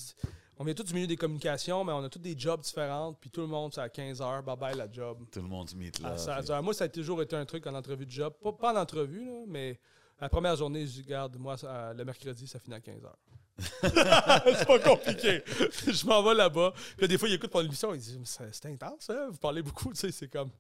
[0.58, 3.30] on vient tous du milieu des communications, mais on a tous des jobs différents, puis
[3.30, 5.18] tout le monde, c'est à 15h, bye bye la job.
[5.30, 6.16] Tout le monde se meet À là.
[6.16, 6.62] 16h.
[6.62, 8.34] Moi, ça a toujours été un truc en entrevue de job.
[8.42, 9.78] Pas, pas en entrevue, là, mais
[10.20, 13.12] la première journée, je dis, regarde, moi, ça- le mercredi, ça finit à 15h.
[13.82, 15.42] c'est pas compliqué.
[15.86, 16.72] je m'en vais là-bas.
[16.96, 18.18] Puis des fois, ils écoutent mon émission, ils disent,
[18.52, 19.28] c'est intense, hein?
[19.30, 20.50] vous parlez beaucoup, tu sais, c'est comme.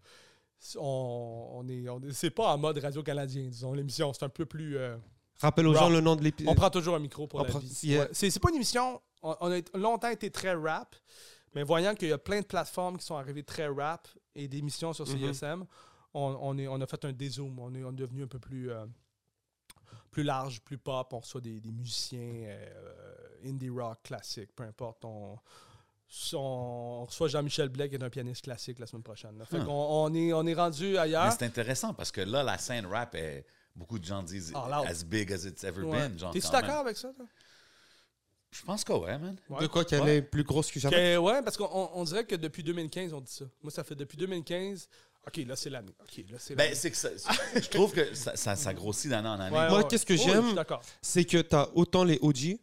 [0.76, 4.12] on, on est, on c'est pas en mode radio canadien, disons, l'émission.
[4.12, 4.78] C'est un peu plus.
[4.78, 4.96] euh,
[5.40, 6.52] Rappelle aux gens le nom de l'épisode.
[6.52, 7.78] on prend toujours un micro pour On la prend- vie.
[7.82, 8.02] yeah.
[8.02, 8.08] Ouais.
[8.12, 9.00] C'est, c'est pas une émission.
[9.22, 10.94] On, on a longtemps été très rap,
[11.54, 14.92] mais voyant qu'il y a plein de plateformes qui sont arrivées très rap et d'émissions
[14.92, 15.32] sur Mhm.
[15.32, 15.66] CSM,
[16.14, 17.58] on, on est, on a fait un dézoom.
[17.58, 18.86] On est, on est devenu un peu plus, euh,
[20.14, 21.12] plus large, plus pop.
[21.12, 23.02] On reçoit des, des musiciens euh,
[23.44, 25.04] indie rock classique, peu importe.
[25.04, 25.36] On,
[26.34, 29.36] on reçoit Jean-Michel Blais, qui est un pianiste classique la semaine prochaine.
[29.38, 29.44] là.
[29.44, 31.32] Fait qu'on on est, on est rendu Mais ailleurs.
[31.32, 33.44] c'est intéressant parce que là, la scène rap est.
[33.76, 34.86] Beaucoup de gens disent loud.
[34.86, 36.08] as big as it's ever Ouais.
[36.08, 36.30] been.
[36.30, 37.12] T'es-tu d'accord avec ça?
[37.12, 37.26] toi?
[38.52, 39.36] Je pense que ouais, man.
[39.50, 39.62] Ouais.
[39.62, 40.16] De quoi qu'elle Ouais.
[40.18, 40.94] est plus grosse que jamais?
[40.94, 43.46] Que- ouais, parce qu'on on- on dirait que depuis 2015, on dit ça.
[43.64, 44.88] Moi, ça fait depuis 2015.
[45.26, 45.94] OK, là, c'est l'année.
[46.00, 47.08] OK, là, c'est Ben, c'est que ça,
[47.54, 49.56] je trouve que ça, ça, ça grossit d'année en année.
[49.56, 50.12] Ouais, Moi, ouais, qu'est-ce que.
[50.14, 50.42] Oui, j'aime?
[50.42, 50.82] je suis d'accord.
[51.02, 52.58] c'est que tu as autant les OG,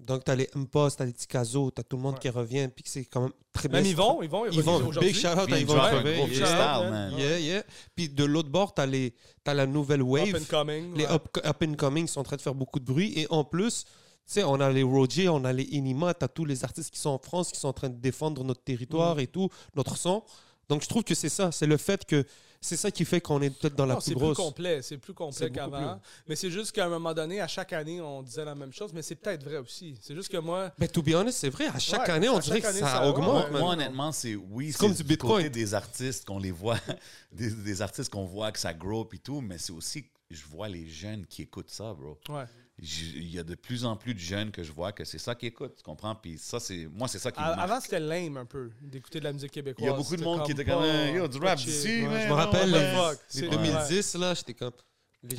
[0.00, 2.20] donc tu as les Impost, tu as les Ticazo, tu as tout le monde Ouais.
[2.20, 3.80] qui revient, puis que c'est quand même très bien.
[3.80, 5.12] Même Yvon, Yvon, il Yvon, revient aujourd'hui.
[5.12, 6.26] big shout out Puis à il Yvon gros yeah.
[6.26, 6.90] freestyle, Yeah.
[6.90, 7.12] man.
[7.16, 7.62] Yeah, yeah.
[7.94, 9.14] Puis de l'autre bord, tu as, les,
[9.44, 10.34] t'as la nouvelle Up wave.
[10.34, 10.96] and coming.
[10.96, 11.12] les ouais.
[11.12, 13.12] up, up and coming sont en train de faire beaucoup de bruit.
[13.16, 13.90] Et en plus, tu
[14.26, 16.98] sais, on a les Roger, on a les Inima, tu as tous les artistes qui
[16.98, 18.64] sont en France, qui sont en train de défendre notre Mm.
[18.64, 20.24] territoire et tout, notre son.
[20.68, 22.24] Donc je trouve que c'est ça, c'est le fait que
[22.60, 24.96] c'est ça qui fait qu'on est peut-être dans la Non, plus c'est plus complet, c'est
[24.96, 26.00] plus complet qu'avant.
[26.26, 28.90] Mais c'est juste qu'à un moment donné, à chaque année, on disait la même chose,
[28.94, 29.98] mais c'est peut-être vrai aussi.
[30.00, 32.38] C'est juste que moi, Mais to be honest, c'est vrai, à chaque Ouais, année, on
[32.38, 33.50] dirait que ça, ça- augmente.
[33.50, 35.48] Moi, honnêtement, c'est oui, c'est comme du du côté Bitcoin.
[35.50, 36.78] des artistes qu'on les voit,
[37.32, 40.46] des, des artistes qu'on voit que ça grow et tout, mais c'est aussi que je
[40.46, 42.18] vois les jeunes qui écoutent ça, bro.
[42.30, 42.44] ouais.
[42.78, 45.36] Il y a de plus en plus de jeunes que je vois que c'est ça
[45.36, 46.14] qui écoutent, tu comprends?
[46.16, 47.60] Puis ça, c'est moi, c'est ça qui me marque.
[47.60, 49.86] Avant, c'était lame un peu d'écouter de la musique Il québécoise.
[49.86, 50.82] y a beaucoup de monde qui était comme
[51.14, 52.00] Yo, du pas rap d'ici.
[52.02, 54.72] Je me rappelle les, the fuck, les c'est- 2010, là, j'étais comme.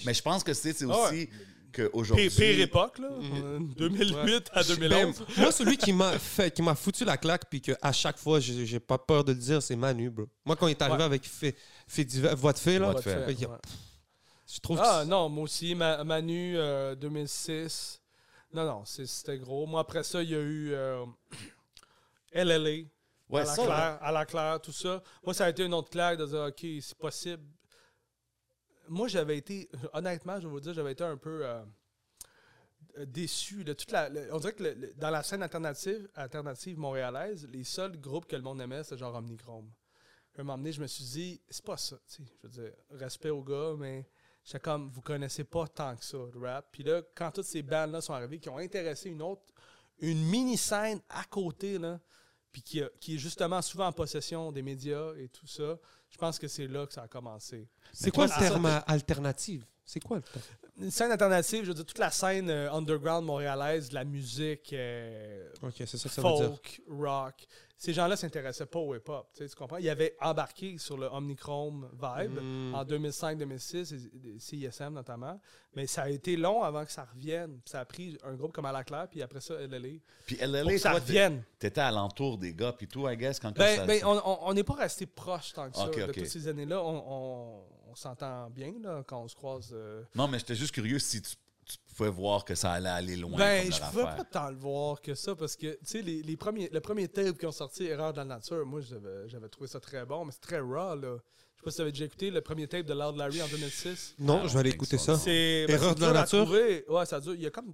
[0.05, 2.29] Mais je pense que c'est c'est Ah aussi Pire, qu'aujourd'hui.
[2.29, 3.09] pire époque, là.
[3.19, 3.43] Mhm.
[3.43, 5.23] Euh, 2008 à Ben, 2011.
[5.38, 8.79] moi, celui qui m'a fait, qui m'a foutu la claque, puis qu'à chaque fois, j'ai
[8.79, 10.25] pas peur de le dire, c'est Manu, bro.
[10.45, 11.29] Moi, quand il est arrivé avec
[12.38, 12.95] voix de fée, là,
[14.48, 18.02] je trouve Ah que non, moi aussi, Ma- Manu euh, 2006.
[18.54, 19.66] Non, non, c'est- c'était gros.
[19.66, 21.06] Moi, après ça, il y a eu euh,
[22.32, 22.88] LLA.
[23.28, 23.68] Ouais, à, la ça, ouais.
[23.68, 25.02] claire, à la claire, tout ça.
[25.24, 27.43] Moi, ça a été une autre claque de dire, OK, c'est possible.
[28.88, 31.64] Moi, j'avais été, honnêtement, je vais vous dire, j'avais été un peu euh,
[33.00, 33.64] euh, déçu.
[33.64, 37.48] De toute la, le- on dirait que le- le- dans la scène alternative, alternative montréalaise,
[37.52, 39.72] les seuls groupes que le monde aimait, c'était genre Omnichrome.
[40.38, 41.98] À un moment donné, je me suis dit, c'est pas ça.
[42.20, 44.08] Je veux dire, respect aux gars, mais
[44.46, 46.68] j'étais comme, vous connaissez pas tant que ça, le rap.
[46.72, 49.41] Puis là, quand toutes ces bandes-là sont arrivées, qui ont intéressé une autre,
[50.00, 52.00] une mini-scène à côté, là,
[52.52, 55.78] puis qui, a- qui est justement souvent en possession des médias et tout ça,
[56.10, 57.68] je pense que c'est là que ça a commencé.
[57.91, 59.66] C'est quoi le terme ça, alternative?
[59.84, 60.43] C'est quoi le terme?
[60.78, 64.74] Une scène alternative, je veux dire, toute la scène euh, underground montréalaise, de la musique,
[64.74, 66.48] euh, Ok, c'est ça que ça veut dire.
[66.50, 67.46] folk, rock,
[67.78, 69.28] ces gens-là s'intéressaient pas au hip-hop.
[69.36, 69.78] Tu, comprends?
[69.78, 72.73] Ils avaient embarqué sur le Omnichrome Vibe Mm.
[72.76, 75.39] en 2005-2006, et- CISM notamment,
[75.76, 77.59] mais ça a été long avant que ça revienne.
[77.65, 80.45] Ça a pris un groupe comme À la Claire, puis après ça, LLA, Puis pour
[80.47, 81.43] LLA, que ça toi, revienne.
[81.59, 84.63] t'étais alentour des gars, puis tout, I guess, quand Ben, ça- ben, ça- on- n'est
[84.63, 86.82] pas resté proche tant que ça de toutes ces années-là.
[86.82, 87.61] On, on-
[87.91, 89.71] on s'entend bien là, quand on se croise.
[89.73, 90.03] euh.
[90.15, 91.36] Non, mais j'étais juste curieux si tu,
[91.66, 93.38] tu pouvais voir que ça allait aller loin.
[93.38, 94.16] Ben, je pouvais affaire.
[94.18, 97.07] pas tant le voir que ça parce que, tu sais, les, les premiers, le premier
[97.07, 100.26] tape qui ont sorti, Erreur de la nature, moi, j'avais j'avais trouvé ça très bon,
[100.26, 101.18] mais c'est très raw, là.
[101.18, 103.47] Je sais pas si tu avais déjà écouté le premier tape de Loud Larry en
[103.47, 104.16] 2006.
[104.20, 105.20] Non, Ah, je vais aller non, écouter ça, ça.
[105.20, 106.43] C'est ben, Erreur de la nature?
[106.43, 106.86] trouver.
[106.89, 107.34] Ouais, ça dure.
[107.34, 107.74] Il y a comme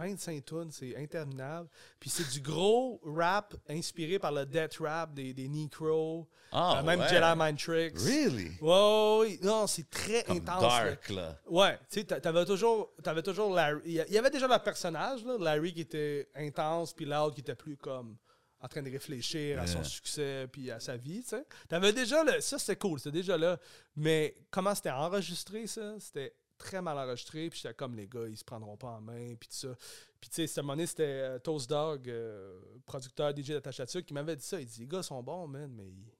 [0.00, 1.68] 25 tonnes, c'est interminable.
[1.98, 6.82] Puis c'est du gros rap inspiré par le death rap des, des Necro, Ah, euh,
[6.82, 7.08] même ouais.
[7.08, 7.98] Jedi Mind Tricks.
[7.98, 8.50] Really?
[8.62, 10.62] Ouais, non, c'est très Comme intense.
[10.62, 11.38] dark, là.
[11.48, 13.80] Ouais, tu sais, t'a- t'avais toujours, t'avais toujours Larry.
[13.84, 17.54] Il y avait déjà le personnage, là, Larry qui était intense, puis Loud qui était
[17.54, 18.16] plus comme
[18.62, 21.46] en train de réfléchir à son succès puis à sa vie, tu sais.
[21.68, 23.58] T'avais déjà le, ça c'était cool, c'était déjà là.
[23.96, 25.94] Mais comment c'était enregistré ça?
[25.98, 29.34] C'était très mal enregistré, puis j'étais comme les gars, ils se prendront pas en main,
[29.34, 29.74] puis tout ça.
[30.20, 33.54] Puis tu sais, moment donné, c'était euh, Toast Dog, euh, producteur DJ
[33.88, 34.60] Tuque, qui m'avait dit ça.
[34.60, 36.12] Il dit les gars sont bons, man, mais ils,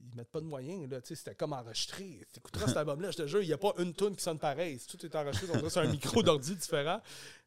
[0.00, 0.90] ils mettent pas de moyens.
[0.90, 1.00] Là.
[1.00, 2.20] Tu sais, C'était comme enregistré.
[2.32, 4.38] Tu écouteras cet album-là, je te jure, il n'y a pas une tune qui sonne
[4.38, 4.80] pareil.
[4.88, 7.00] Tout est enregistré, c'est un micro d'ordi différent.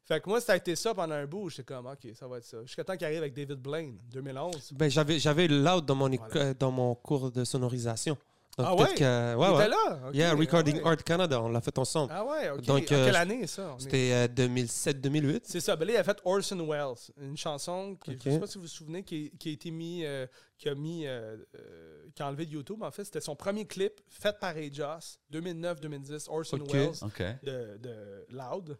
[0.04, 1.50] Fait que moi, ça a été ça pendant un bout.
[1.50, 2.62] J'étais comme, OK, ça va être ça.
[2.64, 4.72] Jusqu'à temps qu'il arrive avec David Blaine, 2011.
[4.72, 6.54] Ben, j'avais, j'avais Loud dans mon, Voilà.
[6.54, 8.16] dans mon cours de sonorisation.
[8.58, 8.94] Donc, Ah peut-être ouais?
[8.96, 9.60] que- ouais, Il ouais.
[9.60, 10.10] était là?
[10.12, 10.90] Yeah, Recording ah ouais.
[10.90, 12.12] Art Canada, on l'a fait ensemble.
[12.14, 12.62] Ah ouais, OK.
[12.62, 13.76] Donc, en euh, quelle année, ça?
[13.78, 15.40] C'était euh, 2007-2008.
[15.44, 15.76] C'est ça.
[15.76, 18.62] Ben là, il a fait Orson Welles, une chanson qui, je sais pas si vous
[18.62, 20.26] vous souvenez, qui, qui a été mis, euh,
[20.58, 22.82] qui a mis, euh, euh, qui a enlevé de YouTube.
[22.82, 26.58] En fait, c'était son premier clip fait par Joss, 2009-2010, Orson.
[26.72, 28.76] Welles de, de Loud.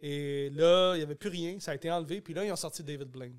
[0.00, 1.58] Et là, il n'y avait plus rien.
[1.58, 2.20] Ça a été enlevé.
[2.20, 3.36] Puis là, ils ont sorti David Blaine.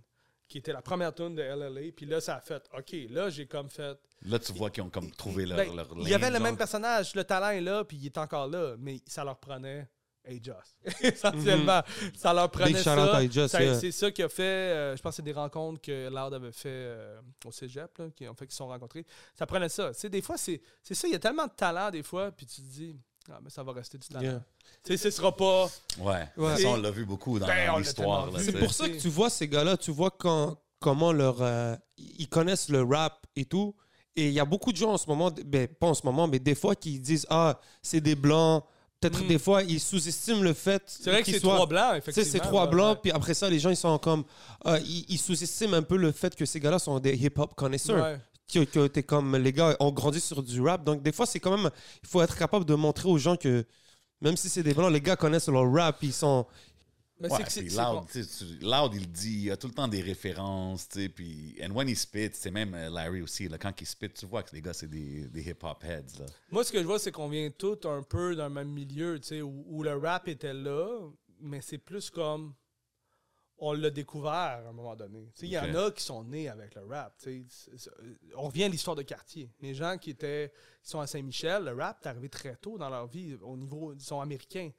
[0.48, 1.92] Qui était la première tune de LLA.
[1.96, 3.98] Puis là, ça a fait, OK, là, j'ai comme fait.
[4.26, 6.44] Là, tu vois qu'ils ont comme trouvé leur, Ben, leur il y avait le genre.
[6.44, 9.88] même personnage, le talent est là, puis il est encore là, mais ça leur prenait
[10.24, 10.76] Hey Joss.
[11.02, 11.82] Essentiellement,
[12.16, 13.64] ça leur prenait Big ça.
[13.64, 13.80] yeah.
[13.80, 16.52] C'est ça qui a fait, euh, je pense que c'est des rencontres que Loud avait
[16.52, 19.06] fait euh, au cégep, là, qui ont fait qu'ils se sont rencontrés.
[19.36, 19.94] Ça prenait ça.
[19.94, 22.32] Tu sais, des fois, c'est c'est ça, il y a tellement de talent, des fois,
[22.32, 22.96] puis tu te dis,
[23.32, 24.22] ah, mais ça va rester du talent.
[24.24, 24.42] Yeah.
[24.84, 25.70] Tu sais, ce sera pas.
[26.00, 26.28] Ouais.
[26.38, 26.58] Ouais.
[26.62, 28.30] Ça, on l'a vu beaucoup dans, Ben, l'histoire.
[28.40, 32.28] C'est pour ça que tu vois ces gars-là, tu vois quand, comment leur, euh, ils
[32.30, 33.76] connaissent le rap et tout.
[34.16, 36.28] Et il y a beaucoup de gens en ce moment, ben, pas en ce moment,
[36.28, 38.64] mais des fois qui disent Ah, c'est des blancs.
[39.00, 39.28] Peut-être Mm.
[39.28, 41.92] des fois, ils sous-estiment le fait C'est vrai que qu'ils c'est soient- trois blancs, Tu
[41.92, 42.32] sais, effectivement.
[42.32, 43.02] c'est trois blancs, ouais.
[43.04, 44.24] puis après ça, les gens, ils sont comme.
[44.66, 48.04] euh, ils, ils sous-estiment un peu le fait que ces gars-là sont des hip-hop connaisseurs.
[48.04, 48.20] Ouais.
[48.52, 49.36] Que, que t'es comme.
[49.36, 50.84] Les gars ont grandi sur du rap.
[50.84, 51.70] Donc, des fois, c'est quand même.
[52.02, 53.66] Il faut être capable de montrer aux gens que.
[54.22, 56.46] Même si c'est des blancs, les gars connaissent leur rap, ils sont.
[57.20, 58.06] Mais Ouais, c'est Loud,
[58.62, 61.90] Loud, il dit, il a tout le temps des références, tu sais, puis and when
[61.90, 64.62] he spit, c'est même euh, Larry aussi, là, quand il spit, tu vois que les
[64.62, 66.26] gars, c'est des, des hip-hop heads, là.
[66.52, 69.30] Moi, ce que je vois, c'est qu'on vient tous un peu d'un même milieu, tu
[69.30, 70.88] sais, où, où le rap était là,
[71.42, 72.54] mais c'est plus comme
[73.60, 75.32] on l'a découvert à un moment donné.
[75.42, 77.14] Il y en a qui sont nés avec le rap.
[77.18, 77.44] sais.
[77.50, 77.92] C'est- c'est-
[78.36, 79.50] On revient à l'histoire de quartier.
[79.62, 80.52] Les gens qui étaient
[80.84, 83.94] qui sont à Saint-Michel, le rap est arrivé très tôt dans leur vie au niveau
[83.94, 84.72] ils sont américains.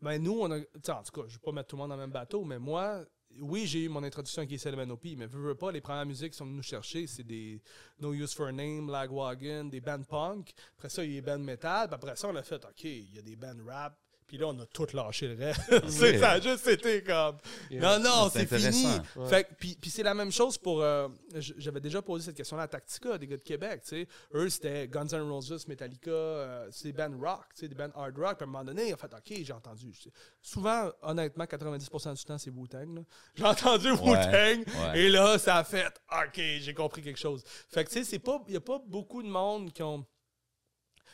[0.00, 1.90] Mais nous, on a, en tout cas, je ne vais pas mettre tout le monde
[1.90, 3.04] dans le même bateau, mais moi,
[3.40, 6.32] oui, j'ai eu mon introduction avec Isel Manopi, mais veux, veux pas, les premières musiques
[6.32, 7.62] qui sont venues nous chercher, c'est des
[8.00, 10.52] No Use for a Name, Lagwagon, des bands punk.
[10.76, 11.88] Après ça, il y a des bands metal.
[11.92, 13.96] Après ça, on a fait, OK, il y a des bands rap.
[14.32, 15.60] Puis là, on a tout lâché le reste.
[15.90, 17.36] C'est- ça a juste été comme.
[17.70, 18.86] Non, non, C'est fini.
[18.86, 19.26] intéressant.
[19.28, 20.80] Fait que- puis, puis c'est la même chose pour.
[20.82, 23.82] euh, J'avais déjà posé cette question-là à Tactica, des gars de Québec.
[23.82, 24.08] tu sais.
[24.32, 27.90] Eux, c'était Guns N' Roses, Metallica, euh, c'est des bands rock, tu sais, des bands
[27.94, 28.38] hard rock.
[28.38, 29.92] Puis à un moment donné, ils ont fait OK, j'ai entendu.
[30.40, 32.94] Souvent, honnêtement, 90% du temps, c'est Wu-Tang.
[32.94, 33.02] là.
[33.34, 34.64] J'ai entendu Wu-Tang.
[34.66, 34.98] ouais.
[34.98, 37.44] Et là, ça a fait OK, j'ai compris quelque chose.
[37.68, 40.06] Fait que tu sais, c'est pas- il n'y a pas beaucoup de monde qui ont.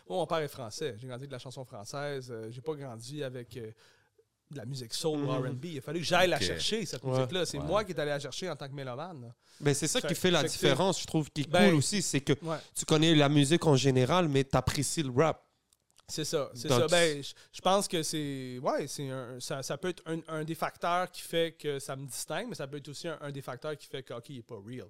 [0.08, 0.96] Moi, mon père est français.
[0.98, 2.28] J'ai grandi avec de la chanson française.
[2.30, 3.70] Euh, j'ai pas grandi avec euh,
[4.50, 5.64] de la musique soul ou R&B.
[5.66, 6.42] Il a fallu que j'aille la Ok.
[6.42, 7.10] chercher, cette Ouais.
[7.16, 7.44] musique-là.
[7.44, 7.64] C'est Ouais.
[7.66, 9.34] moi qui est allé la chercher en tant que mélomane.
[9.60, 11.50] Ben, c'est ça Fait- qui fait la fait que c'est- différence, je trouve, qui est
[11.50, 12.00] Ben, cool aussi.
[12.00, 12.56] C'est que Ouais.
[12.74, 15.44] tu connais la musique en général, mais tu apprécies le rap.
[16.10, 16.86] C'est ça, c'est Donc, ça.
[16.86, 18.58] Ben, je je pense que c'est.
[18.62, 21.96] Ouais, c'est un, ça, ça peut être un, un des facteurs qui fait que ça
[21.96, 24.30] me distingue, mais ça peut être aussi un, un des facteurs qui fait que, OK,
[24.30, 24.86] il n'est pas real.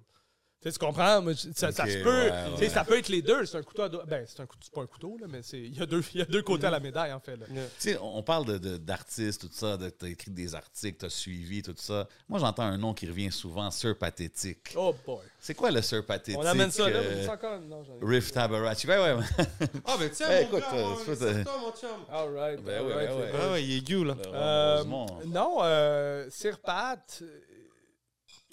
[0.61, 1.23] Tu sais, tu comprends?
[1.55, 2.09] Ça, ça Ok, se peut.
[2.09, 2.69] ouais, tu sais, ouais.
[2.69, 3.45] Ça peut être les deux.
[3.45, 4.01] C'est un couteau à deux.
[4.05, 6.03] Ben, c'est un couteau, c'est pas un couteau, là, mais c'est- il y, a deux-
[6.13, 7.37] il y a deux côtés à la médaille, en fait.
[7.37, 7.45] là.
[7.47, 11.09] Tu sais, on parle de- de- d'artistes, tout ça, de, t'as écrit des articles, t'as
[11.09, 12.09] suivi, tout ça.
[12.27, 14.73] Moi, j'entends un nom qui revient souvent, Sir Pathétique.
[14.75, 15.19] Oh boy.
[15.39, 16.37] C'est quoi le Sir Pathétique?
[16.37, 16.97] On amène ça là.
[16.97, 17.61] euh, encore?
[17.61, 18.85] Non, Riff Tabaracci.
[18.85, 19.23] Ouais, ouais, ouais.
[19.85, 21.89] Ah, ben tiens, Eh, mon écoute, gars, euh, ouais, c'est toi, mon chum.
[22.11, 22.61] All right.
[22.65, 23.31] Ben all ouais, ben ouais.
[23.41, 24.15] Ah ouais, il est gueux, là.
[24.25, 25.05] Euh, Heureusement.
[25.27, 27.39] non, euh, Sir Pat, euh,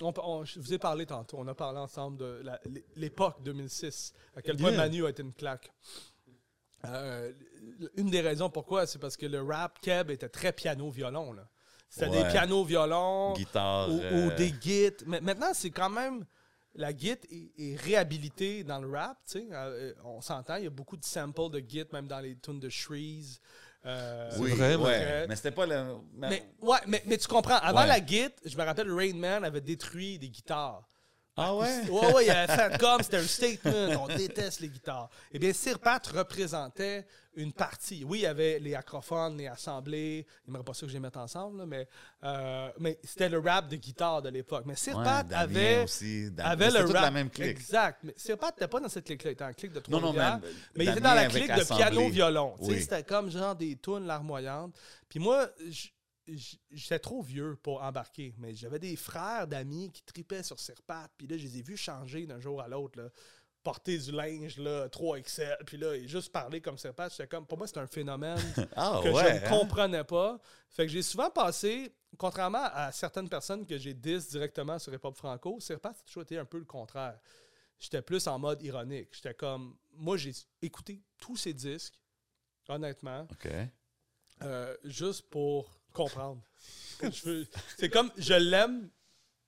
[0.01, 2.61] on- on- je vous ai parlé tantôt, on a parlé ensemble de la-
[2.97, 4.78] l'époque 2006, à quel point Yeah.
[4.80, 5.72] Manu a été une claque.
[6.84, 7.32] Euh,
[7.97, 11.32] une des raisons pourquoi, c'est parce que le rap Keb était très piano-violon.
[11.32, 11.49] là.
[11.88, 12.24] C'était Ouais.
[12.24, 13.88] des pianos-violons Guitare.
[13.90, 14.90] ou, euh, ou des gits.
[15.07, 16.24] Mais maintenant, c'est quand même.
[16.74, 19.16] La git est, est réhabilitée dans le rap.
[19.24, 19.47] sais.
[19.51, 22.61] Euh, on s'entend, il y a beaucoup de samples de git, même dans les tunes
[22.61, 23.40] de Shreeze.
[23.87, 24.99] Euh, Oui, vrai, ouais.
[24.99, 25.84] mais- Mais c'était pas le.
[26.14, 27.87] mais- mais, ouais, mais, mais tu comprends, avant Ouais.
[27.87, 30.82] la Git, je me rappelle Rain Man avait détruit des guitares.
[31.37, 31.82] Ah ouais?
[31.91, 35.11] Ouais, ouais, il avait fait comme, c'était un statement, on déteste les guitares.
[35.30, 37.07] Eh bien, Sir Pat représentait
[37.37, 38.03] une partie.
[38.05, 41.01] Oui, il y avait les acrophones, les assemblées, il n'aimerait pas ça que je les
[41.01, 41.87] mette ensemble, là, mais,
[42.24, 44.64] euh, mais c'était le rap de guitare de l'époque.
[44.66, 46.28] Mais Sir Ouais, Pat Damien avait, aussi.
[46.39, 47.03] Avait c'était le toute rap.
[47.05, 47.47] la même clique.
[47.49, 48.01] Exact.
[48.03, 50.12] Mais Sir Pat n'était pas dans cette clique-là, il était en clique de Non, non,
[50.12, 50.41] Trois-Rivières.
[50.43, 52.55] mais- Mais il était dans la clique de piano-violon.
[52.61, 52.80] Oui.
[52.80, 54.74] C'était comme genre des tunes larmoyantes.
[55.09, 55.49] Puis moi,
[56.70, 58.34] j'étais trop vieux pour embarquer.
[58.39, 61.09] Mais j'avais des frères d'amis qui tripaient sur Serpat.
[61.16, 63.11] Puis là, je les ai vus changer d'un jour à l'autre.
[63.67, 65.64] Porter du linge, là, 3XL.
[65.64, 67.09] Puis là, et juste parler comme Serpat.
[67.09, 68.39] J'étais comme, pour moi, c'est un phénomène
[68.77, 69.25] Ah que ouais.
[69.25, 69.49] je ne hein?
[69.49, 70.39] comprenais pas.
[70.71, 75.01] Fait que j'ai souvent passé, contrairement à certaines personnes que j'ai 10 directement sur Hip
[75.03, 77.19] Hop Franco, Serpat, ça a toujours été un peu le contraire.
[77.81, 79.09] J'étais plus en mode ironique.
[79.11, 81.99] J'étais comme, moi, j'ai écouté tous ces disques,
[82.69, 83.27] honnêtement,
[84.45, 86.41] euh, juste pour comprendre.
[87.77, 88.91] C'est comme, je l'aime,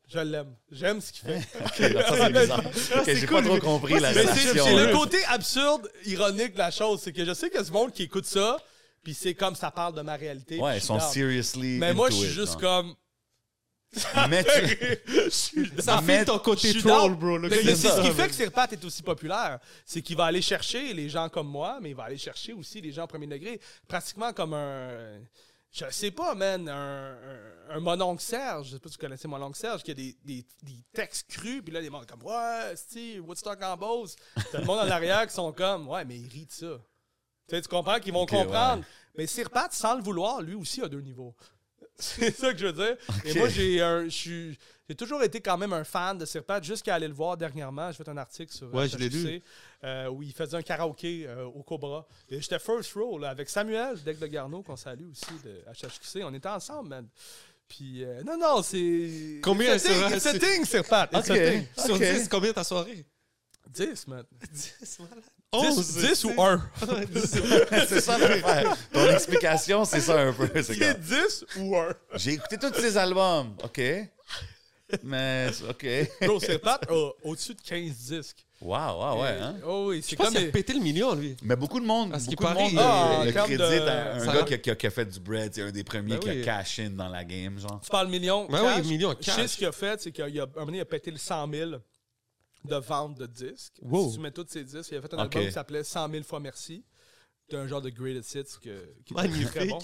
[0.09, 0.55] je l'aime.
[0.73, 1.39] J'aime ce qu'il fait.
[1.61, 1.77] Ok,
[2.09, 2.63] ça, c'est bizarre.
[3.01, 4.65] Ok, j'ai pas trop compris la Mais c'est réaction.
[4.65, 7.01] c'est le côté absurde, ironique de la chose.
[7.03, 8.57] C'est que je sais qu'il y a du monde qui écoute ça,
[9.03, 10.59] puis c'est comme ça parle de ma réalité.
[10.59, 11.79] Ouais, ils sont seriously.
[11.79, 12.95] Mais moi, je suis juste comme.
[14.29, 17.39] Mais tu- Ça fait ton côté troll, bro.
[17.49, 19.59] C'est ce qui fait que Sirpat est aussi populaire.
[19.87, 22.83] C'est qu'il va aller chercher les gens comme moi, mais il va aller chercher aussi
[22.83, 23.59] les gens au premier degré.
[23.87, 25.21] Pratiquement comme un.
[25.71, 29.29] Je sais pas, man, un, un, un mononcle Serge, je sais pas si tu connaissais
[29.29, 32.75] mononcle Serge, qui a des, des, des textes crus, puis là, les gens comme, ouais,
[32.75, 34.17] Steve, Woodstock en Beauce.
[34.51, 36.79] T'as le monde en arrière qui sont comme, ouais, mais ils rient de ça.
[37.49, 38.81] Tu sais, tu comprends qu'ils vont comprendre.
[38.83, 38.89] ouais.
[39.15, 41.35] Mais Sirpat, sans le vouloir, lui aussi a deux niveaux.
[41.99, 42.97] C'est ça que je veux dire.
[43.25, 44.53] Et moi, j'ai un- je
[44.89, 47.91] j'ai toujours été quand même un fan de Sirpat, jusqu'à aller le voir dernièrement.
[47.93, 49.43] J'ai fait un article sur Ouais, je l'ai HHQC, lu.
[49.85, 52.07] euh, où il faisait un karaoké euh, au Cobra.
[52.31, 56.25] Et j'étais first row là, avec Samuel, Deck de Garneau, qu'on salue aussi de HHQC.
[56.25, 57.07] On était ensemble, man.
[57.69, 59.41] Puis, euh, non, non, c'est.
[59.43, 61.11] Combien It's a thing, sur- it's a thing, Sirpat.
[61.13, 61.39] It's a Ok.
[61.39, 61.67] thing.
[61.77, 62.01] Sur Ok.
[62.01, 63.05] 10, combien ta soirée?
[63.69, 64.25] 10, man.
[64.53, 65.75] 10, malade.
[65.77, 66.71] 10, 10 ou 1
[67.89, 68.77] c'est ça l'affaire.
[68.93, 70.49] Ton explication, c'est ça un peu.
[70.55, 73.55] c'est C'est comme, 10 ou 1 J'ai écouté tous ces albums.
[73.63, 73.81] OK.
[75.03, 75.87] Mais, OK.
[76.23, 78.45] Bro, Sirpat a au-dessus de 15 disques.
[78.61, 79.39] Wow, wow, ouais.
[79.41, 79.57] Hein?
[79.65, 80.35] Oh oui, c'est comme.
[80.35, 81.37] qu'il a pété le million, lui.
[81.43, 83.57] Mais beaucoup de monde, À ce qui beaucoup de paraît, monde il- euh, Ah, le
[83.57, 85.53] de- à un ça gars qui a, qui fait du bread.
[85.55, 86.43] C'est un des premiers Ben qui oui.
[86.43, 87.81] a cash in dans la game, genre.
[87.85, 88.47] Tu parles million.
[88.51, 88.81] Ben cash?
[88.83, 89.51] oui, million Je sais cash.
[89.51, 91.49] ce qu'il a fait, c'est qu'il a, un moment donné, il a pété le 100
[91.53, 91.71] 000
[92.69, 93.79] de vente de disques.
[93.83, 94.09] Wow.
[94.11, 96.23] Si tu mets tous ses disques, il a fait un album qui s'appelait 100 000
[96.25, 96.85] fois merci.
[97.43, 99.49] C'était un genre de greatest hits que, qui était Magnifique.
[99.49, 99.79] très bon.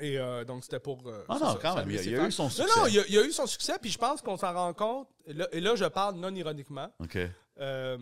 [0.00, 1.06] Et euh, donc, c'était pour.
[1.06, 2.68] euh, Ah non, ça, quand même, il y a- il eu son Non, succès.
[2.76, 4.72] non, il a, il y a eu son succès, puis je pense qu'on s'en rend
[4.72, 5.08] compte.
[5.26, 6.90] Et là, et là, je parle non ironiquement.
[7.00, 7.18] OK.
[7.58, 7.98] Euh,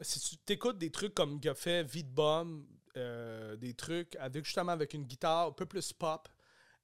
[0.00, 2.64] si tu t'écoutes des trucs comme il a fait Vite Bomb,
[2.96, 6.28] euh, des trucs avec justement avec une guitare un peu plus pop.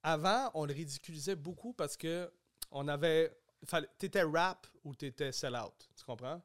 [0.01, 2.31] Avant, on le ridiculisait beaucoup parce que
[2.71, 3.35] on avait.
[3.97, 5.88] T'étais rap ou t'étais sell-out.
[6.09, 6.41] Comprends?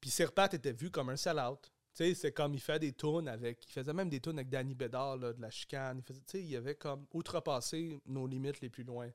[0.00, 1.60] Puis Serpat était vu comme un sell-out.
[1.94, 3.62] Tu sais, c'est comme il fait des tunes avec.
[3.68, 5.98] Il faisait même des tunes avec Danny Bédard, là, de la chicane.
[5.98, 9.10] Il faisait, tu sais, il avait comme outrepassé nos limites les plus loin.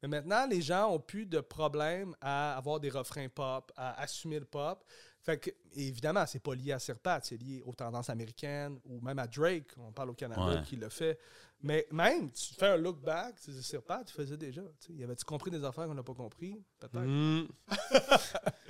[0.00, 4.38] Mais maintenant, les gens ont plus de problème à avoir des refrains pop, à assumer
[4.38, 4.84] le pop.
[5.20, 9.18] Fait que, évidemment, c'est pas lié à Serpat, c'est lié aux tendances américaines ou même
[9.18, 10.62] à Drake, on parle au Canada, Ouais.
[10.64, 11.18] qui le fait.
[11.62, 14.62] Mais même, tu fais un look back, tu dis Serpat, tu faisais déjà.
[14.80, 14.92] tu sais.
[14.98, 16.56] Y avait-tu compris des affaires qu'on n'a pas compris?
[16.80, 17.04] Peut-être.
[17.06, 17.46] Hmm.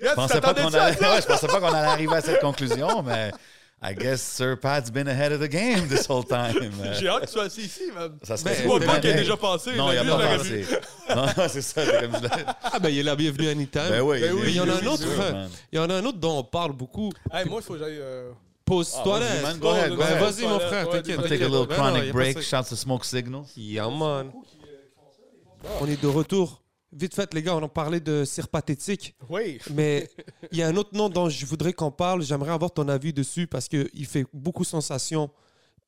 [0.00, 3.02] Je pensais pas qu'on allait, ouais, je pensais pas qu'on allait arriver à cette conclusion,
[3.02, 3.30] mais
[3.84, 6.54] I guess Sir Pat's been ahead of the game this whole time.
[6.84, 8.16] Euh, J'ai hâte que tu sois assis ici, man.
[8.22, 9.74] Ça Ben, C'est pas le qui a ben, déjà passé.
[9.76, 10.66] Non, il a pas passé.
[11.14, 11.84] Non, non, c'est ça.
[12.00, 12.28] comme je
[12.62, 13.88] Ah, ben, il est la bienvenue anytime.
[13.88, 15.02] Ben oui, Ben oui, il y en a est un autre.
[15.20, 15.48] hein.
[15.72, 17.10] Il y en a un autre dont on parle beaucoup.
[17.32, 18.00] Hey, moi, il faut que j'aille.
[18.62, 19.42] Euh, Pose-toi Ah, vas-y, là.
[19.42, 20.20] man, go ahead, go Ben, ahead.
[20.20, 21.04] vas-y, mon frère, t'inquiète.
[21.04, 21.40] take a t'inquiète.
[21.50, 22.40] little Ben chronic break.
[22.40, 23.46] Shout to Smoke Signals.
[23.56, 24.32] Yeah, man.
[25.80, 26.62] On est de retour.
[26.94, 29.58] Vite fait, les gars, on en parlait de cire pathétique, Oui.
[29.70, 30.10] mais
[30.50, 32.22] il y a un autre nom dont je voudrais qu'on parle.
[32.22, 35.30] J'aimerais avoir ton avis dessus parce qu'il fait beaucoup sensation,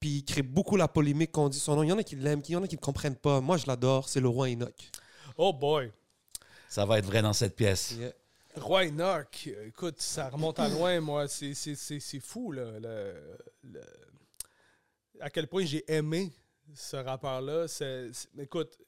[0.00, 1.82] puis il crée beaucoup la polémique quand on dit son nom.
[1.82, 3.42] Il y en a qui l'aiment, il y en a qui ne comprennent pas.
[3.42, 4.08] Moi, je l'adore.
[4.08, 4.90] C'est le roi Enoch.
[5.36, 5.92] Oh boy.
[6.70, 7.96] Ça va être vrai dans cette pièce.
[7.98, 8.12] Yeah.
[8.56, 11.26] Roi Enoch, euh, écoute, ça remonte à loin, moi.
[11.28, 11.54] C'est-
[12.20, 12.70] fou, là.
[15.20, 16.32] à quel point j'ai aimé
[16.74, 17.66] ce rappeur-là.
[18.38, 18.78] Écoute,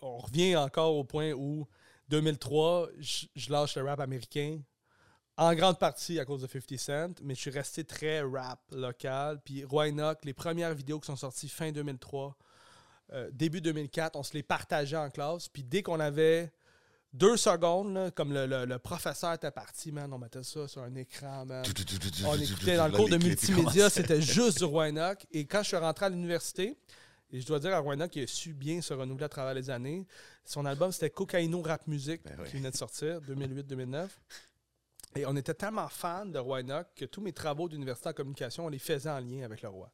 [0.00, 1.66] on revient encore au point où,
[2.08, 4.60] 2003, je lâche le rap américain.
[5.36, 9.40] En grande partie à cause de 50 Cent, mais je suis resté très rap local.
[9.44, 12.36] Puis Roi Enoch, les premières vidéos qui sont sorties fin 2003,
[13.12, 15.48] euh, début 2004, on se les partageait en classe.
[15.48, 16.52] Puis dès qu'on avait
[17.12, 20.82] deux secondes, là, comme le, le- le professeur était parti, man, on mettait ça sur
[20.82, 21.64] un écran, man.
[22.26, 25.24] On écoutait dans le cours de multimédia, c'était juste du Roi Enoch.
[25.32, 26.76] Et quand je suis rentré à l'université,
[27.30, 29.68] et je dois dire à Enoch, il a su bien se renouveler à travers les
[29.70, 30.06] années.
[30.44, 32.48] Son album, c'était Cocaïno Rap Music, Ben oui.
[32.50, 34.08] qui venait de sortir, 2008-2009.
[35.16, 38.66] Et on était tellement fans de Roi Enoch que tous mes travaux d'université en communication,
[38.66, 39.90] on les faisait en lien avec le roi.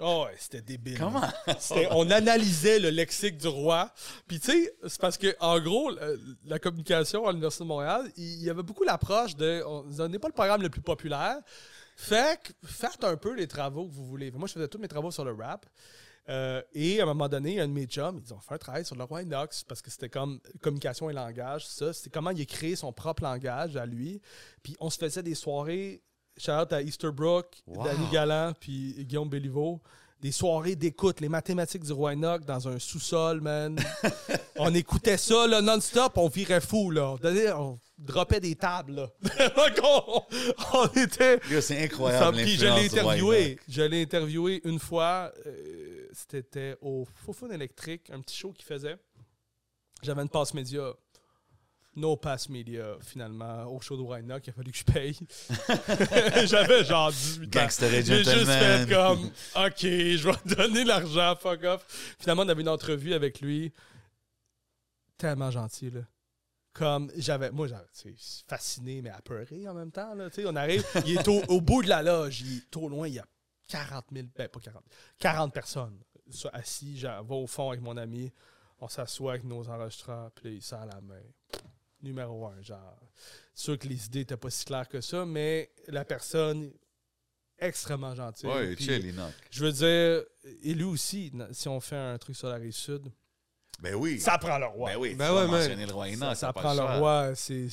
[0.00, 1.02] Oh, ouais, c'était débile.
[1.02, 1.10] Hein?
[1.46, 1.56] Comment?
[1.90, 3.92] On analysait le lexique du roi.
[4.26, 5.90] Puis tu sais, c'est parce que en gros,
[6.44, 10.28] la communication à l'Université de Montréal, il y avait beaucoup l'approche de on n'est pas
[10.28, 11.36] le programme le plus populaire.
[11.96, 14.30] Fait que faites un peu les travaux que vous voulez.
[14.30, 15.66] Moi, je faisais tous mes travaux sur le rap.
[16.28, 18.84] Euh, et à un moment donné, un de mes chums, ils ont fait un travail
[18.84, 21.66] sur le roi Inox parce que c'était comme communication et langage.
[21.66, 24.20] Ça, c'était comment il a créé son propre langage à lui.
[24.62, 26.02] Puis on se faisait des soirées,
[26.38, 27.84] shout out à Easterbrook, Wow.
[27.84, 29.80] Danny Galland, puis Guillaume Béliveau.
[30.20, 33.78] Des soirées d'écoute, les mathématiques du roi Enoch dans un sous-sol, man.
[34.56, 36.90] on écoutait ça là, non-stop, on virait fou.
[36.90, 37.14] Là.
[37.56, 38.94] On, droppait des tables.
[38.96, 39.10] Là.
[39.82, 40.22] On,
[40.74, 41.38] on était.
[41.48, 42.36] C'est Ça, incroyable.
[42.36, 43.58] puis je l'ai interviewé.
[43.68, 45.32] Je l'ai interviewé une fois.
[45.46, 48.96] euh, C'était au Fofun électrique, un petit show qu'il faisait.
[50.02, 50.92] J'avais une passe média.
[51.98, 55.18] No pass média, finalement, au show de Rhino, il a fallu que je paye.
[56.46, 57.66] J'avais genre 18 ans.
[57.80, 59.26] J'ai juste fait comme,
[59.56, 62.14] OK, je vais donner l'argent, fuck off.
[62.18, 63.72] Finalement, on avait une entrevue avec lui.
[65.16, 66.00] Tellement gentil, là.
[66.72, 68.14] Comme, j'avais, moi, j'avais,
[68.46, 70.30] fasciné, mais apeuré en même temps, là.
[70.30, 72.88] Tu sais, on arrive, il est au, au bout de la loge, il est trop
[72.88, 73.26] loin, il y a
[73.68, 74.82] 40 000, ben pas 40,
[75.18, 75.98] 40 personnes.
[76.30, 78.32] soit assis, genre, va au fond avec mon ami,
[78.80, 81.22] on s'assoit avec nos enregistreurs, puis là, il sort la main.
[82.02, 82.98] Numéro un, genre.
[83.54, 86.72] C'est sûr que les idées n'étaient pas si claires que ça, mais la personne,
[87.58, 88.48] extrêmement gentille.
[88.48, 89.32] Ouais, Puis, chill, Enoch.
[89.50, 90.24] Je veux dire,
[90.62, 93.02] et lui aussi, si on fait un truc sur la rive sud,
[93.80, 94.20] Ben oui.
[94.20, 94.90] ça prend le roi.
[94.92, 95.42] Ben oui, Ben ouais,
[95.86, 96.36] le roi Enoch.
[96.36, 97.68] Ça, prend le roi, c'est-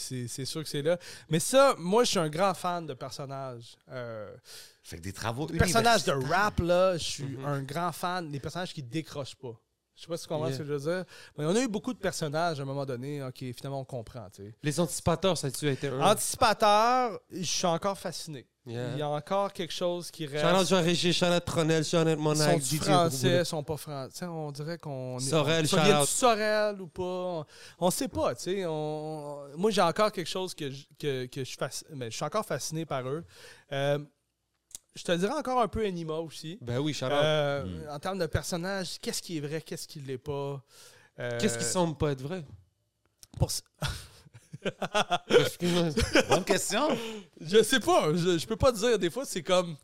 [0.45, 0.97] sûr que c'est là.
[1.29, 3.75] Mais ça, moi, je suis un grand fan de personnages.
[3.89, 4.35] Euh,
[4.83, 7.45] Fait que des travaux les personnages de rap, là, je suis Mhm.
[7.45, 8.31] un grand fan.
[8.31, 9.59] Les personnages qui décrochent pas.
[9.95, 10.57] Je sais pas si tu comprends Yeah.
[10.57, 11.05] ce que je veux dire.
[11.37, 13.23] Mais on a eu beaucoup de personnages à un moment donné.
[13.23, 14.27] OK, finalement, on comprend.
[14.61, 16.01] Les anticipateurs, ça a-tu été un?
[16.01, 18.45] Anticipateur, je suis encore fasciné.
[18.67, 18.93] Yeah.
[18.93, 20.41] Il y a encore quelque chose qui reste.
[20.41, 24.25] Charlotte Jean-Régis, Charlotte Tronel, Charlotte Monac, sont français, sont pas français.
[24.25, 25.17] On dirait qu'on.
[25.19, 26.01] est- Sorel, on- shout-out.
[26.01, 27.03] du Sorel ou pas.
[27.03, 27.45] On,
[27.79, 28.65] on sait pas, tu sais.
[28.65, 29.43] On...
[29.55, 31.55] Moi, j'ai encore quelque chose que je, que, que je,
[31.93, 33.23] mais je suis encore fasciné par eux.
[33.71, 33.99] Euh,
[34.95, 36.57] je te dirais encore un peu Anima aussi.
[36.61, 37.19] Ben oui, Charlotte.
[37.23, 37.89] Euh, Mm.
[37.89, 40.63] En termes de personnages, qu'est-ce qui est vrai, qu'est-ce qui l'est pas?
[41.19, 42.43] Euh, Qu'est-ce qui semble pas être vrai?
[43.37, 43.51] pour...
[43.51, 43.61] ce-
[45.29, 45.89] Excuse-moi.
[46.29, 46.87] Bonne question.
[47.39, 48.97] Je sais pas, je, je peux pas te dire.
[48.99, 49.75] Des fois, c'est comme.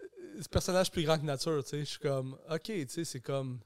[0.00, 1.80] euh, Ce personnage plus grand que nature, tu sais.
[1.80, 2.36] Je suis comme.
[2.50, 3.58] Ok, tu sais, c'est comme.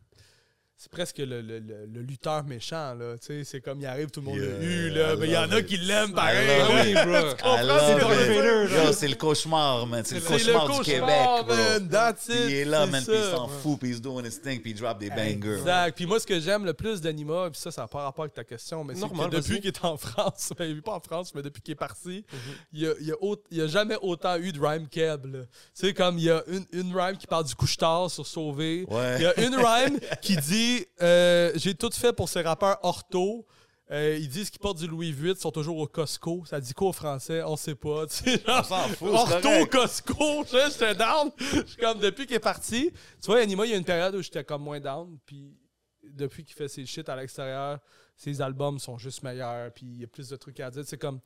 [0.77, 3.17] C'est presque le, le, le, le lutteur méchant, là.
[3.17, 5.15] Tu sais, c'est comme il arrive, tout le monde Yeah, le hue, là.
[5.15, 5.67] I Mais il y en a it.
[5.67, 6.91] qui l'aiment pareil.
[6.91, 6.95] it.
[7.07, 8.93] bro.
[8.93, 10.03] C'est le- cauchemar, man.
[10.05, 11.07] C'est le cauchemar du Québec,
[11.47, 11.55] bro.
[11.55, 11.89] man.
[11.89, 14.25] That's Puis it, il est là, man, puis il s'en fout, puis il se doing
[14.25, 15.59] his thing, puis il drop des bangers.
[15.59, 15.97] Exact.
[15.97, 18.35] Puis moi, ce que j'aime le plus d'Anima, puis ça, ça n'a pas rapport avec
[18.35, 21.43] ta question, mais c'est que depuis qu'il est en France, ben, pas en France, mais
[21.43, 22.95] depuis qu'il est parti, Mhm.
[23.01, 25.27] il y a, jamais autant eu de rhyme keb.
[25.27, 25.41] là.
[25.43, 28.85] Tu sais, comme il y a une, une rhyme qui parle du couche-tard sur Sauvé.
[28.89, 29.17] Ouais.
[29.19, 30.64] Il y a une rhyme qui dit
[31.03, 33.47] euh, J'ai tout fait pour ces rappeurs ortho.
[33.91, 36.43] Euh, ils disent qu'ils portent du Louis VIII, sont toujours au Costco.
[36.47, 37.43] Ça dit quoi au français?
[37.43, 38.07] On sait pas.
[38.07, 39.73] Genre, On s'en fout, correct.
[39.73, 41.31] Costco, j'étais down.
[41.39, 42.91] Je suis comme depuis qu'il est parti.
[43.21, 45.19] Tu vois, Anima, il y a une période où j'étais comme moins down.
[45.27, 45.55] Puis
[46.03, 47.79] depuis qu'il fait ses shit à l'extérieur,
[48.17, 49.71] ses albums sont juste meilleurs.
[49.73, 50.83] Puis il y a plus de trucs à dire.
[50.87, 51.21] C'est comme.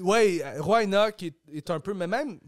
[0.00, 1.92] Ouais, Roy Enoch est, est un peu.
[1.92, 2.40] Mais même.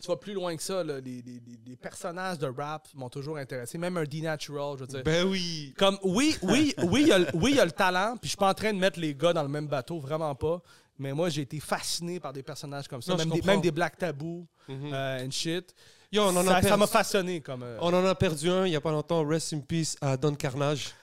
[0.00, 3.08] Tu vas plus loin que ça, là, les, les- les- les personnages de rap m'ont
[3.08, 3.78] toujours intéressé.
[3.78, 5.02] Même un D-Natural, je veux dire.
[5.02, 5.74] Ben oui.
[5.76, 8.20] Comme, oui, oui, oui, il y a le- oui, il y a le talent, puis
[8.24, 10.62] je suis pas en train de mettre les gars dans le même bateau, vraiment pas.
[11.00, 13.52] Mais moi, j'ai été fasciné par des personnages comme ça, Non, même, des, comprends.
[13.52, 15.74] même des Black Taboo euh, and shit.
[16.12, 17.62] Yo, on en a ça m'a façonné comme.
[17.64, 19.26] euh, On en a perdu un il y a pas longtemps.
[19.26, 20.94] Rest in peace à Don Carnage.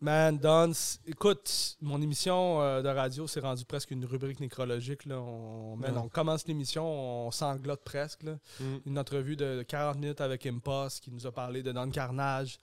[0.00, 5.06] Man, Don, c- écoute, mon émission euh, de radio, c'est rendu presque une rubrique nécrologique.
[5.06, 5.18] Là.
[5.20, 5.98] On, man, Ouais.
[6.04, 6.84] on commence l'émission,
[7.26, 8.22] on s'englotte presque.
[8.24, 8.38] là.
[8.60, 8.76] Mm.
[8.86, 12.58] Une entrevue de 40 minutes avec Impost qui nous a parlé de Don Carnage.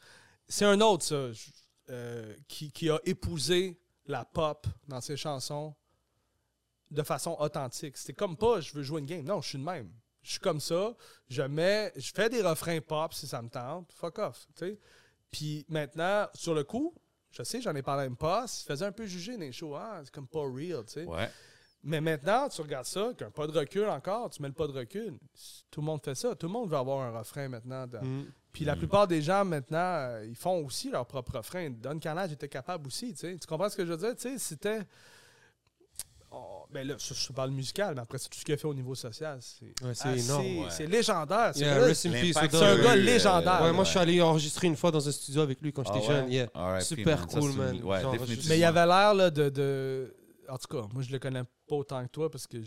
[0.48, 1.50] C'est un autre, ça, je-
[1.90, 5.74] euh, qui, qui a épousé la pop dans ses chansons
[6.92, 7.98] de façon authentique.
[7.98, 9.24] C'était comme pas je veux jouer une game.
[9.26, 9.90] Non, je suis de même.
[10.22, 10.94] Je suis comme ça.
[11.30, 13.92] Je mets, je fais des refrains pop si ça me tente.
[13.94, 14.48] Fuck off.
[15.32, 16.94] Puis maintenant, sur le coup,
[17.32, 19.76] je sais, j'en ai parlé à Impost, il faisait un peu juger dans les shows.
[19.76, 21.06] Ah, c'est comme pas real, tu sais.
[21.06, 21.30] Ouais.
[21.84, 24.72] Mais maintenant, tu regardes ça, qu'un pas de recul encore, tu mets le pas de
[24.72, 25.18] recul.
[25.72, 26.36] Tout le monde fait ça.
[26.36, 27.88] Tout le monde veut avoir un refrain maintenant.
[27.88, 28.26] Mm.
[28.54, 31.70] Puis la plupart des gens maintenant, euh, ils font aussi leur propre refrain.
[31.72, 33.38] Don Carnage était capable aussi, tu sais.
[33.38, 34.16] Tu comprends ce que je veux dire?
[34.16, 34.82] Tu sais, c'était...
[36.34, 38.68] Oh, ben là, je, je parle musical, mais après, c'est tout ce qu'il a fait
[38.68, 39.38] au niveau social.
[39.42, 40.70] C'est Ouais, c'est assez- énorme, ouais.
[40.70, 41.52] C'est légendaire.
[41.54, 41.88] C'est Yeah, un
[42.82, 43.62] gars Euh, légendaire.
[43.64, 46.00] Ouais, moi, je suis allé enregistrer une fois dans un studio avec lui quand j'étais
[46.04, 46.32] Ah jeune.
[46.32, 46.46] Yeah.
[46.56, 47.84] R.I.P., Super cool, man.
[47.84, 48.46] Ouais, Genre, définitivement.
[48.50, 50.16] Mais il avait l'air là, de, de-
[50.50, 52.58] En tout cas, moi, je le connais pas autant que toi parce que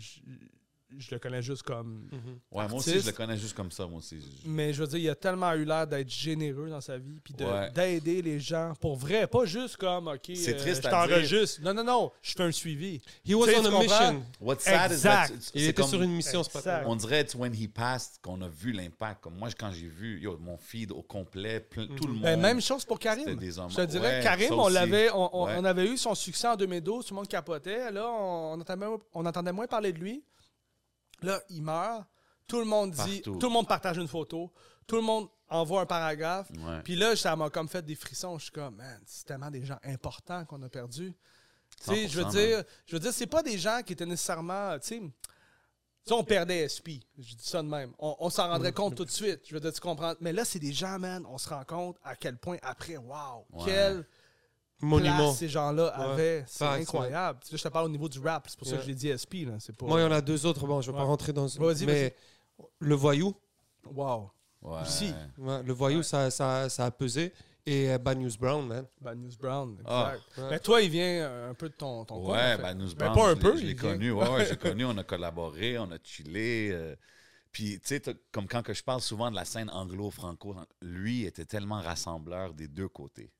[0.99, 2.07] je, le connais juste comme...
[2.11, 2.19] Mhm.
[2.51, 3.05] Ouais, moi aussi, artiste.
[3.05, 4.19] je le connais juste comme ça, moi aussi.
[4.19, 7.19] Je- Mais je veux dire, il a tellement eu l'air d'être généreux dans sa vie,
[7.23, 7.71] puis Ouais.
[7.71, 11.61] d'aider les gens pour vrai, pas juste comme, OK, C'est euh, triste je t'enregistre.
[11.61, 13.01] Non, non, non, je fais un suivi.
[13.27, 14.23] He was on a mission.
[14.41, 15.27] What's sad is Exact.
[15.29, 16.83] that it's- Il c'est était comme- sur une mission ce matin.
[16.85, 19.21] On dirait, it's when he passed qu'on a vu l'impact.
[19.23, 22.23] Comme moi, quand j'ai vu yo, mon feed au complet, plein- tout le monde.
[22.23, 23.23] Ben, même chose pour Karim.
[23.25, 23.69] C'était des hommes.
[23.69, 25.55] Je te dirais, Ouais, Karim, on, l'avait, on, on- Ouais.
[25.57, 27.91] on avait eu son succès en 2012, tout le monde capotait.
[27.91, 30.23] Là, on, on entendait, on entendait moins parler de lui.
[31.25, 32.05] Là, il meurt.
[32.47, 33.39] Tout le monde dit, Partout.
[33.39, 34.53] tout le monde partage une photo.
[34.87, 36.49] Tout le monde envoie un paragraphe.
[36.51, 36.81] Ouais.
[36.83, 38.37] Puis là, ça m'a comme fait des frissons.
[38.37, 41.13] Je suis comme, man, c'est tellement des gens importants qu'on a perdus.
[41.83, 44.05] Tu sais, je veux 100%, dire, je veux dire, c'est pas des gens qui étaient
[44.05, 45.01] nécessairement, tu sais,
[46.11, 47.01] on perdait SP.
[47.17, 47.91] Je dis ça de même.
[47.97, 49.41] On, on s'en rendrait compte tout de suite.
[49.47, 50.13] Je veux dire, tu comprends.
[50.21, 53.45] Mais là, c'est des gens, man, on se rend compte à quel point après, wow,
[53.51, 53.65] Ouais.
[53.65, 54.07] quelle
[54.81, 55.17] Monument.
[55.17, 56.05] place ces gens-là Ouais.
[56.05, 56.43] avaient.
[56.47, 57.39] C'est incroyable.
[57.43, 58.45] Tu sais, je te parle au niveau du rap.
[58.49, 59.45] C'est pour ça que je l'ai dit SP.
[59.47, 59.53] Là.
[59.59, 59.85] C'est pas...
[59.85, 60.65] Moi, il y en a deux autres.
[60.67, 61.45] Bon, je vais pas rentrer dans.
[61.47, 62.15] Vas-y, mais
[62.79, 63.33] le voyou,
[63.93, 64.31] Wow.
[64.61, 64.81] Ouais.
[64.81, 65.13] Aussi.
[65.37, 67.31] ouais, le voyou, ça, ça, ça a pesé.
[67.67, 68.85] Et euh, Bad News Brown, man.
[69.01, 69.73] Bad News Brown.
[69.79, 69.87] Exact.
[69.87, 70.13] Ah.
[70.49, 72.61] Mais toi, il vient euh, un peu de ton, ton coin, en Ouais, fait.
[72.61, 74.11] ben nous Ben, pas un peu, Je l'ai connu.
[74.11, 74.85] Ouais, ouais, j'ai connu.
[74.85, 76.69] On a collaboré, on a chillé.
[76.71, 76.95] euh,
[77.51, 81.45] Puis, tu sais, comme quand que je parle souvent de la scène anglo-franco, lui était
[81.45, 83.31] tellement rassembleur des deux côtés.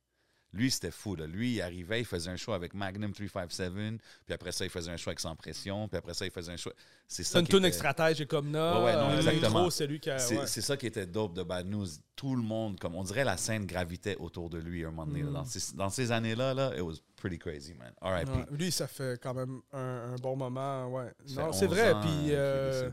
[0.56, 1.16] Lui, c'était fou.
[1.16, 1.28] Là.
[1.28, 4.90] Lui, il arrivait, il faisait un show avec Magnum 357, puis après ça, il faisait
[4.90, 6.72] un show avec Sans Pression, puis après ça, il faisait un show.
[7.08, 8.80] C'est ça C'est une tune stratège et comme là.
[8.80, 9.70] Ouais, ouais, non, euh, exactement.
[9.70, 10.18] c'est lui qui a.
[10.18, 10.48] C'est ouais.
[10.48, 11.88] ça qui était dope de Bad News.
[12.16, 15.06] Tout le monde, comme on dirait, la scène gravitait autour de lui à un moment
[15.06, 15.24] donné.
[15.24, 15.34] Mm.
[15.34, 17.92] Dans, ces, dans ces années-là, là, it was pretty crazy, man.
[18.02, 18.56] R.I.P.
[18.56, 20.88] Lui, ça fait quand même un, un bon moment.
[20.88, 21.12] Ouais.
[21.26, 21.94] Ça Non, c'est 11 vrai.
[22.02, 22.90] Puis, euh,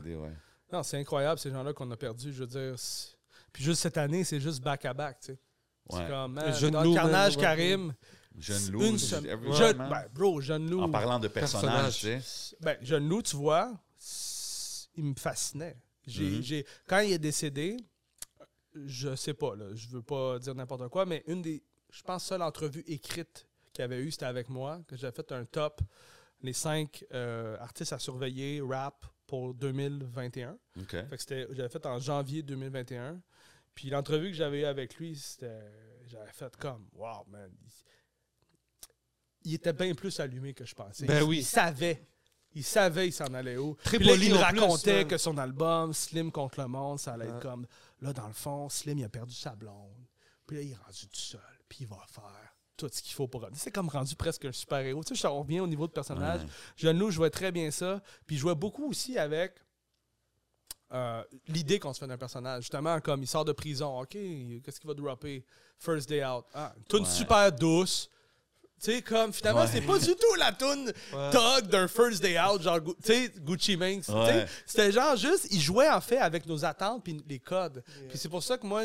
[0.71, 2.33] non, c'est incroyable, ces gens-là qu'on a perdus.
[2.33, 2.75] Je veux dire.
[3.53, 5.19] Puis juste cette année, c'est juste back-à-back.
[5.21, 5.39] tu sais.
[5.89, 6.33] C'est comme.
[6.33, 7.93] Man, jeune dans loup, Carnage, man, Karim.
[8.39, 9.77] Jeune loup, Une je- semaine.
[9.77, 10.81] ben, bro, jeune loup.
[10.81, 12.23] En parlant de personnages, tu Personnage.
[12.23, 12.57] sais.
[12.61, 13.71] Ben, Jeune Loup, tu vois,
[14.95, 15.77] il me fascinait.
[16.07, 16.41] J'ai, Mhm.
[16.41, 17.77] j'ai- quand il est décédé,
[18.73, 22.25] je sais pas, là, je veux pas dire n'importe quoi, mais une des, je pense,
[22.25, 25.81] seule entrevue écrite qu'il y avait eu, c'était avec moi, que j'avais fait un top,
[26.41, 30.57] les cinq euh, artistes à surveiller, rap, pour 2021.
[30.79, 30.89] OK.
[30.91, 33.21] Fait que c'était, j'avais fait en janvier 2021.
[33.75, 35.61] Puis l'entrevue que j'avais eue avec lui, c'était,
[36.07, 37.51] j'avais fait comme, wow, man.
[37.61, 37.71] Il,
[39.45, 41.05] il était bien plus allumé que je pensais.
[41.05, 41.37] Ben il, oui.
[41.39, 42.07] il savait.
[42.55, 43.75] Il savait il s'en allait où.
[43.83, 47.25] Très Puis là, il plus, racontait que son album, Slim contre le monde, ça allait
[47.25, 47.41] être Ouais.
[47.41, 47.65] comme,
[47.99, 50.05] là, dans le fond, Slim, il a perdu sa blonde.
[50.45, 51.41] Puis là, il est rendu tout seul.
[51.67, 53.47] Puis il va faire tout ce qu'il faut pour...
[53.53, 55.03] C'est comme rendu presque un super-héros.
[55.03, 56.41] Tu sais, on revient au niveau de personnage.
[56.41, 56.47] Ouais.
[56.77, 58.01] Jeune Loup jouait très bien ça.
[58.27, 59.55] Puis il jouait beaucoup aussi avec
[60.93, 62.63] euh, l'idée qu'on se fait d'un personnage.
[62.63, 65.43] Justement, comme il sort de prison, OK, qu'est-ce qu'il va dropper?
[65.79, 66.45] First Day Out.
[66.53, 67.05] Ah, une tune Ouais.
[67.05, 68.09] super douce.
[68.81, 69.67] Tu sais, comme finalement, Ouais.
[69.71, 71.31] c'est pas du tout la Ouais.
[71.31, 74.01] Tug d'un First Day Out, genre, tu sais, Gucci Mane.
[74.65, 77.81] C'était genre juste, il jouait en fait avec nos attentes puis les codes.
[78.09, 78.83] Puis c'est pour ça que moi,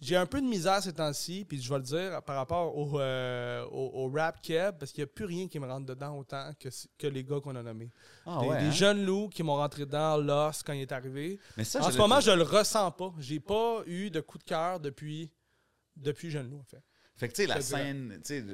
[0.00, 2.98] j'ai- un peu de misère ces temps-ci, puis je vais le dire par rapport au,
[3.00, 6.16] euh, au, au rap keb, parce qu'il n'y a plus rien qui me rentre dedans
[6.18, 6.68] autant que,
[6.98, 7.90] que les gars qu'on a nommés.
[8.26, 8.70] Ah des, ouais, des hein?
[8.70, 11.38] jeunes loups qui m'ont rentré dedans, Lost, quand il est arrivé.
[11.56, 13.12] Mais ça, en ce moment, je le ressens pas.
[13.18, 15.30] J'ai pas eu de coup de cœur depuis,
[15.96, 16.82] depuis Jeune Loup, en fait.
[17.16, 18.44] Fait que, tu sais, la scène, tu sais,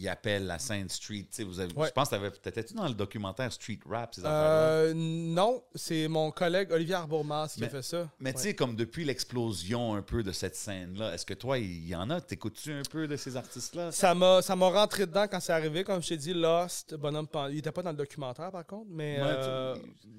[0.00, 1.88] il appelle la scène street, tu sais, vous avez, Ouais.
[1.88, 4.60] je pense que t'avais- t'étais-tu dans le documentaire Street Rap, ces affaires-là?
[4.60, 8.08] Euh, non, c'est mon collègue Olivier Arbourmas qui a fait ça.
[8.20, 11.88] Mais tu sais, comme depuis l'explosion un peu de cette scène-là, est-ce que toi, il
[11.88, 12.20] y en a?
[12.20, 13.90] T'écoutes-tu un peu de ces artistes-là?
[13.90, 15.82] Ça m'a, rentré dedans quand c'est arrivé.
[15.82, 18.86] Comme je t'ai dit, Lost, Bonhomme Pan- Il était pas dans le documentaire, par contre,
[18.90, 19.76] mais, Ouais, euh,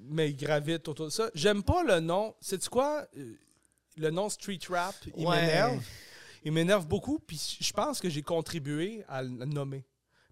[0.10, 1.30] mais il gravite autour de ça.
[1.34, 2.36] J'aime pas le nom.
[2.42, 3.08] Sais-tu quoi?
[3.18, 3.34] Euh,
[3.98, 5.82] Le nom Street Rap, il m'énerve.
[6.44, 9.86] Il m'énerve beaucoup, puis je pense que j'ai contribué à le nommer.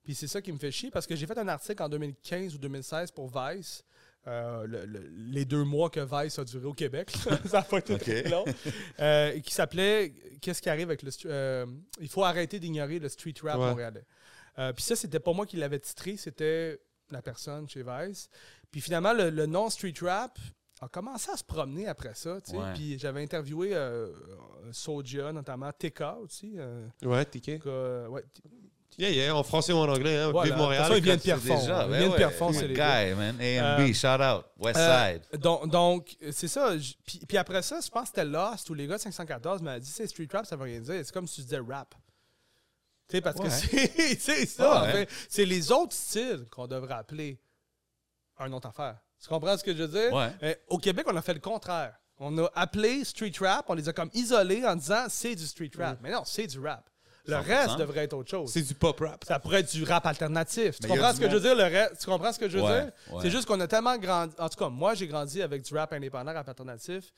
[0.03, 2.55] Puis c'est ça qui me fait chier, parce que j'ai fait un article en 2015
[2.55, 3.83] ou 2016 pour Vice.
[4.25, 7.11] euh, le- le- les deux mois que Vice a duré au Québec.
[7.45, 8.01] ça a pas été Ok.
[8.01, 8.43] très long.
[8.99, 11.11] Euh, qui s'appelait Qu'est-ce qui arrive avec le.
[11.27, 11.65] euh,
[12.01, 13.67] il faut arrêter d'ignorer le street rap Ouais.
[13.67, 14.03] montréalais.
[14.59, 16.77] Euh, Puis ça, c'était pas moi qui l'avais titré, c'était
[17.09, 18.27] la personne chez Vice.
[18.69, 20.37] Puis finalement, le, le nom street rap
[20.81, 22.39] a commencé à se promener après ça.
[22.41, 22.57] tu sais.
[22.57, 22.73] Ouais.
[22.75, 24.11] Puis j'avais interviewé euh,
[24.71, 26.53] Soulja, notamment TK aussi.
[26.57, 27.59] euh, Ouais, TK.
[27.59, 28.23] que- ouais,
[28.99, 30.17] Yeah, yeah, en français ou en anglais.
[30.17, 30.31] Hein.
[30.31, 30.49] Voilà.
[30.49, 30.81] Vive Montréal.
[30.81, 31.59] De toute façon, il vient de Pierrefonds.
[31.59, 32.17] Déjà, Il ben vient de ouais.
[32.17, 33.15] Pierrefonds, c'est les guy, gars.
[33.15, 33.35] man.
[33.39, 34.45] A and B, Euh, shout out.
[34.57, 35.39] West Euh, Side.
[35.39, 36.71] donc, donc, c'est ça.
[37.05, 39.77] Puis, puis après ça, je pense que c'était Lost où les gars de 514 m'ont
[39.77, 40.95] dit c'est street rap, ça veut rien dire.
[41.05, 41.93] C'est comme si tu disais rap.
[43.07, 43.45] Tu sais, parce Ouais.
[43.45, 44.87] que c'est c'est ça, Ouais.
[44.87, 45.09] en fait.
[45.29, 47.39] C'est les autres styles qu'on devrait appeler
[48.39, 48.97] un autre affaire.
[49.21, 50.13] Tu comprends ce que je veux dire?
[50.13, 50.29] Ouais.
[50.43, 51.95] Euh, au Québec, on a fait le contraire.
[52.19, 55.71] On a appelé street rap, on les a comme isolés en disant c'est du street
[55.77, 55.99] rap.
[56.01, 56.89] Mais non, c'est du rap.
[57.25, 57.41] Le 100%.
[57.41, 58.49] reste devrait être autre chose.
[58.51, 59.23] C'est du pop rap.
[59.25, 60.79] Ça pourrait être du rap alternatif.
[60.79, 61.89] Tu comprends ce que je veux dire?
[61.99, 62.91] Tu comprends ce que je veux dire?
[63.21, 64.33] C'est juste qu'on a tellement grandi.
[64.39, 67.11] En tout cas, moi, j'ai grandi avec du rap indépendant, rap alternatif.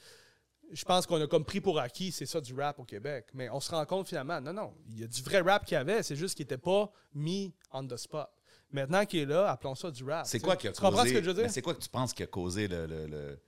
[0.72, 3.28] Je pense qu'on a comme pris pour acquis, c'est ça du rap au Québec.
[3.34, 5.74] Mais on se rend compte finalement, non, non, il y a du vrai rap qu'il
[5.76, 8.30] y avait, c'est juste qu'il n'était pas mis on the spot.
[8.72, 10.26] Maintenant qu'il est là, appelons ça du rap.
[10.26, 10.90] C'est tu quoi qui a Tu causé...
[10.92, 11.52] comprends ce que je veux mais dire?
[11.52, 13.40] c'est quoi que tu penses qui a causé le, le, le,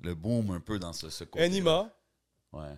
[0.00, 1.90] le boom un peu dans ce, ce côté Anima.
[2.52, 2.74] Ouais.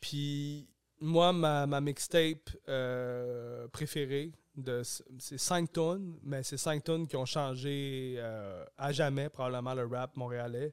[0.00, 0.68] Puis
[1.00, 4.82] moi, ma, ma mixtape euh, préférée, de,
[5.18, 9.86] c'est 5 tonnes, mais c'est 5 tonnes qui ont changé euh, à jamais, probablement, le
[9.86, 10.72] rap montréalais.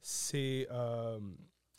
[0.00, 1.18] C'est euh,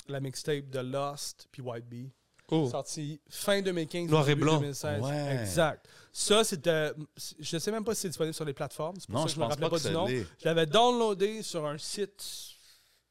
[0.08, 2.12] la mixtape de Lost puis White Bee.
[2.52, 2.70] Oh.
[2.70, 4.60] Sorti fin 2015, Noir et blanc.
[4.60, 5.02] 2016.
[5.02, 5.38] Ouais.
[5.42, 5.88] Exact.
[6.12, 6.92] Ça, c'était.
[7.40, 8.96] Je sais même pas si c'est disponible sur les plateformes.
[9.00, 10.06] C'est pour Non, ça que je je me rappelais pas du nom.
[10.06, 10.26] l'est.
[10.40, 12.24] Je l'avais downloadé sur un site.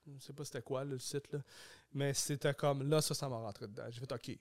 [0.06, 1.40] Je sais pas c'était quoi le site là.
[1.93, 3.85] Mais c'était comme là, ça, ça m'a rentré dedans.
[3.90, 4.39] J'ai fait OK.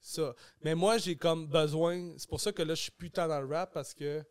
[0.00, 0.34] Ça.
[0.62, 2.12] Mais moi, j'ai comme besoin.
[2.18, 4.22] C'est pour ça que là, je suis plus tant dans le rap parce que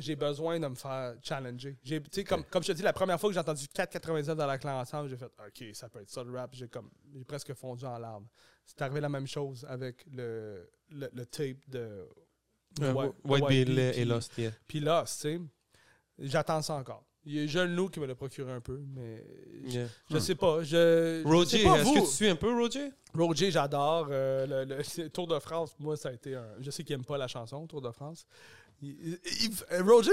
[0.00, 1.76] j'ai besoin de me faire challenger.
[1.82, 4.58] J'ai, comme, comme je te dis, la première fois que j'ai entendu 4,99 dans la
[4.58, 6.50] clan ensemble, j'ai fait OK, ça peut être ça le rap.
[6.54, 8.26] J'ai comme j'ai presque fondu en larmes.
[8.64, 12.06] C'est arrivé la même chose avec le, le, le tape de
[12.82, 14.50] Euh, White- White White Bill et Lost, yeah.
[14.68, 15.40] puis tu sais,
[16.18, 17.04] j'attends ça encore.
[17.24, 19.22] Il y a Jeune Loup qui me l'a procuré un peu, mais
[19.66, 19.88] je, Yeah.
[20.10, 20.62] je sais pas.
[20.62, 22.90] Je, Roger, est-ce que tu suis un peu Roger?
[23.14, 24.06] Roger, j'adore.
[24.10, 26.46] euh, le, le- Tour de France, moi, ça a été un.
[26.60, 28.26] Je sais qu'il aime pas la chanson, Tour de France.
[28.80, 29.18] Il-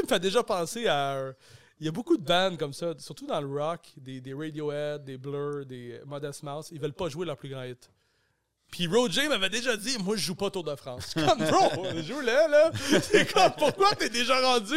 [0.03, 1.33] me fait déjà penser à.
[1.79, 5.03] Il y a beaucoup de bands comme ça, surtout dans le rock, des, des Radiohead,
[5.03, 6.69] des Blur, des Modest Mouse.
[6.71, 7.89] Ils veulent pas jouer leur plus grand hit.
[8.71, 11.13] Puis Roger m'avait déjà dit, moi, je joue pas Tour de France.
[11.15, 12.71] Je suis comme, bro, joue-le, là.
[13.01, 14.75] C'est comme, pourquoi t'es déjà rendu?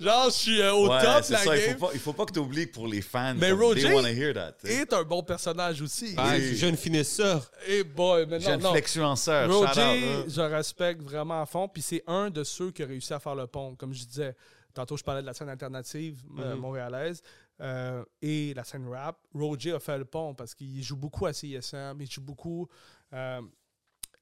[0.00, 1.56] Genre, je suis euh, au Ouais, top de la ça.
[1.56, 1.76] Il game?
[1.78, 3.92] faut pas, il faut pas que tu oublies que pour les fans, Mais Roger they
[3.92, 4.52] wanna hear that.
[4.62, 4.74] tu sais.
[4.76, 6.14] est un bon personnage aussi.
[6.16, 6.56] Ah, Oui.
[6.56, 7.50] jeune finesseur.
[7.66, 8.70] Et boy, mais non, Jeune non.
[8.72, 9.50] flexuenceur.
[9.50, 10.24] shout out, Roger, hein.
[10.26, 11.68] je respecte vraiment à fond.
[11.68, 13.74] Puis c'est un de ceux qui a réussi à faire le pont.
[13.74, 14.34] Comme je disais,
[14.72, 16.60] tantôt, je parlais de la scène alternative euh, Mhm.
[16.60, 17.20] montréalaise
[17.60, 19.18] euh, et la scène rap.
[19.34, 21.96] Roger a fait le pont parce qu'il joue beaucoup à CISM.
[22.00, 22.68] Il joue beaucoup.
[23.12, 23.40] euh,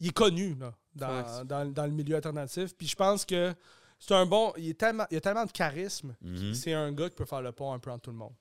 [0.01, 2.75] il est connu là, dans, dans- dans le milieu alternatif.
[2.77, 3.55] Puis je pense que
[4.01, 4.53] c'est un bon.
[4.57, 6.15] Il, est tellement, il a tellement de charisme.
[6.21, 6.55] Mhm.
[6.55, 8.35] C'est un gars qui peut faire le pont un peu entre tout le monde.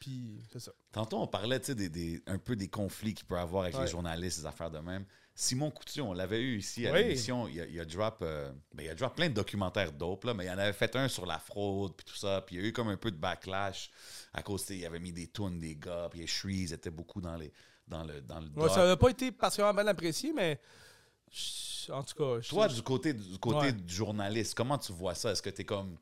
[0.00, 0.72] Puis c'est ça.
[0.92, 3.84] Tantôt, on parlait des, des- un peu des conflits qu'il peut avoir avec Ouais.
[3.84, 5.04] les journalistes, ces affaires de même.
[5.40, 6.98] Simon Coutu, on l'avait eu ici à Oui.
[7.04, 7.46] l'émission.
[7.46, 10.34] Il, a- il a drop, euh, ben, il a drop plein de documentaires dope, là,
[10.34, 12.42] mais il en avait fait un sur la fraude, puis tout ça.
[12.44, 13.88] Puis il y a eu comme un peu de backlash
[14.32, 17.36] à cause, il avait mis des tunes des gars, puis les Shrees étaient beaucoup dans,
[17.36, 17.52] les,
[17.86, 20.58] dans le, dans le Ouais, ça n'a pas été particulièrement bien apprécié, mais
[21.30, 22.40] je- en tout cas.
[22.40, 23.72] je- Toi, du côté, du côté Ouais.
[23.72, 25.30] du journaliste, comment tu vois ça?
[25.30, 25.96] Est-ce que tu es comme.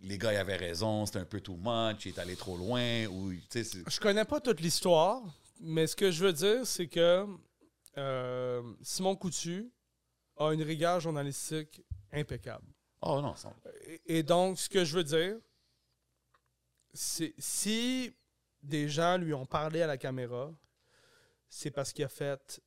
[0.00, 3.04] Les gars, ils avaient raison, c'était un peu too much, il est allé trop loin,
[3.06, 3.32] ou.
[3.52, 5.22] Je connais pas toute l'histoire,
[5.60, 7.26] mais ce que je veux dire, c'est que
[7.98, 9.70] euh, Simon Coutu
[10.36, 12.66] a une rigueur journalistique impeccable.
[13.02, 13.54] Oh non, ça-
[13.86, 15.36] Et, et donc, ce que je veux dire,
[16.92, 18.12] c'est si
[18.62, 20.52] des gens lui ont parlé à la caméra,
[21.48, 22.60] c'est parce qu'il a fait.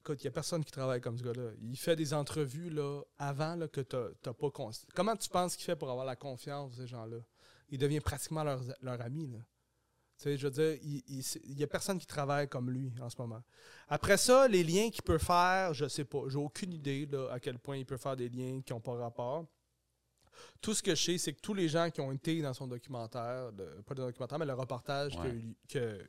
[0.00, 1.50] Écoute, il n'y a personne qui travaille comme ce gars-là.
[1.60, 4.50] Il fait des entrevues là, avant là, que tu n'as pas.
[4.94, 7.18] Comment tu penses qu'il fait pour avoir la confiance de ces gens-là?
[7.70, 9.26] Il devient pratiquement leur, leur ami.
[9.26, 9.38] Là.
[10.18, 13.16] Tu sais, je veux dire, il n'y a personne qui travaille comme lui en ce
[13.18, 13.42] moment.
[13.88, 16.20] Après ça, les liens qu'il peut faire, je sais pas.
[16.28, 18.94] J'ai aucune idée là, à quel point il peut faire des liens qui n'ont pas
[18.94, 19.46] rapport.
[20.60, 22.66] Tout ce que je sais, c'est que tous les gens qui ont été dans son
[22.66, 25.34] documentaire, le- pas le documentaire, mais le reportage Ouais.
[25.68, 26.06] que- que-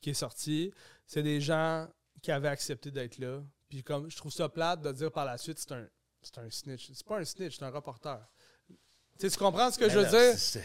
[0.00, 0.72] qui est sorti,
[1.06, 1.88] c'est des gens
[2.22, 3.42] qui avaient accepté d'être là.
[3.68, 5.86] Puis comme je trouve ça plate de dire par la suite, c'est un,
[6.22, 6.90] c'est un snitch.
[6.92, 8.20] C'est pas un snitch, c'est un reporter.
[9.18, 10.62] Tu comprends ce que Mais je veux là, dire?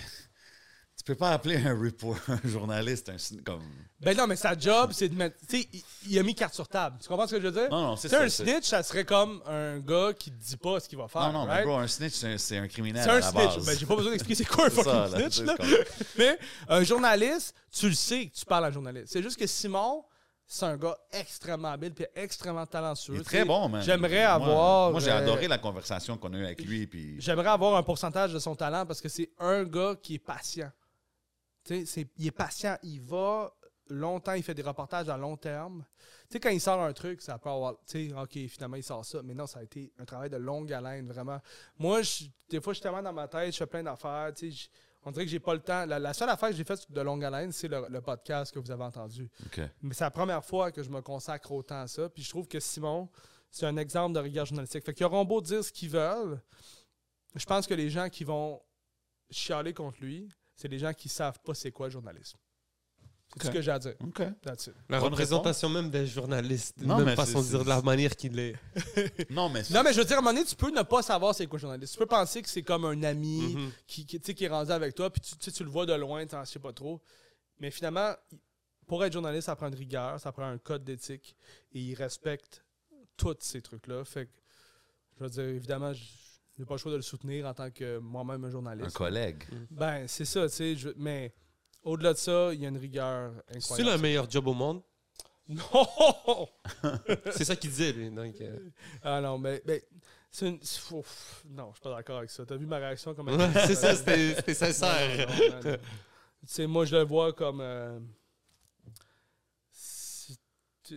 [0.97, 3.61] Tu peux pas appeler un report, un journaliste, un, comme.
[3.99, 5.37] Ben non, mais sa job, c'est de mettre.
[5.47, 6.97] Tu sais, il, il a mis carte sur table.
[7.01, 7.69] Tu comprends ce que je veux dire?
[7.69, 8.21] Non, non, c'est ça.
[8.21, 11.21] un snitch, ça serait comme un gars qui te dit pas ce qu'il va faire.
[11.31, 11.65] Non, non, mais right?
[11.65, 13.03] bro, un snitch, c'est un, criminel.
[13.03, 13.55] C'est à un la snitch.
[13.55, 13.65] base.
[13.65, 15.41] Ben, j'ai pas besoin d'expliquer c'est quoi un ça, fucking là, snitch.
[15.41, 15.55] là.
[16.17, 16.39] Mais
[16.69, 19.07] un journaliste, tu le sais que tu parles à un journaliste.
[19.09, 20.03] C'est juste que Simon,
[20.47, 23.15] c'est un gars extrêmement habile et extrêmement talentueux.
[23.15, 23.83] Il est très bon, man.
[23.83, 24.91] J'aimerais avoir.
[24.91, 26.87] Moi, j'ai euh, adoré la conversation qu'on a eue avec lui.
[26.87, 27.15] Puis...
[27.19, 30.71] J'aimerais avoir un pourcentage de son talent parce que c'est un gars qui est patient.
[31.69, 33.51] Il est patient, il va
[33.89, 35.85] longtemps, il fait des reportages à long terme.
[36.27, 37.75] Tu sais, quand il sort un truc, ça peut avoir.
[37.85, 39.21] Tu sais, OK, finalement, il sort ça.
[39.23, 41.39] Mais non, ça a été un travail de longue haleine, vraiment.
[41.77, 44.31] Moi, je- des fois, je suis tellement dans ma tête, je fais plein d'affaires.
[44.35, 44.69] Tu sais, je-
[45.03, 45.85] on dirait que j'ai pas le temps.
[45.85, 48.57] La, la seule affaire que j'ai faite de longue haleine, c'est le, le podcast que
[48.57, 49.29] vous avez entendu.
[49.83, 52.09] Mais c'est la première fois que je me consacre autant à ça.
[52.09, 53.07] Puis je trouve que Simon,
[53.51, 54.83] c'est un exemple de rigueur journalistique.
[54.83, 56.41] Fait qu'ils auront beau dire ce qu'ils veulent.
[57.35, 58.61] Je pense que les gens qui vont
[59.29, 62.37] chialer contre lui, c'est les gens qui savent pas c'est quoi le journalisme.
[63.27, 63.43] C'est Ok.
[63.47, 63.95] ce que j'ai à dire.
[64.01, 64.21] OK.
[64.41, 64.73] That's it.
[64.87, 66.77] La représentation même des journalistes.
[66.77, 68.55] Non, même mais façon de dire de la manière qu'il est.
[69.31, 69.63] Non, mais.
[69.71, 71.47] Non, mais je veux dire, à un moment donné, tu peux ne pas savoir c'est
[71.47, 71.93] quoi le journaliste.
[71.93, 73.71] Tu peux penser que c'est comme un ami Mhm.
[73.87, 75.69] qui, qui, tu sais, qui est rendu avec toi, puis tu, tu sais, tu le
[75.69, 77.01] vois de loin, tu ne sais pas trop.
[77.59, 78.13] Mais finalement,
[78.87, 81.35] pour être journaliste, ça prend une rigueur, ça prend un code d'éthique,
[81.73, 82.63] et il respecte
[83.17, 84.05] tous ces trucs-là.
[84.05, 84.31] Fait que,
[85.17, 86.03] je veux dire, évidemment, je
[86.59, 88.95] n'ai pas le choix de le soutenir en tant que moi-même un Un journaliste.
[88.95, 89.43] collègue.
[89.71, 90.75] Ben, c'est ça, tu sais.
[90.75, 91.33] je- Mais
[91.83, 94.01] au-delà de ça, il y a une rigueur C'est le incroyable.
[94.01, 94.81] meilleur job au monde?
[95.47, 96.47] Non!
[97.31, 98.09] C'est ça qu'il disait, lui.
[98.09, 98.57] Donc, euh,
[99.03, 99.83] Ah non, mais, mais
[100.31, 100.59] c'est une.
[100.91, 102.43] ouf, non, je suis pas d'accord avec ça.
[102.47, 103.29] T'as vu ma réaction comme
[103.67, 105.27] c'est ça, c'était sincère.
[105.61, 105.77] Tu
[106.47, 107.61] sais, moi, je le vois comme.
[107.61, 107.99] euh,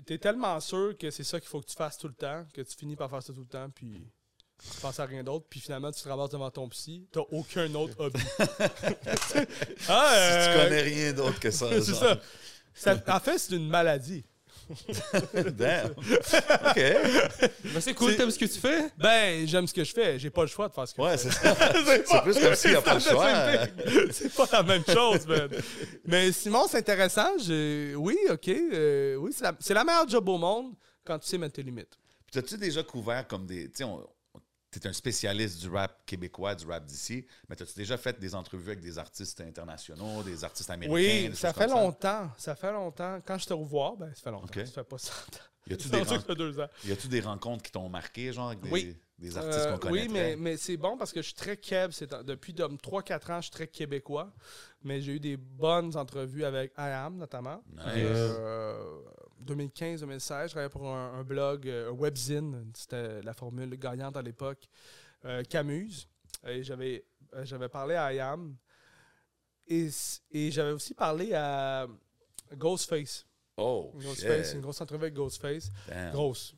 [0.05, 2.61] T'es tellement sûr que c'est ça qu'il faut que tu fasses tout le temps, que
[2.61, 4.07] tu finis par faire ça tout le temps, puis
[4.63, 7.73] tu penses à rien d'autre, puis finalement, tu te ramasses devant ton psy, t'as aucun
[7.75, 8.21] autre hobby.
[8.41, 11.67] ah, Si tu euh, connais rien d'autre que ça.
[11.83, 12.19] C'est ça.
[12.75, 14.25] Ça- En fait, c'est une maladie.
[15.35, 15.91] Damn.
[15.93, 16.77] OK.
[16.77, 18.91] Mais c'est cool, t'aimes ce que tu fais?
[18.99, 20.19] Ben, j'aime ce que je fais.
[20.19, 21.31] J'ai pas le choix de faire ce que Ouais, je fais.
[21.31, 21.57] c'est ça.
[22.07, 23.33] C'est plus comme s'il n'y a pas le choix.
[24.13, 25.49] C'est pas la même chose, man.
[26.05, 27.31] Mais Simon, c'est intéressant.
[27.97, 28.49] Oui, OK.
[28.49, 29.85] euh, oui, c'est la...
[29.85, 30.75] meilleure job au monde
[31.05, 31.97] quand tu sais mettre tes limites.
[32.27, 33.71] Puis, t'as-tu déjà couvert comme des.
[33.83, 34.07] On-
[34.71, 38.35] tu es un spécialiste du rap québécois, du rap d'ici, mais as-tu déjà fait des
[38.35, 40.95] entrevues avec des artistes internationaux, des artistes américains?
[40.95, 42.31] Oui, des ça fait longtemps.
[42.37, 43.21] Ça fait longtemps.
[43.25, 44.47] Quand je te revois, ben, ça fait longtemps.
[44.61, 44.67] Ok.
[44.67, 45.41] Ça fait pas 100 ans.
[45.67, 45.89] Y a-tu
[47.09, 48.97] des, ren- rencontres qui t'ont marqué, genre, avec des, Oui.
[49.19, 50.03] des artistes Euh, qu'on connaît?
[50.03, 51.91] oui, mais, mais c'est bon parce que je suis très keb.
[52.25, 54.33] Depuis comme 3-4 ans, je suis très québécois.
[54.83, 57.63] Mais j'ai eu des bonnes entrevues avec I Am, notamment.
[57.71, 57.83] Nice.
[57.97, 58.83] Euh,
[59.45, 62.71] 2015-2016, je travaillais pour un, un blog, euh, un webzine.
[62.75, 64.69] C'était la formule gagnante à l'époque.
[65.25, 66.09] Euh, Camuse.
[66.47, 67.05] Et j'avais,
[67.35, 68.57] euh, j'avais parlé à I Am.
[69.67, 69.91] Et,
[70.51, 71.87] j'avais aussi parlé à
[72.55, 73.27] Ghostface.
[73.57, 74.55] Oh, Ghostface, shit.
[74.55, 75.71] une grosse entrevue avec Ghostface.
[75.89, 76.13] Damn.
[76.13, 76.55] Grosse.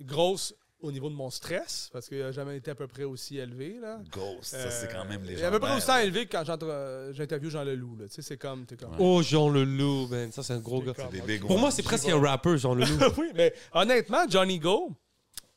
[0.00, 3.38] Grosse au niveau de mon stress, parce qu'il n'a jamais été à peu près aussi
[3.38, 3.78] élevé.
[3.80, 3.98] Là.
[4.12, 5.38] Ghost, ça, c'est quand même Euh, légendaire.
[5.38, 7.96] Il est à peu près aussi élevé que quand j'entre- euh, j'interviewe Jean Leloup.
[7.96, 8.06] là.
[8.06, 8.64] Tu sais, c'est comme.
[8.64, 10.30] T'es comme Oh, Jean Leloup, man.
[10.30, 10.92] Ça, c'est un gros gars.
[10.94, 11.26] comme, des ok.
[11.26, 12.98] big Pour moi, c'est presque un rappeur, Jean Leloup.
[13.18, 14.92] oui, mais honnêtement, Johnny Go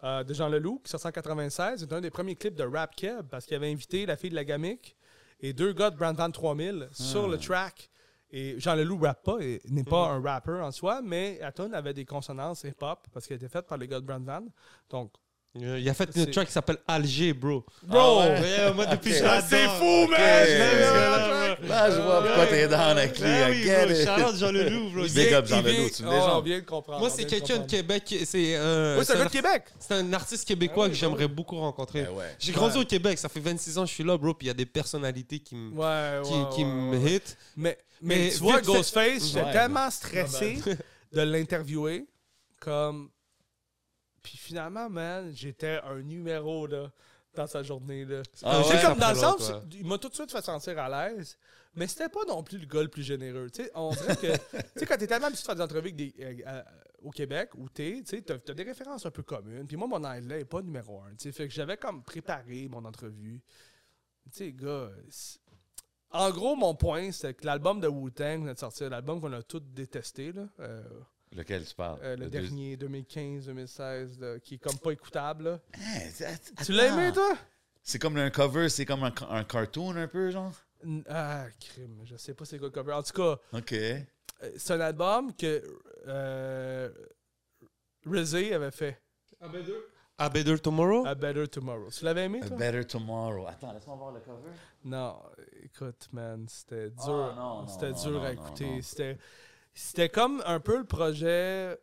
[0.04, 2.96] euh, de Jean Leloup, qui sort en 96, c'est un des premiers clips de Rap
[2.96, 4.96] Keb parce qu'il avait invité la fille de la Gamic
[5.40, 7.90] et deux gars de Brand Van 3000 sur le track.
[8.32, 11.94] Et Jean Leloup rappe pas, et n'est pas un rappeur en soi, mais Aton avait
[11.94, 14.46] des consonances hip-hop parce qu'elle était faite par les gars de Brand Van.
[14.90, 15.12] Donc,
[15.54, 17.66] Il a fait une track qui s'appelle Alger, bro.
[17.84, 18.00] bro!
[18.00, 18.40] Ah ouais?
[18.40, 20.18] Ouais, moi, depuis je Ah, c'est fou, man!
[21.68, 23.28] Là, je vois pourquoi t'es down avec lui.
[23.50, 24.34] Oui, bro.
[24.38, 25.06] Jean Leloup, bro.
[25.06, 26.30] Il Big up Jean Leloup, Oh, légende.
[26.36, 27.00] on vient de comprendre.
[27.00, 27.66] Moi, c'est quelqu'un de.
[27.68, 28.16] Québec.
[28.26, 29.64] C'est un, Oui, c'est un gars de Québec.
[29.78, 32.04] c'est un artiste québécois Ah oui, que j'aimerais beaucoup rencontrer.
[32.04, 32.12] Ben.
[32.40, 34.50] J'ai grandi au Québec, ça fait 26 ans que je suis là, bro, puis il
[34.50, 35.72] y a des personnalités qui me,
[36.92, 37.38] me hit.
[37.58, 37.78] Mais,
[38.32, 40.60] tu vois, Ghostface, j'étais tellement stressé
[41.14, 42.06] de l'interviewer
[42.62, 43.10] comme.
[44.24, 46.92] Puis finalement, man, j'étais un numéro là,
[47.34, 48.06] dans sa journée.
[48.06, 48.22] Là.
[48.44, 48.82] Ah ouais?
[48.84, 51.38] comme dans le sens, il m'a tout de suite fait sentir à l'aise,
[51.76, 53.50] mais c'était pas non plus le gars le plus généreux.
[53.50, 55.92] Tu sais, on dirait que, tu sais, quand t'es tellement habitué de faire des entrevues
[55.94, 56.64] des, euh, euh,
[57.02, 59.66] au Québec, où t'es, tu sais, t'as, t'as des références un peu communes.
[59.66, 61.12] Puis moi, mon anglais est pas numéro un.
[61.12, 63.42] Tu sais, fait que j'avais comme préparé mon entrevue.
[64.26, 65.40] Tu sais, gars, c'est-
[66.14, 69.62] en gros, mon point, c'est que l'album de Wu-Tang de sortir, l'album qu'on a tous
[69.62, 70.84] détesté, là, euh,
[71.34, 72.00] Lequel tu parles?
[72.04, 75.44] euh, le, Le deux- dernier, 2015-2016, là, qui est comme pas écoutable.
[75.46, 75.60] là.
[75.74, 77.38] Hey, att- Tu l'as aimé, toi?
[77.84, 80.54] C'est comme un cover, c'est comme un, un cartoon un peu, genre?
[81.10, 82.94] Ah, crime, je sais pas c'est quoi le cover.
[82.94, 83.72] En tout cas, OK.
[83.74, 84.02] euh,
[84.58, 85.64] c'est un album que
[86.08, 86.90] euh,
[88.06, 89.02] Rizzy avait fait,
[90.18, 91.06] A Better Tomorrow?
[91.06, 91.90] A Better Tomorrow.
[91.90, 92.58] Tu l'avais aimé, A toi?
[92.58, 93.48] Better Tomorrow.
[93.48, 94.52] Attends, laisse-moi voir le cover.
[94.84, 95.20] Non,
[95.64, 97.32] écoute, man, c'était dur.
[97.32, 98.82] Ah, non, c'était dur non, à non, écouter.
[98.84, 99.18] C'était,
[99.74, 101.78] c'était comme un peu le projet.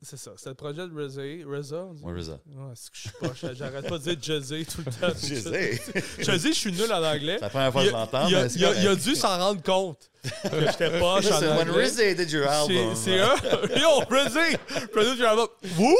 [0.00, 2.04] C'est ça, c'était le projet de on dit?
[2.04, 2.32] Ouais, RZA.
[2.46, 3.52] Ouais, c'est que je suis pas.
[3.54, 5.12] J'arrête pas de dire Jay-Z tout le temps.
[5.20, 5.50] Jay-Z.
[6.20, 7.34] Jay-Z, je suis nul en anglais.
[7.38, 10.08] C'est la première fois que je l'entends, il a- il il dû s'en rendre compte
[10.22, 11.86] que j'étais poche en Listen, when anglais.
[11.88, 12.94] RZA did your album...
[12.94, 13.34] c'est un.
[13.76, 14.56] Yo, Rizzy!
[14.92, 15.48] Produce your album.
[15.64, 15.96] Vous?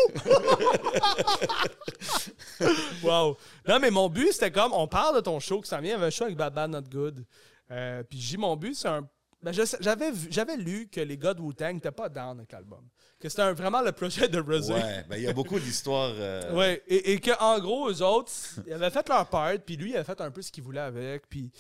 [3.02, 3.36] wow.
[3.66, 5.94] Non, mais mon but, c'était comme, on parle de ton show, que ça vient, il
[5.94, 7.24] y avait un show avec Bad Bad Not Good.
[7.72, 9.09] Euh, puis j'ai mon but, c'est un.
[9.43, 12.89] Ben, j'avais, j'avais lu que les gars de Wu-Tang n'étaient pas down avec l'album.
[13.20, 14.73] Que c'était vraiment le projet de Rizzy.
[14.73, 16.15] Ouais, ben il y a beaucoup d'histoires...
[16.16, 18.32] euh, Ouais, et, et qu'en gros, eux autres,
[18.66, 20.81] ils avaient fait leur part, puis lui, il avait fait un peu ce qu'il voulait
[20.81, 21.28] avec.
[21.28, 21.51] Puis,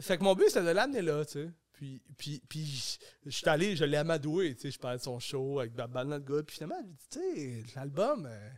[0.00, 1.50] fait que mon but, c'était de l'amener là, tu sais.
[1.72, 4.70] Puis, puis, puis je suis allé, je l'ai amadoué, tu sais.
[4.70, 6.46] Je parlais de son show avec Bad Not Good.
[6.46, 8.50] Puis finalement, tu sais, l'album euh,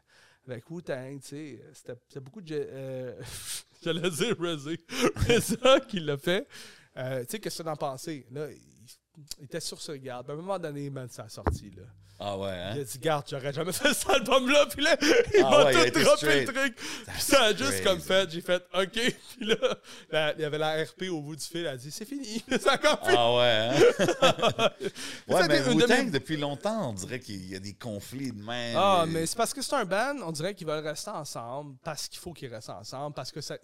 [0.49, 2.55] avec Wu-Tang, tu sais, c'était c'était beaucoup de.
[2.55, 3.21] Euh,
[3.83, 4.79] J'allais dire Rizzy.
[5.17, 5.57] Rizzy
[5.89, 6.47] qui l'a fait.
[7.01, 8.24] Euh, tu sais, qu'est-ce que t'en pensais?
[8.31, 8.59] Là, il,
[9.39, 10.28] il était sur ce garde.
[10.31, 11.82] À un moment donné, man, ça a sorti, là.
[12.22, 12.72] Ah ouais, hein?
[12.74, 14.66] Il a dit, garde, j'aurais jamais fait cet album-là.
[14.70, 16.77] Puis là, il Ah m'a ouais, tout droppé le truc.
[16.77, 17.82] Puis ça a juste crazy.
[17.82, 18.90] comme fait, j'ai fait, OK.
[18.93, 19.56] Puis là,
[20.10, 21.60] la- il y avait la RP au bout du fil.
[21.60, 22.44] Elle a dit, c'est fini.
[22.60, 23.14] Ça a fait.
[23.16, 24.68] Ah ouais, hein?
[25.28, 25.62] Ouais, mais
[26.05, 28.77] mes- depuis longtemps, on dirait qu'il y a des conflits de même.
[28.78, 31.77] Ah, Et- mais c'est parce que c'est un band, on dirait qu'ils veulent rester ensemble,
[31.82, 33.56] parce qu'il faut qu'ils restent ensemble, parce que ça-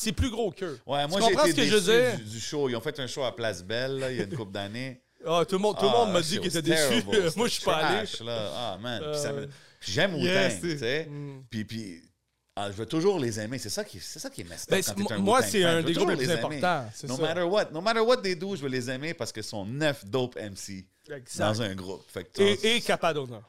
[0.00, 0.78] c'est plus gros qu'eux.
[0.86, 2.16] Ouais, moi j'ai été ce que je déçu dire?
[2.16, 2.68] du, du show.
[2.68, 5.00] Ils ont fait un show à Place Belle, là, il y a une couple d'années.
[5.26, 7.04] Ah, tout le monde, tout le Ah, monde m'a dit qu'il was était déçu.
[7.36, 8.08] Moi, je suis pas allé.
[8.24, 8.52] Là.
[8.56, 9.02] Ah, man.
[9.04, 9.46] Euh, Puis ça me-
[9.78, 11.04] puis j'aime Yes, tu sais.
[11.10, 11.42] Mm.
[11.50, 12.02] Puis, puis
[12.56, 13.58] ah, je veux toujours les aimer.
[13.58, 15.82] C'est ça qui, c'est ça qui est messed Ben, quand t'es un moi, c'est un
[15.82, 16.86] Je des groupes les plus importants.
[17.06, 17.22] No ça.
[17.22, 17.66] matter what.
[17.70, 20.86] No matter what they do, je veux les aimer parce que sont neuf dope MC
[21.10, 21.38] Exact.
[21.38, 22.02] dans un groupe.
[22.08, 23.42] Fait que, Et, et Capadonna.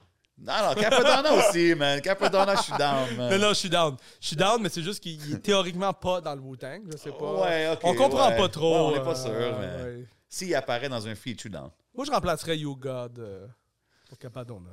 [0.44, 2.02] Non, non, Capadonna aussi, man.
[2.02, 3.30] Capadonna, je suis down, man.
[3.32, 3.96] Non, non, je suis down.
[4.20, 6.82] Je suis down, mais c'est juste qu'il il est théoriquement pas dans le Wu-Tang.
[6.92, 7.34] Je sais pas.
[7.44, 8.38] Ouais, ok, on comprend ouais.
[8.38, 8.74] pas trop.
[8.74, 10.06] Ouais, on n'est pas euh, sûr, mais- ouais.
[10.28, 11.70] S'il apparaît dans un feat, je suis down.
[11.94, 13.48] Moi, je remplacerais You God euh,
[14.10, 14.70] pour Capadonna.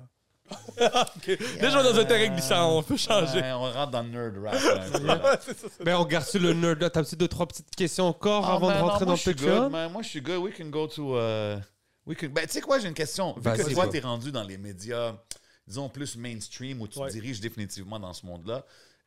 [0.80, 1.26] Ok.
[1.60, 3.40] Déjà, on est dans un terrain glissant, on peut changer.
[3.40, 4.54] Ouais, on rentre dans le nerd rap.
[5.02, 5.52] là, ça,
[5.84, 6.88] Ben, on garde sur le nerd là.
[6.88, 9.64] T'as petit deux, trois petites questions encore Ah, avant man, de non, rentrer moi, dans
[9.64, 9.92] le man.
[9.92, 10.38] Moi, je suis good.
[10.38, 11.16] We can go to.
[11.18, 11.58] uh,
[12.06, 12.28] we can...
[12.28, 13.34] Ben, tu sais quoi, j'ai une question.
[13.34, 15.14] Vu Vas-y, que toi, t'es rendu dans les médias,
[15.68, 17.08] disons, plus mainstream, où tu Ouais.
[17.08, 18.64] te diriges définitivement dans ce monde-là,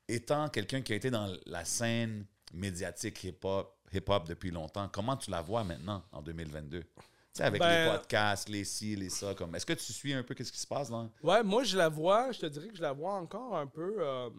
[0.07, 5.41] étant quelqu'un qui a été dans la scène médiatique hip-hop depuis longtemps, comment tu la
[5.41, 6.81] vois maintenant, en 2022?
[6.83, 6.87] Tu
[7.33, 9.55] sais, avec Ben- les podcasts, les ci, les ça, comme...
[9.55, 11.09] Est-ce que tu suis un peu qu'est-ce qui se passe dans...
[11.23, 13.95] Ouais, moi, je la vois, je te dirais que je la vois encore un peu.
[13.99, 14.29] euh,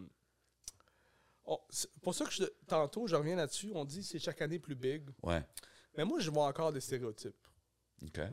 [1.45, 1.59] oh,
[2.01, 5.09] pour ça que je- tantôt, je reviens là-dessus, on dit c'est chaque année plus big.
[5.23, 5.41] Ouais,
[5.97, 7.35] Mais moi, je vois encore des stéréotypes.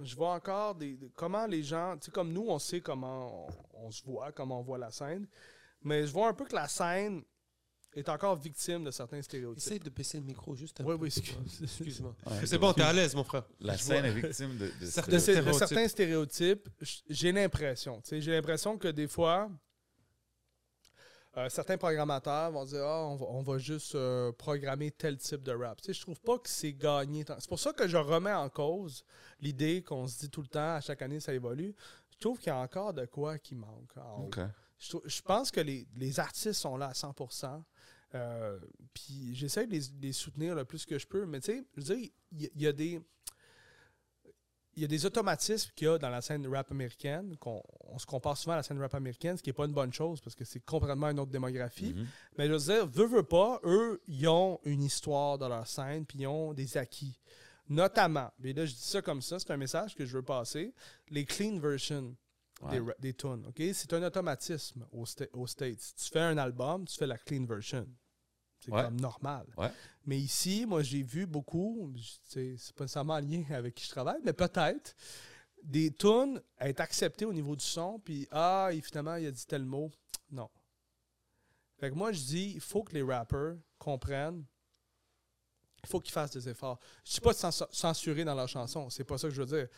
[0.03, 3.49] Je vois encore des, des- comment les gens, tu sais, comme nous, on sait comment
[3.75, 5.27] on, on se voit, comment on voit la scène.
[5.83, 7.23] Mais je vois un peu que la scène
[7.95, 9.59] est encore victime de certains stéréotypes.
[9.67, 11.03] Essaye de baisser le micro juste un Oui, peu.
[11.03, 12.15] oui, excuse- Excuse-moi.
[12.27, 13.45] Ouais, c'est bon, t'es à l'aise, mon frère.
[13.61, 14.71] La Je scène vois- est victime de...
[14.81, 15.59] de Certains de, stéréotypes.
[15.59, 16.69] certains stéréotypes,
[17.09, 18.01] j'ai l'impression.
[18.03, 19.51] tu sais, J'ai l'impression que des fois,
[21.37, 25.43] euh, certains programmateurs vont dire Ah, on, va, on va juste euh, programmer tel type
[25.43, 25.81] de rap.
[25.81, 27.25] Tu sais, je trouve pas que c'est gagné.
[27.25, 29.05] tant- C'est pour ça que je remets en cause
[29.41, 31.75] l'idée qu'on se dit tout le temps, à chaque année, ça évolue.
[32.11, 33.97] Je trouve qu'il y a encore de quoi qui manque.
[33.97, 34.25] en.
[34.79, 37.63] Je, je pense que les, les artistes sont là à 100%.
[38.17, 38.59] Euh,
[38.93, 41.27] puis j'essaie de les, soutenir le plus que je peux.
[41.27, 43.01] Mais tu sais, je veux dire, il y, il y a des.
[44.77, 47.99] Il y a des automatismes qu'il y a dans la scène rap américaine, qu'on on
[47.99, 50.21] se compare souvent à la scène rap américaine, ce qui n'est pas une bonne chose
[50.21, 51.93] parce que c'est complètement une autre démographie.
[51.95, 52.07] Mhm.
[52.39, 56.07] Mais je veux dire, veux, veux pas, eux, ils ont une histoire dans leur scène,
[56.07, 57.19] puis ils ont des acquis.
[57.69, 60.73] Notamment, et là je dis ça comme ça, c'est un message que je veux passer,
[61.11, 62.17] les clean versions
[62.63, 62.79] Ouais.
[62.79, 63.47] des, des tunes.
[63.49, 63.63] ok?
[63.73, 65.95] C'est un automatisme aux, Sta- aux States.
[65.97, 67.89] Tu fais un album, tu fais la clean version.
[68.61, 68.83] C'est Ouais.
[68.83, 69.47] comme normal.
[69.57, 69.71] Ouais.
[70.07, 71.93] Mais ici, moi, j'ai vu beaucoup,
[72.25, 74.95] c'est pas nécessairement en lien avec qui je travaille, mais peut-être,
[75.63, 79.47] des tunes être acceptées au niveau du son, puis ah, et finalement, il a dit
[79.47, 79.91] tel mot.
[80.31, 80.49] Non.
[81.79, 84.45] Fait que moi, je dis, il faut que les rappers comprennent
[85.83, 86.79] il faut qu'ils fassent des efforts.
[87.07, 89.41] Je ne dis pas de cens- censurer dans leurs chansons, c'est pas ça que je
[89.43, 89.69] veux dire.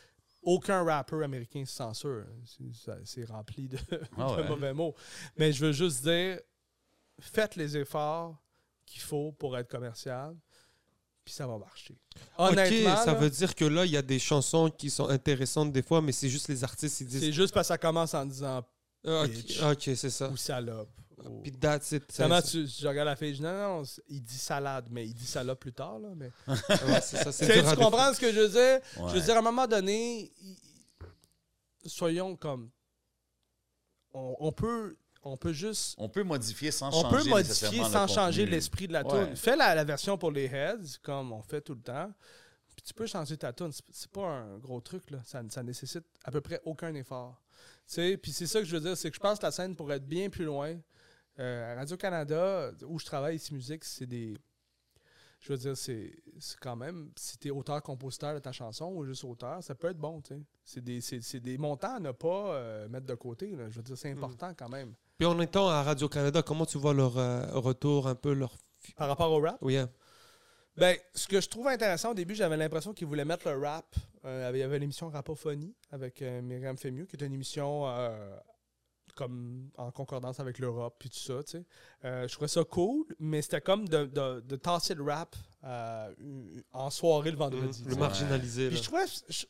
[0.42, 2.26] Aucun rappeur américain se censure.
[3.04, 3.78] C'est- rempli de,
[4.18, 4.96] Ah de mauvais mots.
[5.36, 6.40] Mais je veux juste dire,
[7.20, 8.36] faites les efforts
[8.92, 10.34] qu'il faut pour être commercial,
[11.24, 11.96] puis ça va marcher.
[12.36, 15.08] Honnêtement, ok, ça là, veut dire que là, il y a des chansons qui sont
[15.08, 17.20] intéressantes des fois, mais c'est juste les artistes qui disent.
[17.20, 18.64] c'est juste parce que ça commence en disant
[19.06, 19.94] Ah, ok, bitch.
[19.96, 20.28] c'est ça.
[20.28, 20.90] ou salope.
[21.24, 22.02] ou- Puis that's it.
[22.10, 24.88] Ça- Finalement, ça- tu, je regarde la fille, je dis non, non, il dit salade,
[24.90, 25.98] mais il dit salope plus tard.
[26.00, 26.30] Là, mais...
[26.48, 28.80] ouais, ça, Tu comprends ce que je veux dire?
[29.08, 30.32] Je veux dire, à un moment donné,
[31.86, 32.70] soyons comme.
[34.14, 35.94] On, on peut, on peut juste.
[35.98, 39.26] On peut modifier sans On changer peut modifier sans le changer l'esprit de la Ouais.
[39.26, 39.36] tune.
[39.36, 42.12] Fais la, la version pour les heads, comme on fait tout le temps.
[42.74, 43.70] Puis tu peux changer ta tune.
[43.90, 45.18] C'est- pas un gros truc, là.
[45.24, 47.40] Ça, ça nécessite à peu près aucun effort.
[47.86, 49.52] Tu sais, puis c'est ça que je veux dire, c'est que je pense que la
[49.52, 50.76] scène pourrait être bien plus loin.
[51.38, 54.36] Euh, à Radio-Canada, où je travaille ici, musique, c'est des.
[55.40, 56.12] Je veux dire, c'est
[56.60, 59.98] quand même, si tu es auteur-compositeur de ta chanson ou juste auteur, ça peut être
[59.98, 60.42] bon, tu sais.
[60.64, 63.68] C'est des, des montants à ne pas euh, mettre de côté, là.
[63.68, 64.94] Je veux dire, c'est important quand même.
[65.18, 68.56] Puis en étant à Radio-Canada, comment tu vois leur euh, retour, un peu leur.
[68.96, 69.88] Par rapport au rap, Oui, hein.
[70.76, 73.84] Ben, ce que je trouve intéressant au début, j'avais l'impression qu'ils voulaient mettre le rap.
[74.24, 78.34] Euh, il y avait l'émission Rapophonie avec euh, Myriam Femieux, qui est une émission euh,
[79.14, 81.64] comme en concordance avec l'Europe puis tout ça, tu sais.
[82.06, 86.14] Euh, je trouvais ça cool, mais c'était comme de, de, de tasser le rap euh,
[86.72, 87.82] en soirée le vendredi.
[87.82, 88.68] tu le marginalisé.
[88.68, 89.44] Puis je trouvais, je-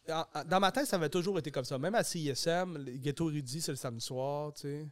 [0.48, 1.78] dans ma tête, ça avait toujours été comme ça.
[1.78, 4.88] Même à CISM, les Ghetto Rudy, c'est le samedi soir, tu sais.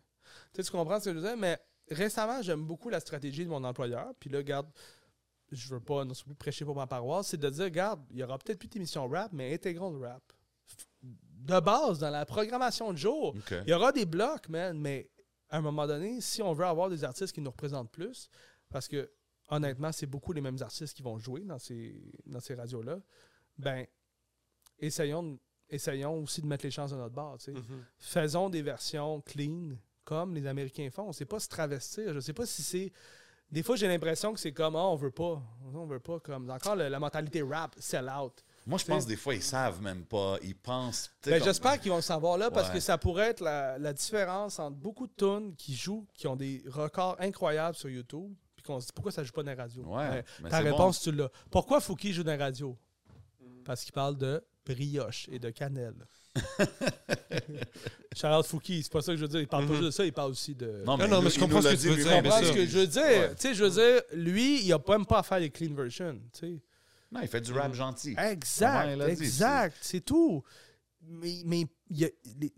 [0.53, 1.37] Tu sais, tu comprends ce que je veux dire?
[1.37, 1.59] Mais
[1.91, 4.13] récemment, j'aime beaucoup la stratégie de mon employeur.
[4.19, 4.69] Puis là, regarde,
[5.51, 8.23] je veux pas non plus prêcher pour ma paroisse, c'est de dire, regarde, il y
[8.23, 10.23] aura peut-être plus d'émissions rap, mais intégrons le rap.
[11.03, 15.11] De base, dans la programmation de jour, il y aura des blocs, man, mais
[15.49, 18.31] à un moment donné, si on veut avoir des artistes qui nous représentent plus,
[18.69, 19.11] parce que
[19.49, 23.01] honnêtement, c'est beaucoup les mêmes artistes qui vont jouer dans ces, dans ces radios-là,
[23.59, 23.85] ben,
[24.79, 27.39] essayons, essayons aussi de mettre les chances de notre bord.
[27.49, 27.85] Mhm.
[27.99, 29.73] Faisons des versions clean,
[30.05, 31.05] comme les Américains font.
[31.05, 32.09] On ne sait pas se travestir.
[32.09, 32.93] Je ne sais pas si c'est.
[33.51, 35.43] Des fois, j'ai l'impression que c'est comme, ah, on veut pas.
[35.75, 36.21] On veut pas.
[36.21, 38.45] comme Encore le- la mentalité rap, sell out.
[38.67, 40.37] Moi, je pense des fois, ils savent même pas.
[40.43, 41.11] Ils pensent.
[41.25, 42.75] Ben, J'espère qu'ils vont le savoir là parce Ouais.
[42.75, 46.37] que ça pourrait être la, la différence entre beaucoup de tunes qui jouent, qui ont
[46.37, 49.51] des records incroyables sur YouTube, puis qu'on se dit pourquoi ça joue pas dans.
[49.53, 49.57] Ouais,
[50.11, 51.31] Ben, mais ta réponse, tu l'as.
[51.51, 52.77] Pourquoi Fouki joue dans les radios?
[53.65, 56.07] Parce qu'il parle de brioche et de cannelle.
[58.15, 59.41] Charles Fouki, c'est pas ça que je veux dire.
[59.41, 59.77] Il parle pas Mhm.
[59.77, 60.83] juste de ça, il parle aussi de.
[60.85, 62.43] Non, Ah non, mais je comprends ce l'a que tu veux Tu dire, bien comprends
[62.47, 63.03] ce que je veux dire?
[63.03, 63.35] Ouais.
[63.35, 65.75] Tu sais, je veux dire, lui, il a pas même pas à faire les clean
[65.75, 66.19] versions.
[66.33, 66.61] tu sais.
[67.13, 68.15] Non, il fait du rap gentil.
[68.19, 70.43] Exact, exact, c'est tout.
[71.03, 72.09] Mais, mais il a-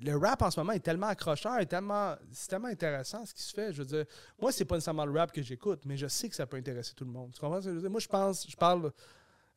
[0.00, 3.42] le rap en ce moment est tellement accrocheur, est tellement, c'est tellement intéressant ce qui
[3.42, 3.72] se fait.
[3.72, 4.04] Je veux dire,
[4.40, 6.92] moi, c'est pas nécessairement le rap que j'écoute, mais je sais que ça peut intéresser
[6.94, 7.30] tout le monde.
[7.32, 7.90] Tu comprends ce que je veux dire?
[7.90, 8.90] Moi, je pense, je parle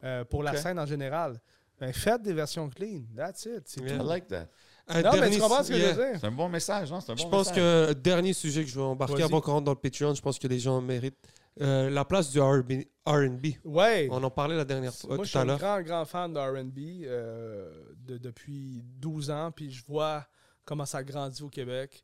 [0.03, 1.41] euh, pour la scène en général.
[1.79, 3.01] Ben, faites des versions clean.
[3.15, 3.75] That's it.
[3.81, 3.95] Yeah.
[3.95, 4.07] I tout.
[4.07, 4.47] like that.
[4.87, 5.93] Un Non, mais dernier tu comprends ce que yeah.
[5.93, 6.19] je veux dire?
[6.19, 7.01] C'est un bon message, non?
[7.01, 7.55] C'est un bon Je pense message.
[7.89, 9.23] que dernier sujet que je vais embarquer Vas-y.
[9.23, 11.17] avant qu'on rentre dans le Patreon, je pense que les gens méritent
[11.61, 12.83] euh, la place du R&B.
[13.05, 13.45] R&B.
[13.63, 14.07] Ouais.
[14.11, 17.05] On en parlait la dernière fois, Moi, je suis un grand, grand fan de R&B
[17.05, 20.25] euh, de- depuis 12 ans, puis je vois
[20.65, 22.03] comment ça grandit au Québec.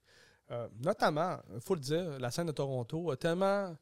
[0.49, 3.75] Euh, notamment, il faut le dire, la scène de Toronto a tellement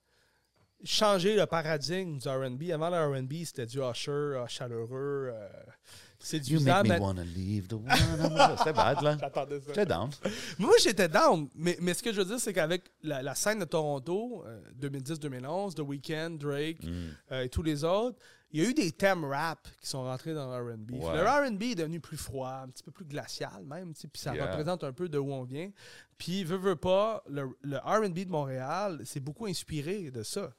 [0.84, 2.72] changé le paradigme du R&B.
[2.72, 5.32] Avant le R&B, c'était du Usher, euh, chaleureux,
[6.22, 6.66] euh, You séduisant.
[6.66, 8.58] make me mais- wanna leave the one.
[8.58, 9.18] C'était bad, là.
[9.20, 9.66] J'attendais ça.
[9.68, 10.10] J'étais down.
[10.58, 11.48] Moi, j'étais down.
[11.56, 14.60] Mais, mais ce que je veux dire, c'est qu'avec la, la scène de Toronto, euh,
[14.80, 16.90] 2010-2011, The Weeknd, Drake Mm.
[17.32, 18.18] euh, et tous les autres,
[18.52, 20.92] il y a eu des thèmes rap qui sont rentrés dans le R&B.
[20.94, 21.14] Ouais.
[21.18, 24.48] Le R&B est devenu plus froid, un petit peu plus glacial même, puis ça Yeah.
[24.48, 25.70] représente un peu de où on vient.
[26.18, 30.52] Puis, veut, veut pas, le, le R&B de Montréal, c'est beaucoup inspiré de ça.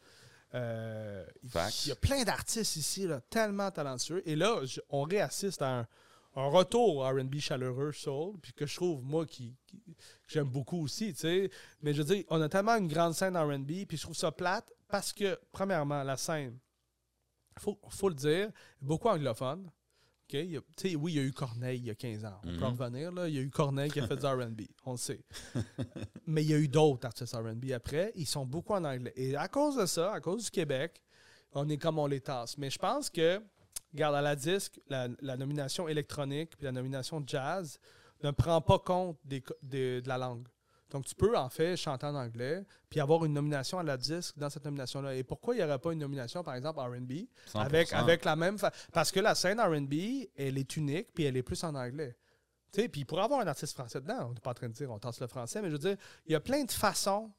[0.54, 4.22] Euh, il y a plein d'artistes ici, là, tellement talentueux.
[4.28, 5.86] Et là, on réassiste à un,
[6.36, 9.56] un retour R&B chaleureux, soul, puis que je trouve, moi, qui,
[10.28, 11.50] j'aime beaucoup aussi, tu sais.
[11.82, 14.30] Mais je veux dire, on a tellement une grande scène R&B, puis je trouve ça
[14.30, 16.58] plate parce que, premièrement, la scène,
[17.58, 18.50] faut, faut le dire,
[18.80, 19.70] beaucoup anglophone.
[20.38, 22.38] A- oui, il y a eu Corneille il y a 15 ans.
[22.44, 22.62] On peut Mhm.
[22.64, 23.12] en revenir.
[23.12, 23.28] Là.
[23.28, 24.60] Il y a eu Corneille qui a fait du RB.
[24.84, 25.20] On le sait.
[26.26, 28.12] Mais il y a eu d'autres artistes RB après.
[28.16, 29.12] Ils sont beaucoup en anglais.
[29.16, 31.00] Et à cause de ça, à cause du Québec,
[31.52, 32.56] on est comme on les tasse.
[32.58, 33.40] Mais je pense que,
[33.92, 37.78] regarde, à la disque, la, la nomination électronique puis la nomination jazz
[38.22, 40.46] ne prend pas compte des co- des- de la langue.
[40.90, 44.36] Donc, tu peux, en fait, chanter en anglais puis avoir une nomination à la disque
[44.36, 45.14] dans cette nomination-là.
[45.14, 47.12] Et pourquoi il n'y aurait pas une nomination, par exemple, RB,
[47.52, 47.60] 100%.
[47.60, 48.58] avec, avec la même.
[48.58, 49.92] fa- Parce que la scène RB,
[50.36, 52.16] elle est unique, puis elle est plus en anglais.
[52.72, 54.28] Tu sais, puis pourrait avoir un artiste français dedans.
[54.30, 55.96] On n'est pas en train de dire on tasse le français, mais je veux dire,
[56.26, 57.30] il y a plein de façons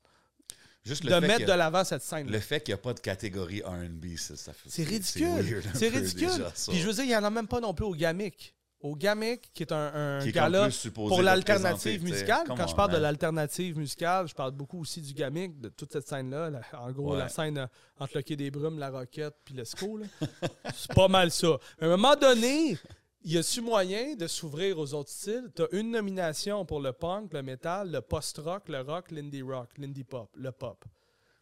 [0.84, 2.30] Juste de le mettre de l'avant cette scène.
[2.30, 4.68] Le fait qu'il n'y a pas de catégorie R&B, ça, ça fait...
[4.70, 5.62] C'est ridicule.
[5.76, 6.28] C'est ridicule.
[6.30, 6.52] déjà.
[6.70, 8.56] Puis je veux dire, il n'y en a même pas non plus au GAMIC.
[8.82, 12.48] Au GAMIC, qui est un, un Qui est gala pour l'alternative tu musicale.
[12.48, 16.08] Quand je parle de l'alternative musicale, je parle beaucoup aussi du GAMIC, de toute cette
[16.08, 16.50] scène-là.
[16.50, 17.20] La- En gros, Ouais.
[17.20, 17.68] la scène euh,
[18.00, 19.98] entre le Quai des Brumes, la Roquette puis l'Esco.
[19.98, 20.06] là.
[20.76, 21.58] C'est pas mal ça.
[21.80, 22.78] À un moment donné,
[23.24, 25.52] il y a-tu moyen de s'ouvrir aux autres styles?
[25.56, 29.70] Tu as une nomination pour le punk, le metal, le post-rock, le rock, l'indie rock,
[29.78, 30.84] l'indie pop, le pop.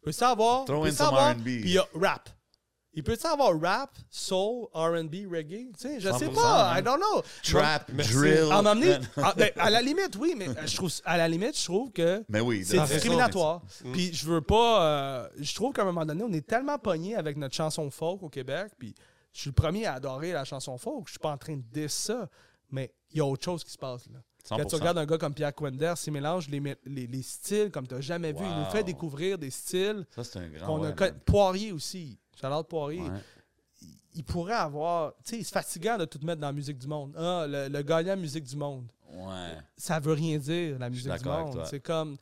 [0.01, 0.65] Peut ça avoir?
[0.65, 1.43] Throw peut in ça some avoir- R&B.
[1.43, 2.29] Puis il y a rap.
[2.93, 5.71] Il peut ça avoir rap, soul, R&B, reggae?
[5.71, 6.75] Tu sais, je sais 100%, pas.
[6.79, 7.21] I don't know.
[7.43, 8.13] Trap, Merci.
[8.13, 8.51] drill...
[8.51, 11.57] À m'emmener, ah, ben, à la limite, oui, mais euh, je trouve, à la limite,
[11.57, 13.61] je trouve que Mais oui, c'est discriminatoire.
[13.93, 14.83] Puis je veux pas.
[14.83, 18.23] euh, je trouve qu'à un moment donné, on est tellement pogné avec notre chanson folk
[18.23, 18.71] au Québec.
[18.77, 18.95] Puis
[19.31, 21.03] je suis le premier à adorer la chanson folk.
[21.05, 22.27] Je suis pas en train de dire ça.
[22.71, 24.19] Mais il y a autre chose qui se passe là.
[24.47, 24.79] Quand tu 100%.
[24.79, 28.01] regardes un gars comme Pierre Quender, il mélange les, les, les styles comme tu n'as
[28.01, 28.43] jamais vu.
[28.43, 30.65] Il nous fait découvrir des styles Ça, c'est un grand...
[30.65, 31.11] qu'on a.
[31.25, 32.17] Poirier aussi.
[32.39, 33.01] Charlotte Poirier.
[33.01, 33.09] Ouais.
[33.81, 35.13] Il, il pourrait avoir.
[35.23, 37.13] Tu sais, c'est fatigant de tout mettre dans la musique du monde.
[37.17, 39.57] Ah, le, le gagnant musique du monde Ouais.
[39.75, 41.63] ça veut rien dire, la musique du monde.
[41.65, 42.17] C'est comme.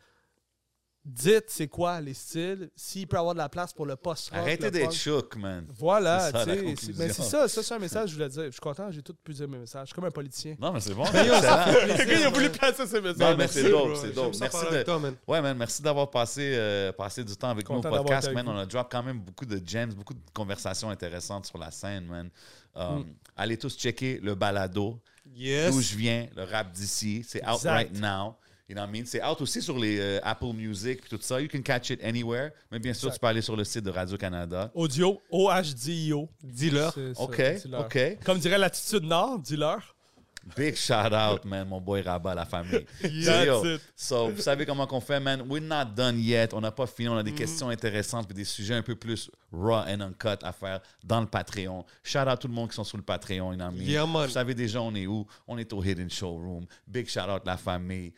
[1.09, 4.41] Dites c'est quoi les styles, s'il peut avoir de la place pour le post-rock.
[4.41, 5.65] Arrêtez d'être chouk, man.
[5.69, 6.91] Voilà, C'est ça, tu sais.
[6.97, 8.43] Mais c'est ça, ça c'est un message que je voulais dire.
[8.47, 9.83] Je suis content, j'ai tout pu dire mes messages.
[9.83, 10.55] Je suis comme un politicien.
[10.59, 11.05] Non, mais c'est bon.
[11.05, 13.19] Le gars, il a voulu placer ses messages.
[13.19, 14.35] Non, mais Merci, c'est dope, c'est dope.
[14.37, 14.67] Merci de...
[14.67, 15.15] avec toi, man.
[15.25, 18.45] Ouais, man, merci d'avoir passé, euh, passé du temps avec nous au podcast, man.
[18.45, 22.05] On a drop quand même beaucoup de gems, beaucoup de conversations intéressantes sur la scène,
[22.05, 22.29] man.
[22.75, 23.05] Um,
[23.37, 24.99] Allez tous checker le balado,
[25.35, 25.71] Yes.
[25.71, 27.23] d'où je viens, le rap d'ici.
[27.25, 28.35] C'est out right now.
[28.69, 29.05] You know what I mean?
[29.05, 31.39] C'est out aussi sur les euh, Apple Music et tout ça.
[31.39, 32.51] You can catch it anywhere.
[32.69, 33.13] Mais bien sûr, Exact.
[33.15, 34.69] tu peux aller sur le site de Radio-Canada.
[34.73, 36.27] Audio, O-H-D-I-O.
[36.43, 36.93] Dis-leur.
[36.93, 37.41] C'est ça, OK.
[37.79, 38.17] OK.
[38.25, 39.95] Comme dirait l'attitude Nord, dis-leur.
[40.55, 42.85] Big shout out, man, mon boy Rabat, la famille.
[43.01, 43.81] So, That's yo, it.
[43.97, 45.41] so, vous savez comment qu'on fait, man?
[45.49, 46.49] We're not done yet.
[46.53, 47.09] On n'a pas fini.
[47.09, 47.11] Mm.
[47.11, 50.53] On a des questions intéressantes et des sujets un peu plus raw and uncut à
[50.53, 51.85] faire dans le Patreon.
[52.03, 53.51] Shout out tout le monde qui sont sur le Patreon.
[53.51, 53.89] You know what I mean?
[53.89, 54.25] Yeah, man.
[54.27, 55.25] Vous savez déjà, on est où?
[55.47, 56.65] On est au Hidden Showroom.
[56.87, 58.13] Big shout out la famille.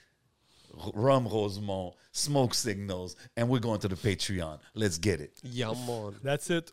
[0.79, 4.59] R- Rum Rosemont, Smoke Signals, and we're going to the Patreon.
[4.73, 5.37] Let's get it.
[5.43, 6.15] Yeah, man.
[6.23, 6.71] That's it.